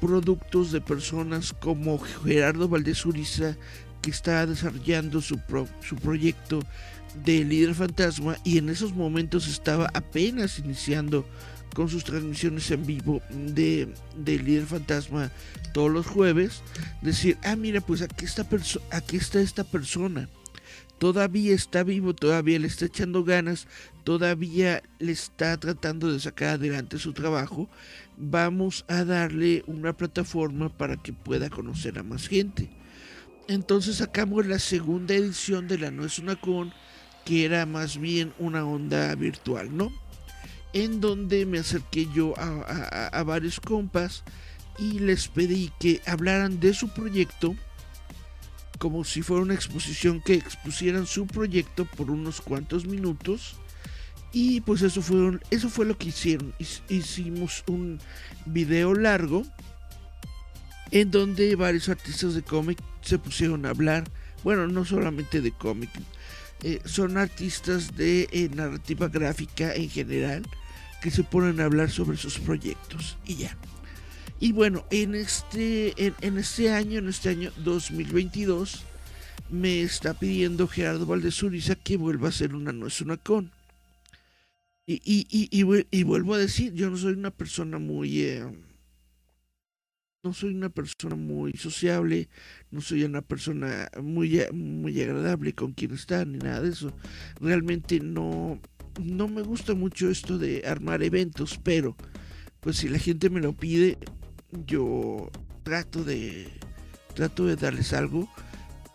productos 0.00 0.72
de 0.72 0.80
personas 0.80 1.52
como 1.52 1.98
Gerardo 1.98 2.68
Valdés 2.68 3.04
Uriza, 3.06 3.56
que 4.02 4.10
está 4.10 4.46
desarrollando 4.46 5.20
su, 5.20 5.40
su 5.80 5.96
proyecto 5.96 6.60
de 7.24 7.44
líder 7.44 7.74
fantasma 7.74 8.36
y 8.44 8.58
en 8.58 8.68
esos 8.68 8.94
momentos 8.94 9.48
estaba 9.48 9.90
apenas 9.94 10.58
iniciando 10.58 11.24
con 11.76 11.90
sus 11.90 12.04
transmisiones 12.04 12.70
en 12.70 12.86
vivo 12.86 13.20
de, 13.28 13.92
de 14.16 14.38
líder 14.38 14.64
fantasma 14.64 15.30
todos 15.74 15.90
los 15.90 16.06
jueves. 16.06 16.62
Decir 17.02 17.36
ah 17.44 17.54
mira 17.54 17.82
pues 17.82 18.00
aquí 18.00 18.24
está 18.24 18.48
aquí 18.90 19.18
está 19.18 19.40
esta 19.40 19.62
persona. 19.62 20.30
Todavía 20.96 21.54
está 21.54 21.82
vivo 21.82 22.14
todavía 22.14 22.58
le 22.58 22.66
está 22.66 22.86
echando 22.86 23.22
ganas 23.24 23.68
todavía 24.04 24.82
le 24.98 25.12
está 25.12 25.58
tratando 25.58 26.10
de 26.10 26.18
sacar 26.18 26.54
adelante 26.54 26.98
su 26.98 27.12
trabajo. 27.12 27.68
Vamos 28.16 28.86
a 28.88 29.04
darle 29.04 29.62
una 29.66 29.94
plataforma 29.94 30.70
para 30.70 30.96
que 30.96 31.12
pueda 31.12 31.50
conocer 31.50 31.98
a 31.98 32.02
más 32.02 32.26
gente 32.26 32.70
entonces 33.48 33.96
sacamos 33.96 34.46
la 34.46 34.58
segunda 34.58 35.14
edición 35.14 35.68
de 35.68 35.78
la 35.78 35.90
No 35.90 36.04
es 36.04 36.18
una 36.18 36.36
con, 36.36 36.72
que 37.24 37.44
era 37.44 37.66
más 37.66 37.98
bien 37.98 38.32
una 38.38 38.64
onda 38.64 39.14
virtual, 39.14 39.76
¿no? 39.76 39.92
En 40.72 41.00
donde 41.00 41.46
me 41.46 41.58
acerqué 41.58 42.06
yo 42.14 42.34
a, 42.36 43.22
varios 43.24 43.60
compas 43.60 44.24
y 44.78 44.98
les 44.98 45.28
pedí 45.28 45.72
que 45.80 46.02
hablaran 46.06 46.60
de 46.60 46.74
su 46.74 46.88
proyecto 46.88 47.56
como 48.78 49.04
si 49.04 49.22
fuera 49.22 49.42
una 49.42 49.54
exposición 49.54 50.20
que 50.20 50.34
expusieran 50.34 51.06
su 51.06 51.26
proyecto 51.26 51.86
por 51.86 52.10
unos 52.10 52.42
cuantos 52.42 52.84
minutos. 52.86 53.56
Y 54.32 54.60
pues 54.60 54.82
eso 54.82 55.00
fue 55.00 55.40
eso 55.50 55.70
fue 55.70 55.86
lo 55.86 55.96
que 55.96 56.08
hicieron. 56.08 56.54
Hicimos 56.88 57.64
un 57.68 57.98
video 58.44 58.92
largo 58.92 59.44
en 60.90 61.10
donde 61.10 61.56
varios 61.56 61.88
artistas 61.88 62.34
de 62.34 62.42
cómic 62.42 62.78
se 63.02 63.18
pusieron 63.18 63.66
a 63.66 63.70
hablar, 63.70 64.04
bueno, 64.44 64.66
no 64.66 64.84
solamente 64.84 65.40
de 65.40 65.52
cómic, 65.52 65.90
eh, 66.62 66.80
son 66.84 67.16
artistas 67.18 67.96
de 67.96 68.28
eh, 68.32 68.48
narrativa 68.54 69.08
gráfica 69.08 69.74
en 69.74 69.90
general 69.90 70.42
que 71.02 71.10
se 71.10 71.22
ponen 71.22 71.60
a 71.60 71.64
hablar 71.64 71.90
sobre 71.90 72.16
sus 72.16 72.38
proyectos 72.38 73.18
y 73.26 73.36
ya. 73.36 73.56
Y 74.40 74.52
bueno, 74.52 74.84
en 74.90 75.14
este, 75.14 75.94
en, 75.98 76.38
este 76.38 76.70
año, 76.70 76.98
en 76.98 77.08
este 77.08 77.30
año 77.30 77.52
2022, 77.58 78.84
me 79.50 79.80
está 79.80 80.14
pidiendo 80.14 80.68
Gerardo 80.68 81.06
Valdezuriza 81.06 81.74
que 81.74 81.96
vuelva 81.96 82.26
a 82.26 82.30
hacer 82.30 82.54
una 82.54 82.72
No 82.72 82.86
es 82.86 83.00
una 83.00 83.16
con. 83.16 83.50
Y, 84.86 85.00
y, 85.90 86.02
vuelvo 86.04 86.34
a 86.34 86.38
decir, 86.38 86.72
yo 86.74 86.90
no 86.90 86.96
soy 86.96 87.14
una 87.14 87.30
persona 87.32 87.78
muy... 87.78 88.20
Eh, 88.20 88.46
no 90.26 90.32
soy 90.32 90.54
una 90.54 90.70
persona 90.70 91.14
muy 91.14 91.52
sociable, 91.52 92.28
no 92.72 92.80
soy 92.80 93.04
una 93.04 93.22
persona 93.22 93.88
muy, 94.02 94.42
muy 94.52 95.00
agradable 95.00 95.52
con 95.52 95.72
quien 95.72 95.94
está, 95.94 96.24
ni 96.24 96.38
nada 96.38 96.62
de 96.62 96.70
eso. 96.70 96.92
Realmente 97.40 98.00
no, 98.00 98.60
no 99.00 99.28
me 99.28 99.42
gusta 99.42 99.74
mucho 99.74 100.10
esto 100.10 100.36
de 100.36 100.66
armar 100.66 101.04
eventos, 101.04 101.60
pero 101.62 101.96
pues 102.58 102.78
si 102.78 102.88
la 102.88 102.98
gente 102.98 103.30
me 103.30 103.40
lo 103.40 103.52
pide, 103.52 103.98
yo 104.66 105.30
trato 105.62 106.02
de, 106.02 106.48
trato 107.14 107.46
de 107.46 107.54
darles 107.54 107.92
algo 107.92 108.28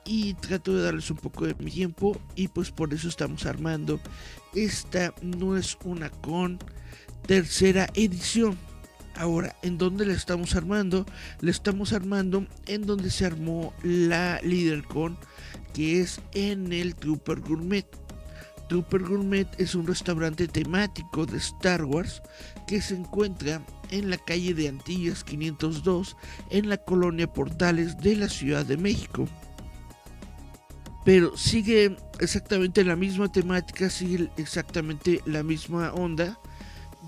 y 0.04 0.34
trato 0.34 0.76
de 0.76 0.84
darles 0.84 1.10
un 1.12 1.18
poco 1.18 1.46
de 1.46 1.56
mi 1.56 1.72
tiempo 1.72 2.20
y 2.36 2.50
pues 2.50 2.72
por 2.72 2.94
eso 2.94 3.08
estamos 3.08 3.46
armando. 3.46 4.02
Esta 4.54 5.14
no 5.22 5.56
es 5.56 5.78
una 5.86 6.10
con 6.10 6.60
tercera 7.26 7.88
edición 7.94 8.58
Ahora, 9.22 9.56
¿en 9.62 9.78
dónde 9.78 10.04
la 10.08 10.14
estamos 10.14 10.56
armando? 10.56 11.06
La 11.42 11.52
estamos 11.52 11.94
armando 11.94 12.48
en 12.66 12.88
donde 12.88 13.12
se 13.12 13.24
armó 13.24 13.72
la 13.84 14.40
LeaderCon, 14.42 15.16
que 15.76 16.02
es 16.02 16.20
en 16.34 16.74
el 16.74 16.96
Trooper 16.96 17.40
Gourmet. 17.40 17.86
Trooper 18.68 19.04
Gourmet 19.04 19.48
es 19.60 19.76
un 19.76 19.86
restaurante 19.86 20.48
temático 20.48 21.28
de 21.28 21.38
Star 21.38 21.86
Wars 21.86 22.24
que 22.66 22.82
se 22.82 22.96
encuentra 22.96 23.64
en 23.92 24.10
la 24.10 24.18
calle 24.18 24.56
de 24.56 24.70
Antillas 24.70 25.24
502 25.24 26.18
en 26.50 26.68
la 26.68 26.78
colonia 26.78 27.32
Portales 27.32 28.00
de 28.00 28.16
la 28.16 28.28
Ciudad 28.28 28.66
de 28.66 28.78
México. 28.78 29.28
Pero 31.06 31.38
sigue 31.38 31.96
exactamente 32.20 32.84
la 32.84 32.96
misma 32.96 33.32
temática, 33.32 33.88
sigue 33.92 34.32
exactamente 34.38 35.22
la 35.28 35.44
misma 35.44 35.94
onda 35.94 36.40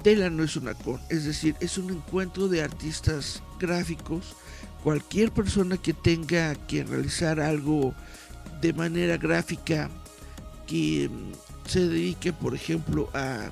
Dela 0.01 0.29
no 0.29 0.43
es 0.43 0.55
una 0.55 0.73
con, 0.73 0.99
es 1.09 1.25
decir, 1.25 1.55
es 1.59 1.77
un 1.77 1.91
encuentro 1.91 2.47
de 2.47 2.63
artistas 2.63 3.43
gráficos. 3.59 4.35
Cualquier 4.83 5.31
persona 5.31 5.77
que 5.77 5.93
tenga 5.93 6.55
que 6.55 6.83
realizar 6.83 7.39
algo 7.39 7.93
de 8.59 8.73
manera 8.73 9.17
gráfica, 9.17 9.89
que 10.67 11.09
mm, 11.09 11.69
se 11.69 11.87
dedique, 11.87 12.33
por 12.33 12.55
ejemplo, 12.55 13.09
a, 13.13 13.51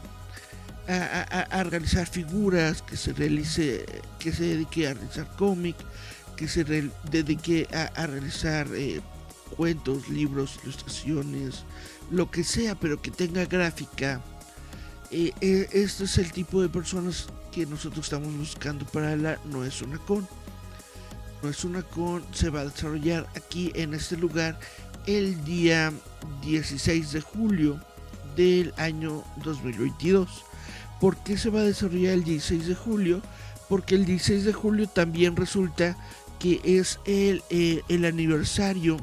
a, 0.88 1.64
realizar 1.64 2.08
figuras, 2.08 2.82
que 2.82 2.98
se 2.98 3.14
realice, 3.14 3.86
que 4.20 4.34
se 4.34 4.44
dedique 4.44 4.88
a 4.88 4.94
realizar 4.94 5.28
cómic, 5.38 5.76
que 6.36 6.48
se 6.48 6.64
dedique 6.64 7.68
a, 7.72 8.08
realizar 8.08 8.68
eh, 8.74 9.00
cuentos, 9.56 10.10
libros, 10.10 10.60
ilustraciones, 10.64 11.64
lo 12.10 12.32
que 12.32 12.44
sea, 12.44 12.76
pero 12.76 13.02
que 13.02 13.12
tenga 13.12 13.46
gráfica 13.46 14.22
eh, 15.12 15.34
eh, 15.42 15.68
este 15.74 16.06
es 16.06 16.18
el 16.18 16.32
tipo 16.32 16.62
de 16.62 16.70
personas 16.70 17.28
que 17.52 17.66
nosotros 17.66 18.06
estamos 18.06 18.34
buscando 18.34 18.86
para 18.86 19.16
la 19.18 19.38
No 19.46 19.66
es 19.66 19.82
una 19.82 19.98
con. 19.98 20.28
No 21.44 21.50
es 21.50 21.66
una 21.66 21.84
con 21.84 22.24
se 22.34 22.50
va 22.50 22.62
a 22.62 22.66
desarrollar 22.66 23.28
aquí 23.36 23.72
en 23.76 23.94
este 23.94 24.16
lugar 24.16 24.58
el 25.08 25.44
día 25.44 25.92
16 26.44 27.12
de 27.12 27.22
julio 27.22 27.80
del 28.36 28.74
año 28.78 29.24
2022. 29.44 30.46
¿Por 31.02 31.18
qué 31.18 31.38
se 31.38 31.50
va 31.50 31.60
a 31.60 31.64
desarrollar 31.64 32.14
el 32.14 32.24
16 32.24 32.68
de 32.68 32.76
julio? 32.76 33.22
Porque 33.68 33.96
el 33.96 34.06
16 34.06 34.46
de 34.46 34.54
julio 34.54 34.88
también 34.88 35.36
resulta 35.36 35.98
que 36.40 36.62
es 36.64 37.00
el, 37.06 37.44
eh, 37.50 37.82
el 37.90 38.06
aniversario 38.06 38.98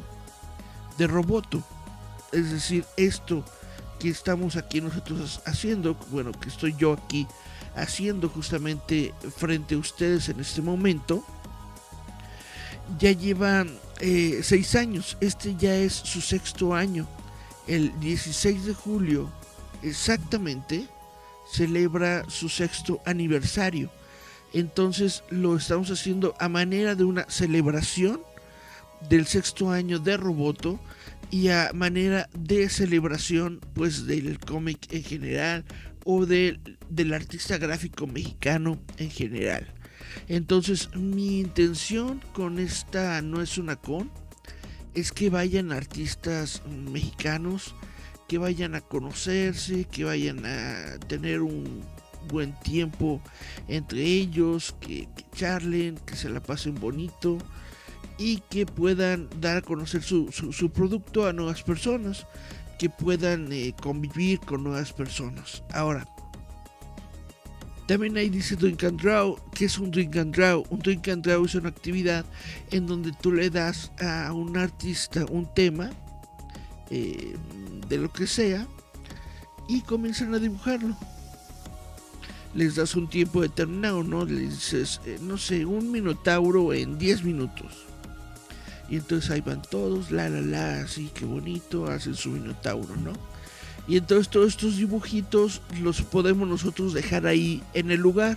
de 0.96 1.06
Roboto. 1.06 1.62
Es 2.32 2.50
decir, 2.50 2.84
esto 2.96 3.44
que 3.98 4.08
estamos 4.08 4.56
aquí 4.56 4.80
nosotros 4.80 5.40
haciendo, 5.44 5.94
bueno, 6.10 6.32
que 6.32 6.48
estoy 6.48 6.74
yo 6.78 6.92
aquí 6.92 7.26
haciendo 7.74 8.28
justamente 8.28 9.14
frente 9.36 9.74
a 9.74 9.78
ustedes 9.78 10.28
en 10.28 10.40
este 10.40 10.62
momento, 10.62 11.24
ya 12.98 13.12
lleva 13.12 13.66
eh, 14.00 14.40
seis 14.42 14.74
años, 14.74 15.16
este 15.20 15.54
ya 15.56 15.74
es 15.76 15.92
su 15.92 16.20
sexto 16.20 16.74
año. 16.74 17.06
el 17.66 17.92
16 18.00 18.64
de 18.64 18.74
julio 18.74 19.30
exactamente 19.82 20.88
celebra 21.50 22.24
su 22.28 22.48
sexto 22.48 23.00
aniversario. 23.04 23.90
Entonces 24.52 25.22
lo 25.28 25.56
estamos 25.56 25.90
haciendo 25.90 26.34
a 26.38 26.48
manera 26.48 26.94
de 26.94 27.04
una 27.04 27.26
celebración 27.28 28.22
del 29.08 29.26
sexto 29.26 29.70
año 29.70 29.98
de 29.98 30.16
Roboto 30.16 30.80
y 31.30 31.48
a 31.48 31.70
manera 31.74 32.28
de 32.38 32.68
celebración 32.68 33.60
pues 33.74 34.06
del 34.06 34.38
cómic 34.38 34.92
en 34.92 35.02
general 35.02 35.64
o 36.04 36.26
del 36.26 37.12
artista 37.12 37.58
gráfico 37.58 38.06
mexicano 38.06 38.78
en 38.96 39.10
general. 39.10 39.74
Entonces 40.26 40.94
mi 40.94 41.40
intención 41.40 42.22
con 42.32 42.58
esta 42.58 43.20
no 43.22 43.42
es 43.42 43.58
una 43.58 43.76
con, 43.76 44.10
es 44.94 45.12
que 45.12 45.30
vayan 45.30 45.70
artistas 45.72 46.62
mexicanos, 46.66 47.74
que 48.26 48.38
vayan 48.38 48.74
a 48.74 48.80
conocerse, 48.80 49.84
que 49.84 50.04
vayan 50.04 50.44
a 50.44 50.98
tener 51.06 51.40
un 51.40 51.82
buen 52.28 52.58
tiempo 52.60 53.22
entre 53.68 54.02
ellos, 54.02 54.74
que, 54.80 55.08
charlen, 55.34 55.98
que 56.06 56.16
se 56.16 56.28
la 56.28 56.42
pasen 56.42 56.74
bonito 56.74 57.38
y 58.18 58.38
que 58.50 58.66
puedan 58.66 59.28
dar 59.40 59.58
a 59.58 59.62
conocer 59.62 60.02
su, 60.02 60.70
producto 60.74 61.26
a 61.26 61.32
nuevas 61.32 61.62
personas, 61.62 62.26
que 62.78 62.90
puedan 62.90 63.52
eh, 63.52 63.74
convivir 63.80 64.40
con 64.40 64.64
nuevas 64.64 64.92
personas. 64.92 65.62
Ahora, 65.72 66.06
también 67.88 68.18
ahí 68.18 68.28
dice 68.28 68.54
Drink 68.54 68.84
and 68.84 69.00
Draw. 69.00 69.38
¿Qué 69.54 69.64
es 69.64 69.78
un 69.78 69.90
Drink 69.90 70.14
and 70.16 70.36
Draw? 70.36 70.66
Un 70.68 70.78
Drink 70.80 71.08
and 71.08 71.24
Draw 71.24 71.46
es 71.46 71.54
una 71.54 71.70
actividad 71.70 72.26
en 72.70 72.86
donde 72.86 73.12
tú 73.22 73.32
le 73.32 73.48
das 73.48 73.90
a 73.98 74.30
un 74.34 74.58
artista 74.58 75.24
un 75.30 75.46
tema 75.54 75.90
eh, 76.90 77.34
de 77.88 77.96
lo 77.96 78.12
que 78.12 78.26
sea 78.26 78.66
y 79.68 79.80
comienzan 79.80 80.34
a 80.34 80.38
dibujarlo. 80.38 80.94
Les 82.54 82.74
das 82.74 82.94
un 82.94 83.08
tiempo 83.08 83.40
determinado, 83.40 84.04
¿no? 84.04 84.26
Le 84.26 84.40
dices, 84.40 85.00
eh, 85.06 85.18
no 85.22 85.38
sé, 85.38 85.64
un 85.64 85.90
minotauro 85.90 86.74
en 86.74 86.98
10 86.98 87.24
minutos. 87.24 87.87
Y 88.88 88.96
entonces 88.96 89.30
ahí 89.30 89.40
van 89.40 89.62
todos, 89.62 90.10
la 90.10 90.28
la 90.28 90.40
la, 90.40 90.80
así, 90.80 91.10
qué 91.14 91.24
bonito, 91.24 91.86
hacen 91.86 92.14
su 92.14 92.30
minotauro, 92.30 92.96
¿no? 92.96 93.12
Y 93.86 93.96
entonces 93.96 94.28
todos 94.28 94.48
estos 94.48 94.76
dibujitos 94.76 95.62
los 95.80 96.02
podemos 96.02 96.46
nosotros 96.48 96.92
dejar 96.92 97.26
ahí 97.26 97.62
en 97.74 97.90
el 97.90 98.00
lugar. 98.00 98.36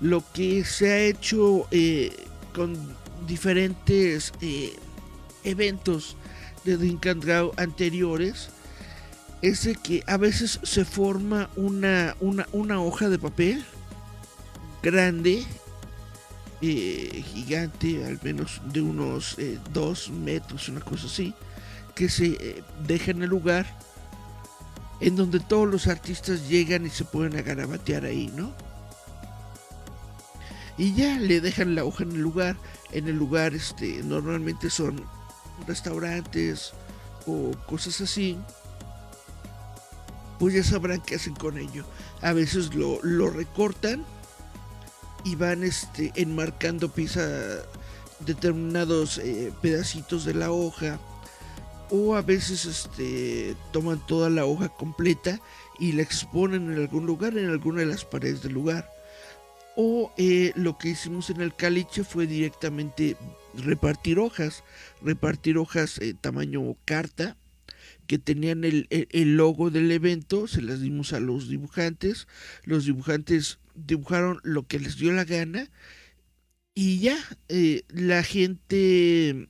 Lo 0.00 0.22
que 0.32 0.64
se 0.64 0.92
ha 0.92 0.98
hecho 1.00 1.66
eh, 1.70 2.12
con 2.54 2.76
diferentes 3.26 4.32
eh, 4.40 4.76
eventos 5.44 6.16
de 6.64 6.76
Drink 6.76 7.06
anteriores 7.56 8.50
es 9.42 9.64
de 9.64 9.74
que 9.74 10.02
a 10.06 10.16
veces 10.16 10.60
se 10.62 10.84
forma 10.84 11.50
una, 11.56 12.16
una, 12.20 12.80
hoja 12.80 13.08
de 13.08 13.18
papel 13.18 13.64
grande, 14.82 15.44
eh, 16.62 17.24
gigante, 17.34 18.04
al 18.04 18.18
menos 18.22 18.60
de 18.72 18.80
unos 18.80 19.36
dos 19.72 20.10
metros, 20.10 20.68
una 20.68 20.80
cosa 20.80 21.06
así, 21.06 21.34
que 21.94 22.08
se 22.08 22.62
deja 22.86 23.10
en 23.10 23.22
el 23.22 23.30
lugar 23.30 23.66
en 25.00 25.16
donde 25.16 25.40
todos 25.40 25.68
los 25.68 25.86
artistas 25.86 26.48
llegan 26.48 26.86
y 26.86 26.90
se 26.90 27.04
pueden 27.04 27.36
agarabatear 27.36 28.04
ahí, 28.04 28.32
¿no? 28.34 28.52
Y 30.78 30.94
ya 30.94 31.18
le 31.18 31.40
dejan 31.40 31.74
la 31.74 31.84
hoja 31.84 32.04
en 32.04 32.12
el 32.12 32.20
lugar. 32.20 32.56
En 32.92 33.08
el 33.08 33.16
lugar 33.16 33.54
este, 33.54 34.02
normalmente 34.02 34.70
son 34.70 35.02
restaurantes 35.66 36.72
o 37.26 37.52
cosas 37.66 38.00
así. 38.00 38.38
Pues 40.38 40.54
ya 40.54 40.62
sabrán 40.62 41.00
qué 41.00 41.16
hacen 41.16 41.34
con 41.34 41.58
ello. 41.58 41.84
A 42.20 42.32
veces 42.32 42.74
lo, 42.74 43.30
recortan 43.30 44.04
y 45.26 45.34
van 45.34 45.64
este, 45.64 46.12
enmarcando 46.14 46.88
pieza 46.88 47.28
determinados 48.20 49.18
eh, 49.18 49.52
pedacitos 49.60 50.24
de 50.24 50.34
la 50.34 50.52
hoja 50.52 51.00
o 51.90 52.14
a 52.14 52.22
veces 52.22 52.64
este, 52.64 53.56
toman 53.72 54.04
toda 54.06 54.30
la 54.30 54.46
hoja 54.46 54.68
completa 54.68 55.40
y 55.80 55.92
la 55.92 56.02
exponen 56.02 56.72
en 56.72 56.78
algún 56.78 57.06
lugar, 57.06 57.36
en 57.36 57.50
alguna 57.50 57.80
de 57.80 57.86
las 57.86 58.04
paredes 58.04 58.42
del 58.42 58.52
lugar. 58.52 58.88
O 59.76 60.12
eh, 60.16 60.52
lo 60.54 60.78
que 60.78 60.90
hicimos 60.90 61.28
en 61.28 61.40
el 61.40 61.54
caliche 61.54 62.04
fue 62.04 62.26
directamente 62.26 63.16
repartir 63.54 64.20
hojas, 64.20 64.62
repartir 65.02 65.58
hojas 65.58 65.98
eh, 65.98 66.14
tamaño 66.18 66.76
carta 66.84 67.36
que 68.06 68.18
tenían 68.18 68.62
el, 68.64 68.86
logo 69.36 69.70
del 69.70 69.90
evento, 69.90 70.46
se 70.46 70.62
las 70.62 70.80
dimos 70.80 71.12
a 71.12 71.18
los 71.18 71.48
dibujantes, 71.48 72.28
los 72.64 72.84
dibujantes 72.84 73.58
dibujaron 73.76 74.40
lo 74.42 74.66
que 74.66 74.78
les 74.78 74.96
dio 74.96 75.12
la 75.12 75.24
gana 75.24 75.70
y 76.74 77.00
ya 77.00 77.16
eh, 77.48 77.82
la 77.88 78.22
gente 78.22 79.48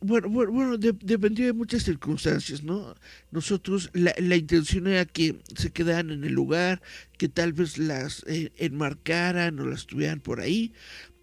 bueno, 0.00 0.28
bueno, 0.28 0.78
dependió 0.78 1.46
de 1.46 1.52
muchas 1.52 1.82
circunstancias, 1.82 2.62
¿no? 2.62 2.94
Nosotros, 3.30 3.90
la, 3.94 4.14
la, 4.18 4.36
intención 4.36 4.86
era 4.86 5.04
que 5.04 5.40
se 5.56 5.72
quedaran 5.72 6.10
en 6.10 6.24
el 6.24 6.32
lugar, 6.32 6.82
que 7.18 7.28
tal 7.28 7.52
vez 7.52 7.78
las 7.78 8.24
eh, 8.28 8.52
enmarcaran 8.58 9.58
o 9.58 9.66
las 9.66 9.86
tuvieran 9.86 10.20
por 10.20 10.40
ahí, 10.40 10.72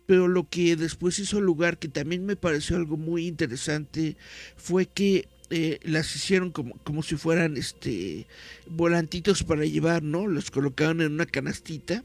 pero 0.06 0.28
lo 0.28 0.50
que 0.50 0.76
después 0.76 1.20
hizo 1.20 1.38
el 1.38 1.45
lugar, 1.45 1.78
que 1.78 1.88
también 1.88 2.26
me 2.26 2.36
pareció 2.36 2.76
algo 2.76 2.97
muy 2.97 3.28
interesante, 3.28 4.18
fue 4.58 4.88
que 4.88 5.28
eh, 5.50 5.80
las 5.84 6.16
hicieron 6.16 6.52
como, 6.52 6.78
como 6.84 7.04
si 7.04 7.16
fueran 7.16 7.58
este 7.58 8.28
volantitos 8.68 9.43
para 9.43 9.66
llevar, 9.66 10.04
¿no? 10.04 10.28
Los 10.28 10.52
colocaron 10.52 11.02
en 11.02 11.14
una 11.14 11.26
canastita 11.26 12.04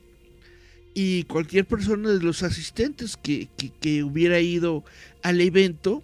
y 0.94 1.24
cualquier 1.24 1.66
persona 1.66 2.10
de 2.10 2.20
los 2.20 2.42
asistentes 2.42 3.16
que, 3.16 3.48
que, 3.56 3.70
que 3.70 4.04
hubiera 4.04 4.40
ido 4.40 4.84
al 5.22 5.40
evento, 5.40 6.02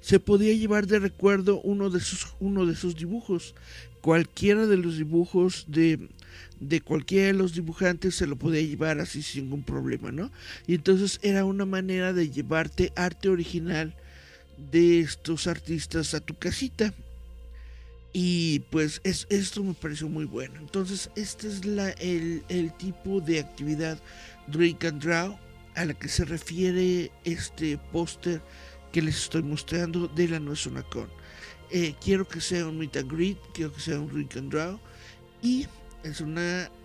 se 0.00 0.18
podía 0.18 0.54
llevar 0.54 0.86
de 0.86 0.98
recuerdo 0.98 1.60
uno 1.60 1.90
de 1.90 2.00
sus, 2.00 2.28
uno 2.40 2.64
de 2.66 2.74
sus 2.74 2.96
dibujos. 2.96 3.54
Cualquiera 4.00 4.66
de 4.66 4.78
los 4.78 4.96
dibujos 4.96 5.66
de, 5.68 6.08
de 6.60 6.80
cualquiera 6.80 7.26
de 7.26 7.32
los 7.34 7.52
dibujantes 7.54 8.14
se 8.14 8.26
lo 8.26 8.36
podía 8.36 8.62
llevar 8.62 9.00
así 9.00 9.22
sin 9.22 9.44
ningún 9.44 9.62
problema, 9.64 10.12
¿no? 10.12 10.30
Y 10.66 10.74
entonces 10.74 11.18
era 11.22 11.44
una 11.44 11.66
manera 11.66 12.12
de 12.12 12.30
llevarte 12.30 12.92
arte 12.96 13.28
original 13.28 13.94
de 14.70 15.00
estos 15.00 15.46
artistas 15.46 16.14
a 16.14 16.20
tu 16.20 16.34
casita. 16.34 16.92
Y 18.12 18.60
pues 18.70 19.00
es, 19.04 19.26
esto 19.30 19.62
me 19.62 19.74
pareció 19.74 20.08
muy 20.08 20.24
bueno. 20.24 20.54
Entonces, 20.58 21.10
este 21.14 21.48
es 21.48 21.64
la, 21.64 21.90
el, 21.90 22.42
el 22.48 22.72
tipo 22.76 23.20
de 23.20 23.40
actividad 23.40 23.98
Drink 24.46 24.84
and 24.84 25.02
Draw 25.02 25.38
a 25.74 25.84
la 25.84 25.94
que 25.94 26.08
se 26.08 26.24
refiere 26.24 27.12
este 27.24 27.78
póster 27.92 28.40
que 28.92 29.02
les 29.02 29.16
estoy 29.16 29.42
mostrando 29.42 30.08
de 30.08 30.28
la 30.28 30.40
No 30.40 30.52
es 30.52 30.68
con. 30.90 31.08
Eh, 31.70 31.94
quiero 32.02 32.26
que 32.26 32.40
sea 32.40 32.66
un 32.66 32.78
meet 32.78 32.96
and 32.96 33.12
greet, 33.12 33.38
quiero 33.52 33.72
que 33.72 33.80
sea 33.80 34.00
un 34.00 34.10
ring 34.10 34.28
and 34.36 34.50
draw 34.50 34.80
y 35.42 35.66
es 36.02 36.20
un 36.20 36.38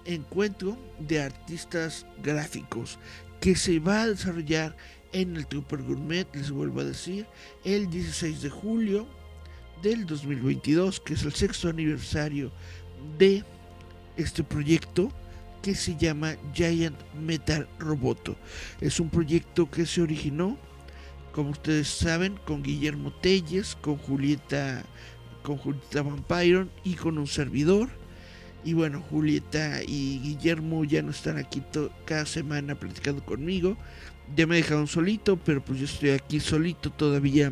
encuentro 0.06 0.78
de 1.00 1.22
artistas 1.22 2.06
gráficos 2.22 3.00
que 3.40 3.56
se 3.56 3.80
va 3.80 4.02
a 4.02 4.08
desarrollar 4.08 4.76
en 5.14 5.38
el 5.38 5.47
Trooper 5.47 5.82
Gourmet, 5.84 6.28
les 6.36 6.51
vuelvo 6.51 6.82
a 6.82 6.86
decir, 6.86 7.26
el 7.64 7.89
16 7.89 8.41
de 8.41 8.49
julio 8.49 9.07
del 9.82 10.05
2022, 10.05 10.99
que 10.99 11.14
es 11.14 11.24
el 11.24 11.34
sexto 11.34 11.70
aniversario 11.70 12.51
de 13.18 13.43
este 14.18 14.43
proyecto 14.43 15.11
que 15.61 15.76
se 15.76 15.95
llama 15.95 16.36
Giant 16.53 16.97
Metal 17.14 17.68
Roboto. 17.80 18.36
Es 18.82 18.99
un 18.99 19.09
proyecto 19.09 19.70
que 19.72 19.86
se 19.86 20.01
originó 20.01 20.57
como 21.34 21.49
ustedes 21.49 21.88
saben, 21.88 22.39
con 22.45 22.61
Guillermo 22.61 23.11
Telles, 23.11 23.76
con 23.82 23.97
Julieta, 23.97 24.84
con 25.41 25.57
Julieta 25.57 26.03
Vampiron 26.03 26.72
y 26.84 26.93
con 26.93 27.18
un 27.18 27.28
servidor. 27.28 27.89
Y 28.64 28.74
bueno, 28.74 29.01
Julieta 29.09 29.82
y 29.84 30.20
Guillermo 30.20 30.86
ya 30.86 31.01
no 31.01 31.09
están 31.09 31.38
aquí 31.38 31.61
cada 32.05 32.26
semana 32.26 32.76
platicando 32.76 33.26
conmigo. 33.26 33.76
Ya 34.36 34.48
me 34.48 34.56
dejaron 34.56 34.88
solito, 34.88 35.38
pero 35.38 35.64
pues 35.64 35.80
yo 35.80 35.86
estoy 35.86 36.12
aquí 36.12 36.40
solito 36.40 36.92
todavía 36.92 37.52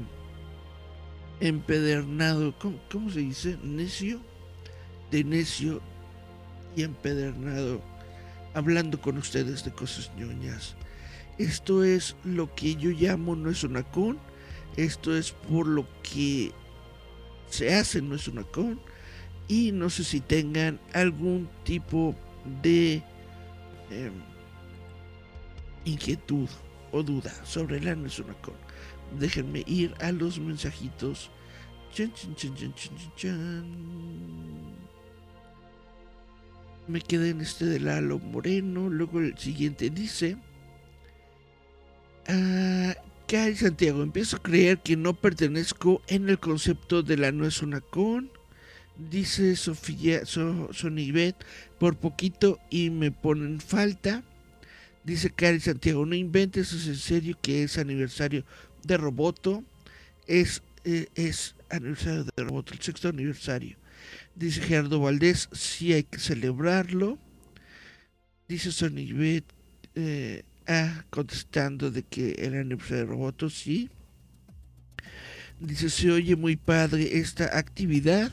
empedernado. 1.40 2.58
¿Cómo, 2.58 2.80
cómo 2.92 3.10
se 3.10 3.20
dice? 3.20 3.58
Necio. 3.64 4.22
De 5.12 5.24
necio 5.24 5.82
y 6.76 6.84
empedernado. 6.84 7.82
Hablando 8.54 9.02
con 9.02 9.18
ustedes 9.18 9.64
de 9.66 9.72
cosas 9.72 10.12
ñoñas. 10.18 10.76
Esto 11.38 11.84
es 11.84 12.16
lo 12.24 12.54
que 12.56 12.76
yo 12.76 12.92
llamo 12.92 13.36
no 13.36 13.50
es 13.50 13.64
una 13.64 13.84
con. 13.84 14.18
Esto 14.78 15.16
es 15.16 15.32
por 15.32 15.68
lo 15.68 15.86
que 16.02 16.52
se 17.50 17.74
hace 17.74 18.02
no 18.02 18.16
es 18.16 18.28
una 18.28 18.44
con. 18.44 18.80
Y 19.48 19.72
no 19.72 19.90
sé 19.90 20.04
si 20.04 20.22
tengan 20.22 20.80
algún 20.94 21.50
tipo 21.64 22.16
de 22.62 23.04
em, 23.90 24.14
inquietud 25.86 26.50
o 26.92 27.04
duda 27.04 27.34
sobre 27.46 27.78
es 27.78 28.20
una 28.20 28.34
con. 28.36 28.56
Déjenme 29.20 29.64
ir 29.68 29.94
a 30.00 30.12
los 30.12 30.40
mensajitos. 30.40 31.30
Me 36.88 37.02
quedé 37.02 37.30
en 37.30 37.42
este 37.42 37.66
de 37.66 37.80
Lalo 37.80 38.20
Moreno. 38.20 38.90
Luego 38.90 39.20
el 39.20 39.38
siguiente 39.38 39.90
dice. 39.90 40.38
Ah, 42.28 42.96
Cari 43.28 43.56
Santiago, 43.56 44.04
empiezo 44.04 44.38
a 44.38 44.42
creer 44.42 44.80
que 44.80 44.96
no 44.96 45.14
pertenezco 45.14 46.02
en 46.08 46.30
el 46.30 46.40
concepto 46.40 47.02
de 47.02 47.18
la 47.18 47.32
no 47.32 47.46
es 47.46 47.62
una 47.62 47.82
con. 47.82 48.30
Dice 48.98 49.56
Sofía 49.56 50.26
so, 50.26 50.72
Sonibet, 50.74 51.36
por 51.80 51.98
poquito 51.98 52.60
y 52.70 52.90
me 52.90 53.12
ponen 53.12 53.60
falta. 53.60 54.24
Dice 55.04 55.32
Cari 55.32 55.60
Santiago, 55.60 56.06
no 56.06 56.16
inventes, 56.16 56.74
es 56.74 56.88
en 56.88 56.96
serio 56.96 57.38
que 57.42 57.64
es 57.64 57.78
aniversario 57.78 58.46
de 58.84 58.98
Roboto. 58.98 59.64
Es, 60.28 60.62
eh, 60.84 61.08
es 61.16 61.56
aniversario 61.70 62.24
de 62.24 62.44
Roboto, 62.44 62.74
el 62.74 62.82
sexto 62.82 63.10
aniversario. 63.10 63.78
Dice 64.36 64.62
Gerardo 64.62 65.00
Valdés, 65.00 65.50
sí 65.52 65.94
hay 65.94 66.04
que 66.04 66.20
celebrarlo. 66.20 67.18
Dice 68.48 68.72
Sonibet, 68.72 69.46
eh, 69.96 70.44
ah, 70.68 71.06
contestando 71.10 71.90
de 71.90 72.04
que 72.04 72.36
era 72.38 72.62
aniversario 72.62 73.06
de 73.06 73.10
Roboto, 73.10 73.50
sí. 73.50 73.90
Dice, 75.60 75.90
se 75.92 76.12
oye 76.12 76.36
muy 76.36 76.56
padre 76.56 77.18
esta 77.20 77.58
actividad. 77.58 78.32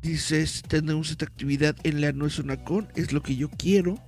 Dices, 0.00 0.62
tenemos 0.66 1.10
esta 1.10 1.24
actividad 1.24 1.76
en 1.84 2.00
la 2.00 2.12
No 2.12 2.26
es 2.26 2.38
una 2.38 2.62
con, 2.62 2.88
es 2.94 3.12
lo 3.12 3.22
que 3.22 3.36
yo 3.36 3.48
quiero. 3.50 3.98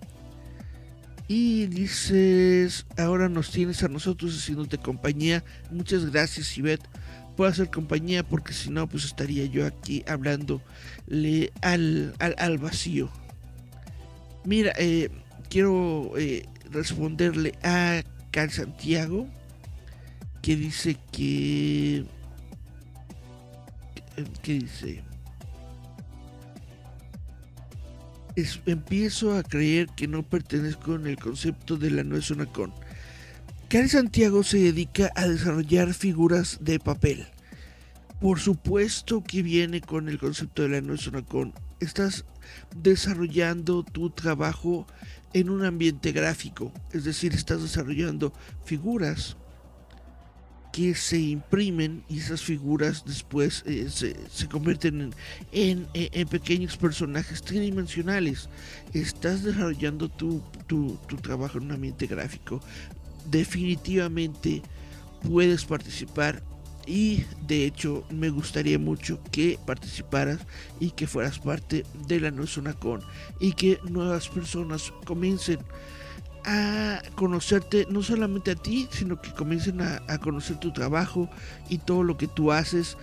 Y 1.27 1.67
dices, 1.67 2.87
ahora 2.99 3.29
nos 3.31 3.51
tienes 3.51 3.83
a 3.83 3.89
nosotros 3.89 4.37
haciéndote 4.37 4.77
compañía. 4.79 5.43
Muchas 5.71 6.11
gracias, 6.11 6.57
Ivette, 6.59 6.87
por 7.37 7.49
hacer 7.49 7.71
compañía, 7.71 8.23
porque 8.23 8.53
si 8.53 8.69
no, 8.71 8.87
pues 8.87 9.05
estaría 9.05 9.47
yo 9.47 9.67
aquí 9.67 10.05
hablándole 10.07 11.53
al, 11.63 12.15
al, 12.19 12.35
al 12.37 12.59
vacío. 12.59 13.11
Mira, 14.45 14.73
eh, 14.79 15.11
quiero 15.49 16.13
eh, 16.19 16.47
responderle 16.71 17.55
a 17.63 18.03
Cal 18.31 18.51
Santiago, 18.51 19.27
que 20.43 20.57
dice 20.57 20.99
que... 21.11 22.05
que 24.43 24.53
dice? 24.53 25.03
Empiezo 28.37 29.37
a 29.37 29.45
creer 29.45 29.89
que 29.95 30.09
no 30.09 30.25
pertenezco 30.25 30.97
en 30.97 31.07
el 31.07 31.17
concepto 31.17 31.77
de 31.77 31.91
la 31.91 32.03
no 32.03 32.17
es 32.17 32.31
una. 32.31 32.49
Cari 33.69 33.89
Santiago 33.89 34.43
se 34.43 34.59
dedica 34.59 35.13
a 35.15 35.29
desarrollar 35.29 35.95
figuras 35.95 36.59
de 36.61 36.81
papel. 36.81 37.27
Por 38.21 38.41
supuesto 38.41 39.23
que 39.23 39.43
viene 39.43 39.81
con 39.81 40.09
el 40.09 40.19
concepto 40.19 40.63
de 40.63 40.69
la 40.69 40.81
no 40.81 40.95
es 40.95 41.07
una. 41.07 41.25
Estás 41.79 42.25
desarrollando 42.77 43.85
tu 43.85 44.11
trabajo 44.11 44.87
en 45.33 45.51
un 45.51 45.65
ambiente 45.65 46.13
gráfico, 46.13 46.73
es 46.93 47.05
decir, 47.05 47.35
estás 47.35 47.63
desarrollando 47.63 48.33
figuras 48.65 49.37
que 50.75 50.97
se 50.97 51.21
imprimen 51.21 52.03
y 52.09 52.19
esas 52.19 52.43
figuras 52.43 53.05
después 53.07 53.63
eh, 53.65 53.87
se, 53.89 54.17
se, 54.29 54.49
convierten 54.49 55.13
en, 55.53 55.87
en, 55.95 56.11
en, 56.13 56.27
pequeños 56.27 56.77
personajes 56.77 57.43
tridimensionales. 57.43 58.49
Estás 58.93 59.45
desarrollando 59.45 60.09
tu, 60.09 60.43
tu, 60.67 60.99
tu, 61.07 61.17
trabajo 61.19 61.59
en 61.59 61.67
un 61.67 61.73
ambiente 61.73 62.09
gráfico. 62.09 62.61
Definitivamente 63.31 64.63
puedes 65.23 65.65
participar 65.65 66.43
y 66.89 67.25
de 67.47 67.67
hecho 67.67 68.05
me 68.11 68.31
gustaría 68.31 68.81
mucho 68.81 69.23
que 69.31 69.61
participaras 69.65 70.41
y 70.81 70.91
que 70.91 71.07
fueras 71.07 71.39
parte 71.39 71.87
de 72.09 72.19
la 72.19 72.33
No 72.33 72.47
Con 72.81 73.01
y 73.39 73.53
que 73.53 73.79
nuevas 73.89 74.29
personas 74.29 74.93
comiencen 75.05 75.61
a 76.45 77.03
conocerte 77.15 77.87
no 77.91 78.03
solamente 78.03 78.53
a 78.53 78.55
ti, 78.55 78.89
sino 78.91 79.21
que 79.21 79.33
comiencen 79.33 79.81
a, 79.81 80.19
conocer 80.19 80.59
tu 80.59 80.73
trabajo 80.73 81.29
y 81.69 81.79
todo 81.79 82.03
lo 82.03 82.17
que 82.17 82.27
tú 82.29 82.53
haces. 82.53 82.97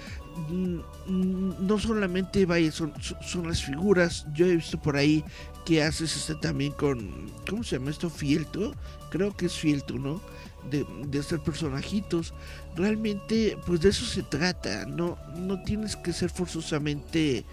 No 1.08 1.80
solamente 1.80 2.46
vaya, 2.46 2.72
son, 2.72 2.94
son 3.22 3.48
las 3.48 3.64
figuras. 3.64 4.26
Yo 4.34 4.46
he 4.46 4.56
visto 4.56 4.80
por 4.80 4.96
ahí 4.96 5.24
que 5.66 5.84
haces 5.84 6.16
este 6.16 6.36
también 6.36 6.72
con. 6.74 7.32
¿Cómo 7.50 7.64
se 7.64 7.78
llama 7.78 7.92
esto? 7.92 8.10
Fieltro. 8.10 8.74
Creo 9.10 9.36
que 9.36 9.48
es 9.48 9.54
fieltro, 9.54 10.00
¿no? 10.00 10.22
De, 10.70 10.86
de 11.08 11.20
hacer 11.20 11.39
personajitos. 11.39 12.34
Realmente, 12.76 13.58
pues 13.66 13.82
de 13.82 13.89
eso 13.89 14.06
se 14.06 14.24
trata. 14.24 14.86
No, 14.86 15.18
no 15.36 15.62
tienes 15.64 15.96
que 15.96 16.14
ser 16.14 16.30
forzosamente 16.30 17.44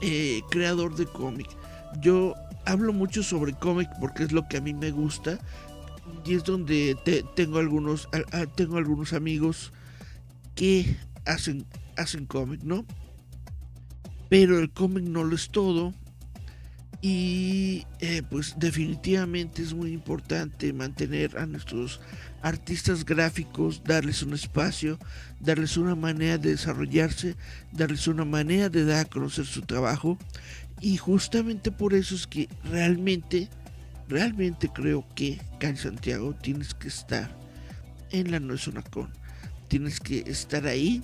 eh, 0.00 0.42
creador 0.50 0.94
de 0.94 1.06
cómic. 1.06 1.48
Yo 2.00 2.34
hablo 2.68 2.92
mucho 2.92 3.22
sobre 3.22 3.54
cómic 3.54 3.88
porque 3.98 4.24
es 4.24 4.32
lo 4.32 4.46
que 4.46 4.58
a 4.58 4.60
mí 4.60 4.74
me 4.74 4.90
gusta 4.90 5.38
y 6.24 6.34
es 6.34 6.44
donde 6.44 6.96
te, 7.04 7.24
tengo 7.34 7.58
algunos 7.58 8.08
a, 8.32 8.46
tengo 8.46 8.76
algunos 8.76 9.14
amigos 9.14 9.72
que 10.54 10.96
hacen 11.24 11.66
hacen 11.96 12.26
cómic, 12.26 12.62
¿no? 12.62 12.84
Pero 14.28 14.58
el 14.58 14.70
cómic 14.70 15.04
no 15.04 15.24
lo 15.24 15.34
es 15.34 15.48
todo 15.48 15.94
y 17.00 17.86
eh, 18.00 18.22
pues 18.28 18.54
definitivamente 18.58 19.62
es 19.62 19.72
muy 19.72 19.92
importante 19.92 20.72
mantener 20.72 21.38
a 21.38 21.46
nuestros 21.46 22.00
artistas 22.42 23.04
gráficos, 23.04 23.82
darles 23.82 24.22
un 24.22 24.34
espacio, 24.34 24.98
darles 25.40 25.76
una 25.76 25.94
manera 25.94 26.38
de 26.38 26.50
desarrollarse, 26.50 27.34
darles 27.72 28.06
una 28.08 28.24
manera 28.24 28.68
de 28.68 28.84
dar 28.84 29.06
a 29.06 29.08
conocer 29.08 29.46
su 29.46 29.62
trabajo 29.62 30.18
y 30.80 30.96
justamente 30.96 31.70
por 31.72 31.94
eso 31.94 32.14
es 32.14 32.26
que 32.26 32.48
realmente, 32.64 33.48
realmente 34.08 34.68
creo 34.68 35.04
que 35.14 35.40
Cali 35.58 35.76
Santiago 35.76 36.34
tienes 36.34 36.74
que 36.74 36.88
estar 36.88 37.36
en 38.10 38.30
la 38.30 38.40
No 38.40 38.54
es 38.54 38.66
una 38.68 38.82
con. 38.82 39.12
Tienes 39.68 40.00
que 40.00 40.20
estar 40.26 40.66
ahí 40.66 41.02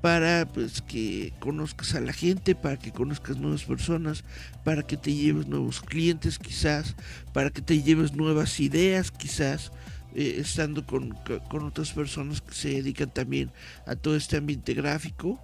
para 0.00 0.46
pues 0.46 0.80
que 0.80 1.32
conozcas 1.40 1.94
a 1.94 2.00
la 2.00 2.12
gente, 2.12 2.54
para 2.54 2.78
que 2.78 2.92
conozcas 2.92 3.36
nuevas 3.36 3.64
personas, 3.64 4.24
para 4.64 4.82
que 4.82 4.96
te 4.96 5.12
lleves 5.12 5.46
nuevos 5.46 5.80
clientes 5.82 6.38
quizás, 6.38 6.94
para 7.34 7.50
que 7.50 7.60
te 7.60 7.82
lleves 7.82 8.14
nuevas 8.14 8.58
ideas 8.60 9.10
quizás, 9.10 9.72
eh, 10.14 10.36
estando 10.38 10.86
con, 10.86 11.10
con 11.50 11.64
otras 11.64 11.92
personas 11.92 12.40
que 12.40 12.54
se 12.54 12.68
dedican 12.70 13.12
también 13.12 13.52
a 13.86 13.96
todo 13.96 14.16
este 14.16 14.38
ambiente 14.38 14.72
gráfico. 14.72 15.38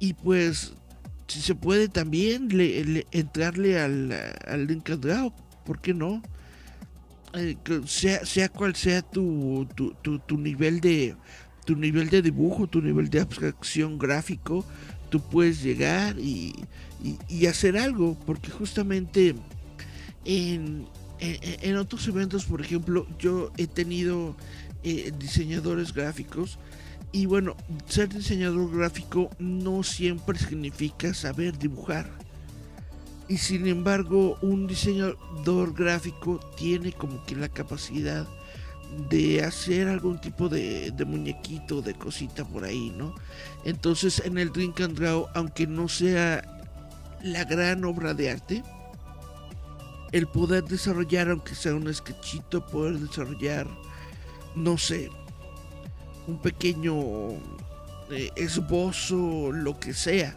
Y 0.00 0.14
pues 0.14 0.72
si 1.28 1.40
se 1.42 1.54
puede 1.54 1.88
también 1.88 2.48
le, 2.48 2.84
le, 2.84 3.06
entrarle 3.12 3.78
al, 3.78 4.12
al 4.46 4.82
¿por 5.64 5.80
qué 5.80 5.94
no? 5.94 6.22
Eh, 7.34 7.56
sea, 7.86 8.24
sea 8.24 8.48
cual 8.48 8.74
sea 8.74 9.02
tu, 9.02 9.68
tu, 9.74 9.92
tu, 10.02 10.18
tu, 10.18 10.38
nivel 10.38 10.80
de 10.80 11.14
tu 11.66 11.76
nivel 11.76 12.08
de 12.08 12.22
dibujo, 12.22 12.66
tu 12.66 12.80
nivel 12.80 13.10
de 13.10 13.20
abstracción 13.20 13.98
gráfico, 13.98 14.64
tú 15.10 15.20
puedes 15.20 15.62
llegar 15.62 16.18
y, 16.18 16.54
y, 17.28 17.44
hacer 17.44 17.76
algo, 17.76 18.18
porque 18.24 18.50
justamente 18.50 19.34
en, 20.24 20.86
en, 21.20 21.42
en, 21.60 21.76
otros 21.76 22.08
eventos, 22.08 22.46
por 22.46 22.62
ejemplo, 22.62 23.06
yo 23.18 23.52
he 23.58 23.66
tenido 23.66 24.34
eh, 24.82 25.12
diseñadores 25.18 25.92
gráficos 25.92 26.58
y 27.12 27.26
bueno, 27.26 27.56
ser 27.86 28.08
diseñador 28.08 28.70
gráfico 28.76 29.30
no 29.38 29.82
siempre 29.82 30.38
significa 30.38 31.14
saber 31.14 31.58
dibujar. 31.58 32.10
Y 33.28 33.38
sin 33.38 33.66
embargo, 33.66 34.38
un 34.40 34.66
diseñador 34.66 35.74
gráfico 35.74 36.40
tiene 36.56 36.92
como 36.92 37.24
que 37.24 37.36
la 37.36 37.48
capacidad 37.48 38.26
de 39.10 39.42
hacer 39.44 39.88
algún 39.88 40.18
tipo 40.20 40.48
de, 40.48 40.90
de 40.90 41.04
muñequito, 41.04 41.82
de 41.82 41.94
cosita 41.94 42.44
por 42.44 42.64
ahí, 42.64 42.90
¿no? 42.96 43.14
Entonces 43.64 44.22
en 44.24 44.38
el 44.38 44.50
Drink 44.50 44.80
and 44.80 44.98
Draw, 44.98 45.28
aunque 45.34 45.66
no 45.66 45.88
sea 45.88 46.42
la 47.22 47.44
gran 47.44 47.84
obra 47.84 48.14
de 48.14 48.30
arte, 48.30 48.62
el 50.12 50.26
poder 50.26 50.64
desarrollar, 50.64 51.30
aunque 51.30 51.54
sea 51.54 51.74
un 51.74 51.92
sketchito, 51.92 52.66
poder 52.66 52.98
desarrollar, 52.98 53.66
no 54.54 54.78
sé, 54.78 55.10
un 56.28 56.38
pequeño 56.38 56.94
eh, 58.10 58.30
esbozo, 58.36 59.50
lo 59.50 59.80
que 59.80 59.94
sea, 59.94 60.36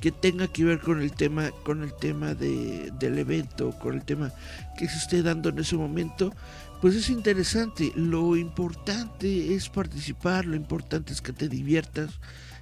que 0.00 0.10
tenga 0.10 0.48
que 0.48 0.64
ver 0.64 0.80
con 0.80 1.00
el 1.00 1.12
tema, 1.12 1.50
con 1.62 1.82
el 1.82 1.94
tema 1.94 2.34
de, 2.34 2.90
del 2.98 3.18
evento, 3.18 3.78
con 3.78 3.94
el 3.94 4.02
tema 4.02 4.32
que 4.78 4.88
se 4.88 4.96
esté 4.96 5.22
dando 5.22 5.50
en 5.50 5.58
ese 5.58 5.76
momento, 5.76 6.32
pues 6.80 6.94
es 6.94 7.10
interesante. 7.10 7.92
Lo 7.94 8.34
importante 8.36 9.54
es 9.54 9.68
participar, 9.68 10.46
lo 10.46 10.56
importante 10.56 11.12
es 11.12 11.20
que 11.20 11.34
te 11.34 11.48
diviertas, 11.48 12.18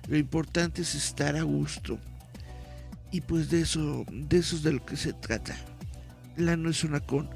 lo 0.08 0.18
importante 0.18 0.82
es 0.82 0.96
estar 0.96 1.36
a 1.36 1.42
gusto. 1.42 1.98
Y 3.12 3.20
pues 3.20 3.50
de 3.50 3.62
eso, 3.62 4.04
de 4.10 4.38
eso 4.38 4.56
es 4.56 4.62
de 4.64 4.72
lo 4.72 4.84
que 4.84 4.96
se 4.96 5.12
trata. 5.12 5.56
La 6.36 6.56
no 6.56 6.70
es 6.70 6.82
una 6.82 7.00
con. 7.00 7.30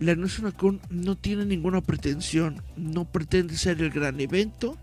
La 0.00 0.14
una 0.14 0.52
con 0.52 0.80
no 0.90 1.16
tiene 1.16 1.44
ninguna 1.44 1.80
pretensión, 1.80 2.60
no 2.76 3.04
pretende 3.04 3.56
ser 3.56 3.80
el 3.80 3.90
gran 3.90 4.20
evento, 4.20 4.76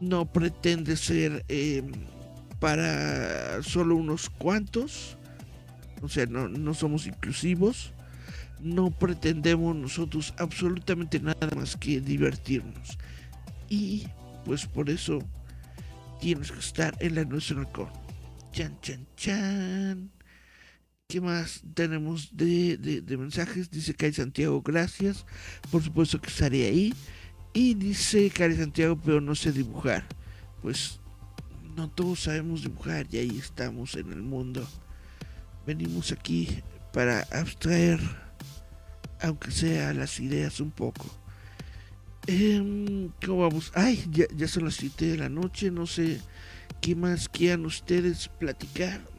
no 0.00 0.26
pretende 0.26 0.96
ser 0.96 1.44
em, 1.48 1.92
para 2.58 3.62
solo 3.62 3.94
unos 3.94 4.30
cuantos, 4.30 5.16
o 6.02 6.08
sea, 6.08 6.26
no, 6.26 6.48
no 6.48 6.74
somos 6.74 7.06
inclusivos, 7.06 7.92
no 8.60 8.90
pretendemos 8.90 9.76
nosotros 9.76 10.34
absolutamente 10.38 11.20
nada 11.20 11.48
más 11.56 11.76
que 11.76 12.00
divertirnos. 12.00 12.98
Y 13.68 14.06
pues 14.44 14.66
por 14.66 14.90
eso 14.90 15.20
tienes 16.20 16.52
que 16.52 16.60
estar 16.60 16.96
en 17.00 17.16
la 17.16 17.24
nuestra 17.24 17.64
con. 17.66 17.88
Chan, 18.52 18.78
chan, 18.80 19.06
chan. 19.16 20.10
¿Qué 21.12 21.20
más 21.20 21.60
tenemos 21.74 22.34
de, 22.34 22.78
de, 22.78 23.16
mensajes? 23.18 23.70
Dice 23.70 23.92
Cari 23.92 24.14
Santiago, 24.14 24.62
gracias. 24.62 25.26
Por 25.70 25.82
supuesto 25.82 26.18
que 26.18 26.30
estaré 26.30 26.64
ahí. 26.64 26.94
Y 27.52 27.74
dice 27.74 28.30
Cari 28.30 28.56
Santiago, 28.56 28.98
pero 29.04 29.20
no 29.20 29.34
sé 29.34 29.52
dibujar. 29.52 30.06
Pues 30.62 31.00
no 31.76 31.90
todos 31.90 32.20
sabemos 32.20 32.62
dibujar 32.62 33.06
y 33.10 33.18
ahí 33.18 33.38
estamos 33.38 33.94
en 33.96 34.10
el 34.10 34.22
mundo. 34.22 34.66
Venimos 35.66 36.12
aquí 36.12 36.48
para 36.94 37.20
abstraer, 37.30 38.00
aunque 39.20 39.50
sea 39.50 39.92
las 39.92 40.18
ideas 40.18 40.60
un 40.60 40.70
poco. 40.70 41.04
Eh, 42.26 43.10
¿Cómo 43.22 43.42
vamos? 43.42 43.70
Ay, 43.74 44.02
ya, 44.10 44.24
ya 44.34 44.48
son 44.48 44.64
las 44.64 44.76
7 44.76 45.08
de 45.08 45.18
la 45.18 45.28
noche, 45.28 45.70
no 45.70 45.86
sé 45.86 46.22
qué 46.80 46.96
más 46.96 47.28
quieran 47.28 47.66
ustedes 47.66 48.28
platicar. 48.28 49.11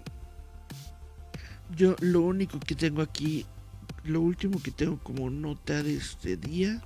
Yo 1.75 1.95
lo 2.01 2.21
único 2.21 2.59
que 2.59 2.75
tengo 2.75 3.01
aquí, 3.01 3.45
lo 4.03 4.21
último 4.21 4.61
que 4.61 4.71
tengo 4.71 4.99
como 4.99 5.29
nota 5.29 5.81
de 5.81 5.95
este 5.95 6.37
día 6.37 6.81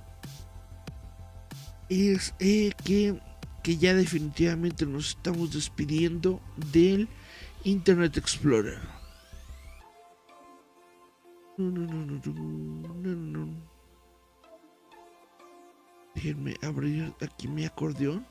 es 1.88 2.34
eh, 2.38 2.72
que, 2.84 3.20
que 3.62 3.76
ya 3.76 3.94
definitivamente 3.94 4.86
nos 4.86 5.10
estamos 5.10 5.52
despidiendo 5.52 6.40
del 6.72 7.08
Internet 7.64 8.16
Explorer. 8.16 8.78
No, 11.58 11.70
no, 11.70 11.86
no, 11.86 12.06
no, 12.06 12.32
no, 12.32 12.94
no, 12.94 13.14
no. 13.16 13.68
Déjenme 16.14 16.56
abrir 16.62 17.12
aquí 17.20 17.46
mi 17.46 17.64
acordeón. 17.64 18.26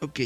Ok. 0.00 0.20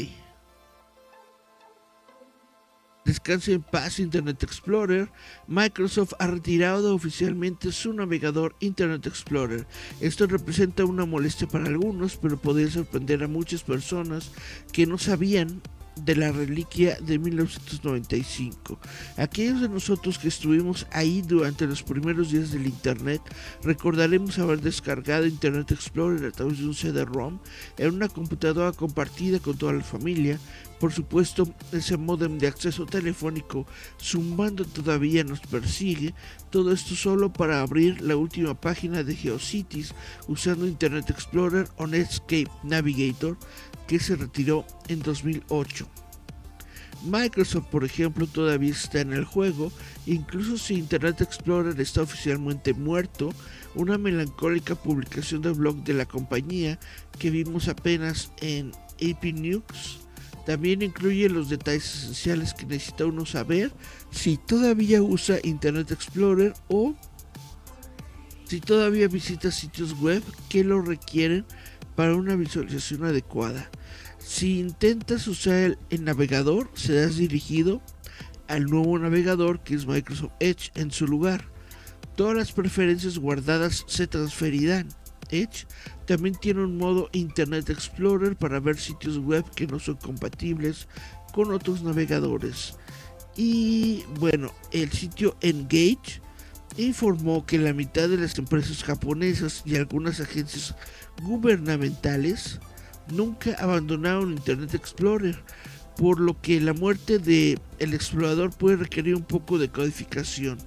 Descanse 3.03 3.53
en 3.53 3.63
paz 3.63 3.99
Internet 3.99 4.43
Explorer. 4.43 5.09
Microsoft 5.47 6.13
ha 6.19 6.27
retirado 6.27 6.93
oficialmente 6.93 7.71
su 7.71 7.93
navegador 7.93 8.55
Internet 8.59 9.07
Explorer. 9.07 9.65
Esto 9.99 10.27
representa 10.27 10.85
una 10.85 11.05
molestia 11.05 11.47
para 11.47 11.65
algunos, 11.65 12.15
pero 12.17 12.37
podría 12.37 12.69
sorprender 12.69 13.23
a 13.23 13.27
muchas 13.27 13.63
personas 13.63 14.31
que 14.71 14.85
no 14.85 14.99
sabían 14.99 15.61
de 15.95 16.15
la 16.15 16.31
reliquia 16.31 16.97
de 17.01 17.19
1995. 17.19 18.79
Aquellos 19.17 19.61
de 19.61 19.69
nosotros 19.69 20.17
que 20.17 20.27
estuvimos 20.27 20.87
ahí 20.91 21.21
durante 21.21 21.67
los 21.67 21.83
primeros 21.83 22.31
días 22.31 22.51
del 22.51 22.65
Internet 22.65 23.21
recordaremos 23.63 24.39
haber 24.39 24.61
descargado 24.61 25.25
Internet 25.25 25.71
Explorer 25.71 26.25
a 26.25 26.31
través 26.31 26.59
de 26.59 26.65
un 26.65 26.73
CD-ROM 26.73 27.39
en 27.77 27.93
una 27.93 28.07
computadora 28.07 28.71
compartida 28.71 29.39
con 29.39 29.57
toda 29.57 29.73
la 29.73 29.83
familia. 29.83 30.39
Por 30.81 30.91
supuesto, 30.91 31.47
ese 31.71 31.95
modem 31.95 32.39
de 32.39 32.47
acceso 32.47 32.87
telefónico 32.87 33.67
zumbando 34.01 34.65
todavía 34.65 35.23
nos 35.23 35.39
persigue. 35.41 36.15
Todo 36.49 36.73
esto 36.73 36.95
solo 36.95 37.31
para 37.31 37.61
abrir 37.61 38.01
la 38.01 38.15
última 38.15 38.59
página 38.59 39.03
de 39.03 39.15
GeoCities 39.15 39.93
usando 40.27 40.65
Internet 40.65 41.11
Explorer 41.11 41.69
o 41.77 41.85
Netscape 41.85 42.49
Navigator 42.63 43.37
que 43.85 43.99
se 43.99 44.15
retiró 44.15 44.65
en 44.87 45.03
2008. 45.03 45.87
Microsoft, 47.03 47.67
por 47.67 47.83
ejemplo, 47.83 48.25
todavía 48.25 48.71
está 48.71 49.01
en 49.01 49.13
el 49.13 49.25
juego, 49.25 49.71
incluso 50.07 50.57
si 50.57 50.79
Internet 50.79 51.21
Explorer 51.21 51.79
está 51.79 52.01
oficialmente 52.01 52.73
muerto, 52.73 53.29
una 53.75 53.99
melancólica 53.99 54.73
publicación 54.73 55.43
de 55.43 55.51
blog 55.51 55.83
de 55.83 55.93
la 55.93 56.07
compañía 56.07 56.79
que 57.19 57.29
vimos 57.29 57.67
apenas 57.67 58.31
en 58.41 58.71
AP 58.99 59.25
News 59.33 60.01
también 60.45 60.81
incluye 60.81 61.29
los 61.29 61.49
detalles 61.49 61.85
esenciales 61.85 62.53
que 62.53 62.65
necesita 62.65 63.05
uno 63.05 63.25
saber 63.25 63.71
si 64.09 64.37
todavía 64.37 65.01
usa 65.01 65.39
Internet 65.43 65.91
Explorer 65.91 66.53
o 66.67 66.95
si 68.45 68.59
todavía 68.59 69.07
visita 69.07 69.51
sitios 69.51 69.97
web 69.99 70.23
que 70.49 70.63
lo 70.63 70.81
requieren 70.81 71.45
para 71.95 72.15
una 72.15 72.35
visualización 72.35 73.05
adecuada. 73.05 73.69
Si 74.17 74.59
intentas 74.59 75.27
usar 75.27 75.77
el, 75.89 76.03
navegador, 76.03 76.69
serás 76.73 77.17
dirigido 77.17 77.81
al 78.47 78.65
nuevo 78.65 78.97
navegador 78.99 79.61
que 79.63 79.75
es 79.75 79.85
Microsoft 79.85 80.33
Edge 80.39 80.71
en 80.75 80.91
su 80.91 81.07
lugar. 81.07 81.45
Todas 82.15 82.35
las 82.35 82.51
preferencias 82.51 83.17
guardadas 83.17 83.85
se 83.87 84.07
transferirán. 84.07 84.89
Edge 85.29 85.65
también 86.11 86.35
tiene 86.35 86.61
un 86.61 86.77
modo 86.77 87.09
Internet 87.13 87.69
Explorer 87.69 88.35
para 88.35 88.59
ver 88.59 88.77
sitios 88.77 89.17
web 89.17 89.45
que 89.55 89.65
no 89.65 89.79
son 89.79 89.95
compatibles 89.95 90.89
con 91.31 91.53
otros 91.53 91.83
navegadores. 91.83 92.75
Y 93.37 94.03
bueno, 94.19 94.51
el 94.73 94.91
sitio 94.91 95.37
Engage 95.39 96.21
informó 96.75 97.45
que 97.45 97.57
la 97.57 97.71
mitad 97.71 98.09
de 98.09 98.17
las 98.17 98.37
empresas 98.37 98.83
japonesas 98.83 99.63
y 99.63 99.77
algunas 99.77 100.19
agencias 100.19 100.75
gubernamentales 101.21 102.59
nunca 103.09 103.55
abandonaron 103.57 104.33
Internet 104.33 104.73
Explorer, 104.73 105.41
por 105.95 106.19
lo 106.19 106.41
que 106.41 106.59
la 106.59 106.73
muerte 106.73 107.19
de 107.19 107.57
el 107.79 107.93
explorador 107.93 108.49
puede 108.49 108.75
requerir 108.75 109.15
un 109.15 109.23
poco 109.23 109.57
de 109.57 109.69
codificación. 109.69 110.57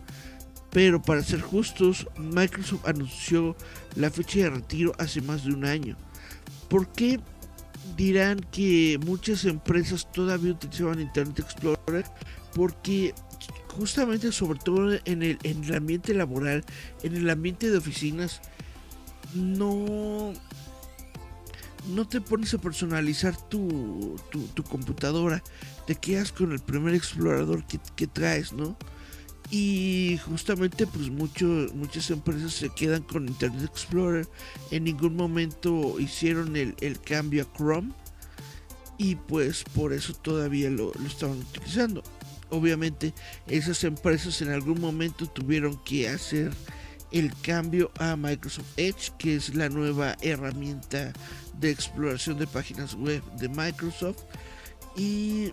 Pero 0.75 1.01
para 1.01 1.23
ser 1.23 1.41
justos, 1.41 2.07
Microsoft 2.19 2.87
anunció 2.87 3.57
la 3.95 4.11
fecha 4.11 4.41
de 4.41 4.51
retiro 4.51 4.93
hace 4.99 5.23
más 5.23 5.45
de 5.45 5.53
un 5.53 5.65
año. 5.65 5.97
¿Por 6.69 6.89
qué 6.89 7.21
dirán 7.97 8.41
que 8.51 8.99
muchas 9.07 9.45
empresas 9.45 10.11
todavía 10.13 10.51
utilizaban 10.51 11.01
Internet 11.01 11.39
Explorer? 11.39 12.05
Porque 12.55 13.15
justamente 13.69 14.33
sobre 14.33 14.59
todo 14.59 14.99
en 15.05 15.23
el, 15.23 15.39
en 15.45 15.63
el 15.63 15.77
ambiente 15.77 16.13
laboral, 16.13 16.65
en 17.05 17.17
el 17.17 17.31
ambiente 17.31 17.71
de 17.71 17.79
oficinas, 17.79 18.41
no 19.33 20.33
no 21.89 22.09
te 22.09 22.21
pones 22.21 22.55
a 22.55 22.59
personalizar 22.59 23.37
tu, 23.49 24.17
tu, 24.31 24.63
computadora, 24.65 25.43
te 25.87 25.95
quedas 25.95 26.33
con 26.33 26.53
el 26.53 26.61
primer 26.61 26.95
explorador 26.95 27.65
que, 27.67 28.07
traes, 28.07 28.53
¿no? 28.53 28.77
Y 29.51 30.19
justamente 30.27 30.87
pues 30.87 31.11
muchas 31.11 32.11
empresas 32.11 32.55
se 32.55 32.71
quedan 32.71 33.03
con 33.03 33.29
Internet 33.29 33.71
Explorer, 33.71 34.27
en 34.71 34.85
ningún 34.85 35.17
momento 35.17 36.01
hicieron 36.01 36.57
el, 36.57 37.01
cambio 37.01 37.45
a 37.45 37.57
Chrome 37.57 37.93
y 38.97 39.17
pues 39.17 39.65
por 39.75 39.93
eso 39.93 40.15
todavía 40.15 40.71
lo, 40.71 40.93
lo 40.95 41.07
estaban 41.07 41.39
utilizando. 41.39 42.03
Obviamente 42.51 43.13
esas 43.47 43.85
empresas 43.85 44.41
en 44.43 44.51
algún 44.51 44.81
momento 44.81 45.27
tuvieron 45.27 45.77
que 45.85 46.09
hacer 46.09 46.53
el 47.15 47.33
cambio 47.43 47.93
a 47.99 48.17
Microsoft 48.17 48.77
Edge, 48.77 49.13
que 49.19 49.37
es 49.37 49.55
la 49.55 49.69
nueva 49.69 50.17
herramienta 50.21 51.13
de 51.61 51.71
exploración 51.71 52.39
de 52.39 52.47
páginas 52.49 52.95
web 52.95 53.23
de 53.39 53.49
Microsoft. 53.49 54.25
Y, 54.97 55.53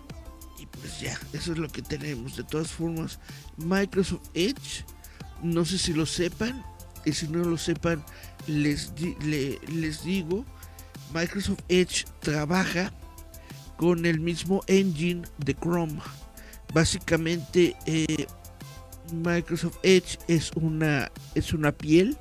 pues 0.80 1.00
ya, 1.00 1.18
eso 1.32 1.52
es 1.52 1.58
lo 1.58 1.68
que 1.68 1.82
tenemos. 1.82 2.36
De 2.36 2.44
todas 2.44 2.68
formas, 2.68 3.18
Microsoft 3.56 4.28
Edge, 4.34 4.84
no 5.42 5.64
sé 5.64 5.78
si 5.78 5.92
lo 5.92 6.06
sepan, 6.06 6.64
y 7.04 7.12
si 7.12 7.28
no 7.28 7.44
lo 7.44 7.58
sepan, 7.58 8.04
les, 8.46 8.92
les 9.22 10.04
digo, 10.04 10.44
Microsoft 11.12 11.60
Edge 11.68 12.04
trabaja 12.20 12.92
con 13.76 14.06
el 14.06 14.20
mismo 14.20 14.62
engine 14.66 15.22
de 15.38 15.54
Chrome. 15.54 16.00
Básicamente, 16.72 17.76
eh, 17.86 18.26
Microsoft 19.12 19.76
Edge 19.82 20.18
es 20.28 20.52
una, 20.54 21.10
es 21.34 21.52
una 21.52 21.72
piel, 21.72 22.16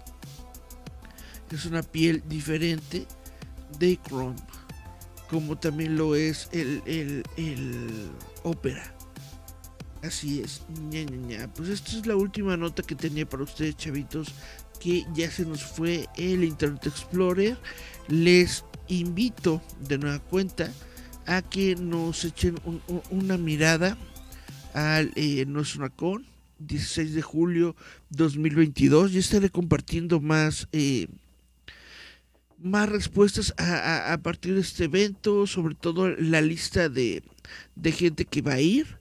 es 1.51 1.65
una 1.65 1.83
piel 1.83 2.23
diferente 2.27 3.05
de 3.79 3.97
Chrome, 3.97 4.35
como 5.31 5.57
también 5.57 5.95
lo 5.95 6.13
es 6.13 6.49
el, 6.51 6.83
el, 6.85 7.23
Opera. 8.43 8.93
Así 10.03 10.41
es, 10.41 10.63
Pues 11.55 11.69
esta 11.69 11.91
es 11.91 12.05
la 12.05 12.17
última 12.17 12.57
nota 12.57 12.83
que 12.83 12.95
tenía 12.95 13.25
para 13.25 13.43
ustedes, 13.43 13.77
chavitos, 13.77 14.27
que 14.81 15.05
ya 15.13 15.31
se 15.31 15.45
nos 15.45 15.63
fue 15.63 16.09
el 16.17 16.43
Internet 16.43 16.85
Explorer. 16.85 17.57
Les 18.09 18.65
invito 18.89 19.61
de 19.87 19.99
nueva 19.99 20.19
cuenta 20.19 20.69
a 21.25 21.41
que 21.41 21.77
nos 21.77 22.25
echen 22.25 22.55
una 23.09 23.37
mirada 23.37 23.97
al 24.73 25.13
eh, 25.15 25.45
nuestro 25.45 25.83
Nacon 25.83 26.25
16 26.59 27.13
de 27.13 27.21
julio 27.21 27.75
2022. 28.09 29.13
Ya 29.13 29.19
estaré 29.19 29.49
compartiendo 29.49 30.19
más, 30.19 30.67
eh, 30.73 31.07
más 32.61 32.89
respuestas 32.89 33.53
a, 33.57 34.17
partir 34.21 34.55
de 34.55 34.61
este 34.61 34.85
evento, 34.85 35.47
sobre 35.47 35.75
todo 35.75 36.09
la 36.09 36.41
lista 36.41 36.89
de, 36.89 37.23
gente 37.83 38.25
que 38.25 38.41
va 38.41 38.53
a 38.53 38.61
ir. 38.61 38.99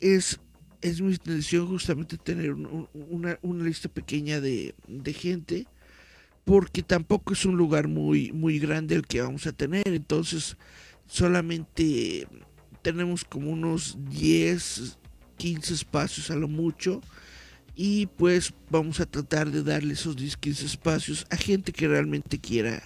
Es, 0.00 0.40
es 0.80 1.00
mi 1.00 1.12
intención 1.12 1.66
justamente 1.66 2.16
tener 2.16 2.52
una, 2.52 3.38
lista 3.42 3.88
pequeña 3.88 4.40
de, 4.40 4.74
gente, 5.14 5.66
porque 6.44 6.82
tampoco 6.82 7.32
es 7.32 7.44
un 7.44 7.56
lugar 7.56 7.86
muy, 7.88 8.32
muy 8.32 8.58
grande 8.58 8.94
el 8.94 9.06
que 9.06 9.20
vamos 9.20 9.46
a 9.46 9.52
tener, 9.52 9.86
entonces 9.86 10.56
solamente 11.06 12.26
tenemos 12.82 13.24
como 13.24 13.50
unos 13.50 13.96
10, 14.08 14.98
15 15.36 15.74
espacios 15.74 16.30
a 16.30 16.36
lo 16.36 16.48
mucho 16.48 17.00
y 17.82 18.08
pues 18.08 18.52
vamos 18.68 19.00
a 19.00 19.06
tratar 19.06 19.50
de 19.50 19.62
darle 19.62 19.94
esos 19.94 20.14
10, 20.14 20.36
15 20.36 20.66
espacios 20.66 21.26
a 21.30 21.36
gente 21.38 21.72
que 21.72 21.88
realmente 21.88 22.38
quiera, 22.38 22.82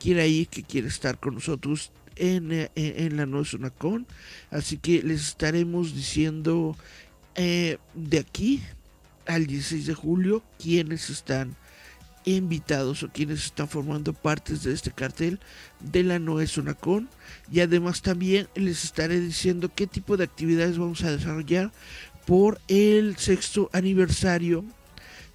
quiera 0.00 0.24
ir, 0.24 0.48
que 0.48 0.62
quiera 0.62 0.88
estar 0.88 1.20
con 1.20 1.34
nosotros 1.34 1.92
en, 2.16 2.70
en, 2.74 3.16
la 3.18 3.68
Con. 3.68 4.06
Así 4.50 4.78
que 4.78 5.02
les 5.02 5.20
estaremos 5.28 5.94
diciendo 5.94 6.78
eh, 7.34 7.76
de 7.92 8.20
aquí 8.20 8.62
al 9.26 9.46
16 9.46 9.84
de 9.84 9.94
julio 9.94 10.42
quienes 10.58 11.10
están 11.10 11.54
invitados 12.24 13.02
o 13.02 13.10
quienes 13.10 13.44
están 13.44 13.68
formando 13.68 14.14
partes 14.14 14.62
de 14.62 14.72
este 14.72 14.92
cartel 14.92 15.40
de 15.80 16.04
la 16.04 16.18
No 16.18 16.38
y 17.50 17.60
además 17.60 18.00
también 18.00 18.48
les 18.54 18.84
estaré 18.84 19.20
diciendo 19.20 19.70
qué 19.74 19.86
tipo 19.86 20.16
de 20.16 20.24
actividades 20.24 20.78
vamos 20.78 21.02
a 21.04 21.10
desarrollar 21.10 21.70
por 22.26 22.60
el 22.68 23.16
sexto 23.16 23.70
aniversario 23.72 24.64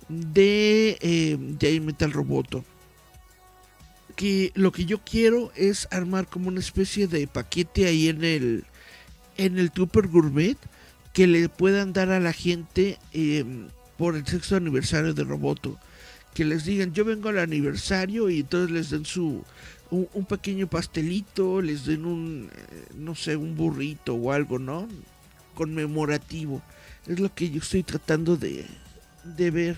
de, 0.10 0.98
eh, 1.02 1.80
Metal 1.82 2.12
Roboto. 2.12 2.64
Que 4.16 4.52
lo 4.56 4.72
que 4.72 4.86
yo 4.86 5.00
quiero 5.04 5.52
es 5.56 5.88
armar 5.92 6.28
como 6.28 6.48
una 6.48 6.60
especie 6.60 7.08
de 7.08 7.28
paquete 7.28 7.86
ahí 7.86 8.08
en 8.08 8.24
el 8.24 8.66
en 9.38 9.60
el 9.60 9.72
Trooper 9.72 10.08
Gourmet 10.08 10.58
que 11.14 11.28
le 11.28 11.50
puedan 11.50 11.94
dar 11.94 12.10
a 12.12 12.20
la 12.20 12.34
gente 12.34 12.98
em, 13.14 13.68
por 13.98 14.16
el 14.16 14.26
sexto 14.26 14.56
aniversario 14.56 15.14
de 15.14 15.24
Roboto. 15.24 15.78
Que 16.34 16.46
les 16.46 16.66
digan, 16.66 16.94
yo 16.94 17.06
vengo 17.06 17.30
al 17.30 17.40
aniversario 17.40 18.30
y 18.30 18.42
entonces 18.42 18.72
les 18.72 18.90
den 18.90 19.06
su 19.06 19.44
un, 19.90 20.08
un 20.14 20.26
pequeño 20.26 20.68
pastelito, 20.68 21.62
les 21.62 21.86
den 21.86 22.06
un, 22.06 22.50
eh, 22.54 22.86
no 22.96 23.16
sé, 23.16 23.36
un 23.36 23.56
burrito 23.56 24.14
o 24.16 24.32
algo, 24.32 24.60
¿no? 24.60 24.88
Conmemorativo. 25.56 26.62
Es 27.08 27.20
lo 27.20 27.34
que 27.34 27.50
yo 27.50 27.60
estoy 27.60 27.84
tratando 27.84 28.36
de, 28.38 28.66
ver 29.24 29.78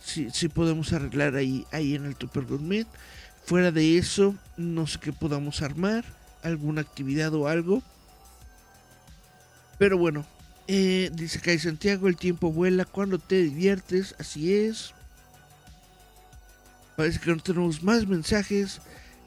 si, 0.00 0.30
si, 0.30 0.48
podemos 0.48 0.92
arreglar 0.92 1.36
ahí, 1.36 1.66
ahí 1.70 1.94
en 1.94 2.04
el 2.04 2.16
Super 2.18 2.44
Gourmet. 2.44 2.86
Fuera 3.44 3.70
de 3.70 3.98
eso, 3.98 4.34
no 4.56 4.86
sé 4.86 4.98
qué 4.98 5.12
podamos 5.12 5.62
armar, 5.62 6.04
alguna 6.42 6.80
actividad 6.80 7.32
o 7.34 7.46
algo. 7.46 7.82
Pero 9.78 9.98
bueno, 9.98 10.26
eh, 10.66 11.10
dice 11.12 11.40
Kai 11.40 11.58
Santiago, 11.58 12.08
el 12.08 12.16
tiempo 12.16 12.50
vuela 12.50 12.84
cuando 12.84 13.18
te 13.18 13.42
diviertes, 13.42 14.14
así 14.18 14.54
es. 14.54 14.94
Parece 16.96 17.20
que 17.20 17.30
no 17.30 17.42
tenemos 17.42 17.82
más 17.82 18.06
mensajes, 18.06 18.80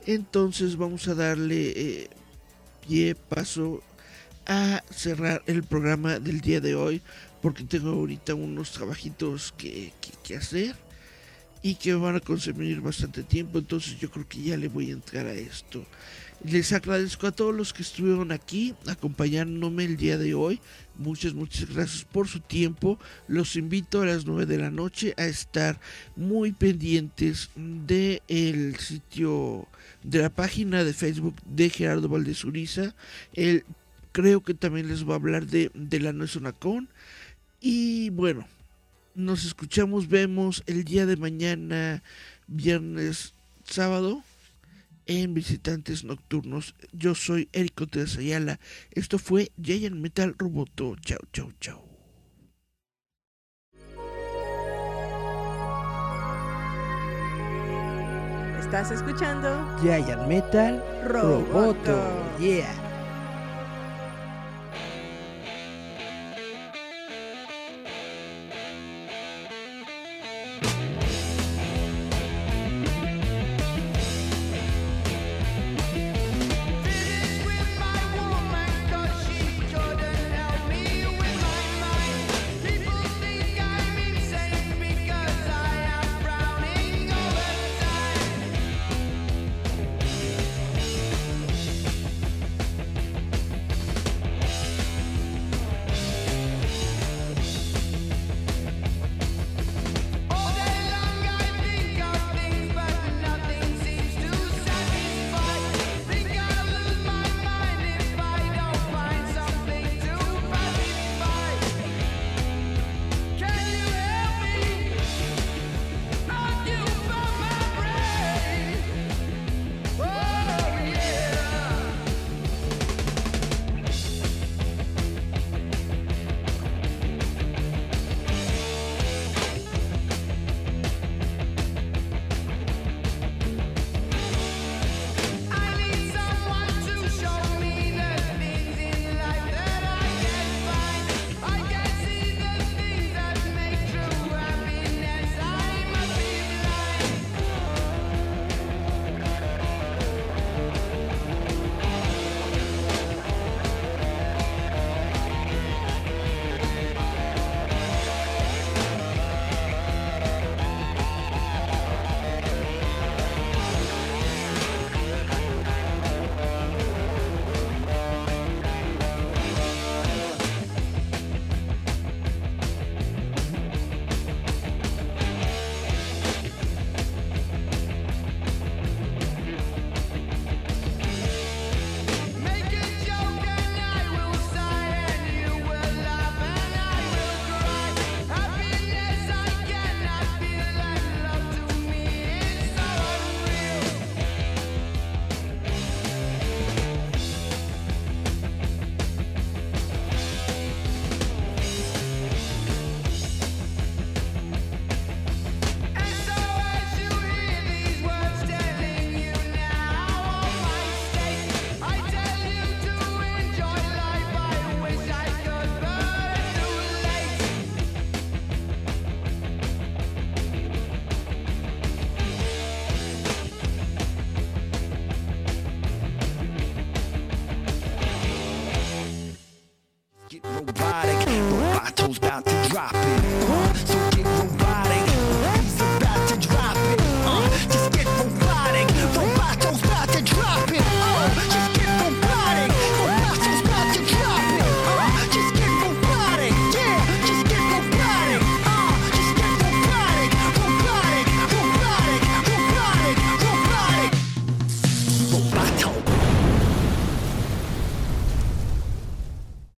entonces 0.05 0.77
vamos 0.77 1.07
a 1.07 1.15
darle 1.15 1.73
eh, 1.75 2.09
pie, 2.87 3.13
paso 3.13 3.83
a 4.47 4.83
cerrar 4.89 5.43
el 5.45 5.63
programa 5.63 6.19
del 6.19 6.41
día 6.41 6.61
de 6.61 6.73
hoy 6.73 7.01
porque 7.41 7.63
tengo 7.63 7.91
ahorita 7.91 8.33
unos 8.33 8.71
trabajitos 8.71 9.53
que, 9.57 9.93
hacer 10.37 10.75
y 11.61 11.75
que 11.75 11.93
van 11.95 12.15
a 12.15 12.19
consumir 12.19 12.81
bastante 12.81 13.23
tiempo, 13.23 13.59
entonces 13.59 13.99
yo 13.99 14.09
creo 14.09 14.27
que 14.27 14.41
ya 14.41 14.57
le 14.57 14.67
voy 14.67 14.89
a 14.89 14.93
entrar 14.93 15.27
a 15.27 15.33
esto. 15.33 15.85
Les 16.43 16.71
agradezco 16.71 17.25
a 17.25 17.31
todos 17.31 17.53
los 17.53 17.73
que 17.73 17.81
estuvieron 17.81 18.31
aquí 18.31 18.75
acompañándome 18.85 19.85
el 19.85 19.97
día 19.97 20.17
de 20.19 20.35
hoy. 20.35 20.59
Muchas, 20.95 21.33
muchas 21.33 21.73
gracias 21.73 22.05
por 22.05 22.27
su 22.27 22.41
tiempo. 22.41 22.99
Los 23.27 23.55
invito 23.55 24.01
a 24.01 24.05
las 24.05 24.25
9 24.25 24.45
de 24.45 24.57
la 24.59 24.69
noche 24.69 25.15
a 25.17 25.25
estar 25.25 25.79
muy 26.15 26.51
pendientes 26.51 27.49
del 27.55 28.21
el 28.27 28.75
sitio 28.77 29.67
de 30.03 30.19
la 30.19 30.29
página 30.29 30.83
de 30.83 30.93
Facebook 30.93 31.35
de 31.43 31.71
Gerardo 31.71 32.07
Valdez 32.07 32.45
Uriza. 32.45 32.93
Él 33.33 33.65
creo 34.17 34.41
que 34.41 34.55
también 34.55 34.87
les 34.87 35.07
va 35.07 35.13
a 35.13 35.17
hablar 35.17 35.45
de, 35.45 35.69
de 35.75 35.99
la 35.99 36.11
No 36.11 36.25
con 36.59 36.89
y 37.61 38.09
bueno, 38.09 38.47
nos 39.13 39.45
escuchamos, 39.45 40.07
vemos 40.07 40.63
el 40.65 40.85
día 40.85 41.05
de 41.05 41.17
mañana, 41.17 42.01
viernes, 42.47 43.35
sábado, 43.63 44.23
en 45.05 45.35
Visitantes 45.35 46.03
Nocturnos. 46.03 46.73
Yo 46.93 47.13
soy 47.13 47.47
Eric 47.53 47.79
de 47.91 48.07
Ayala. 48.17 48.59
Esto 48.89 49.19
fue 49.19 49.51
Giant 49.61 49.95
Metal 49.95 50.33
Roboto. 50.35 50.95
Chao, 51.01 51.19
chao, 51.31 51.51
chao. 51.59 51.83
Estás 58.59 58.89
escuchando 58.89 59.77
Giant 59.83 60.27
Metal 60.27 60.83
Roboto. 61.05 62.01
Yeah. 62.39 62.86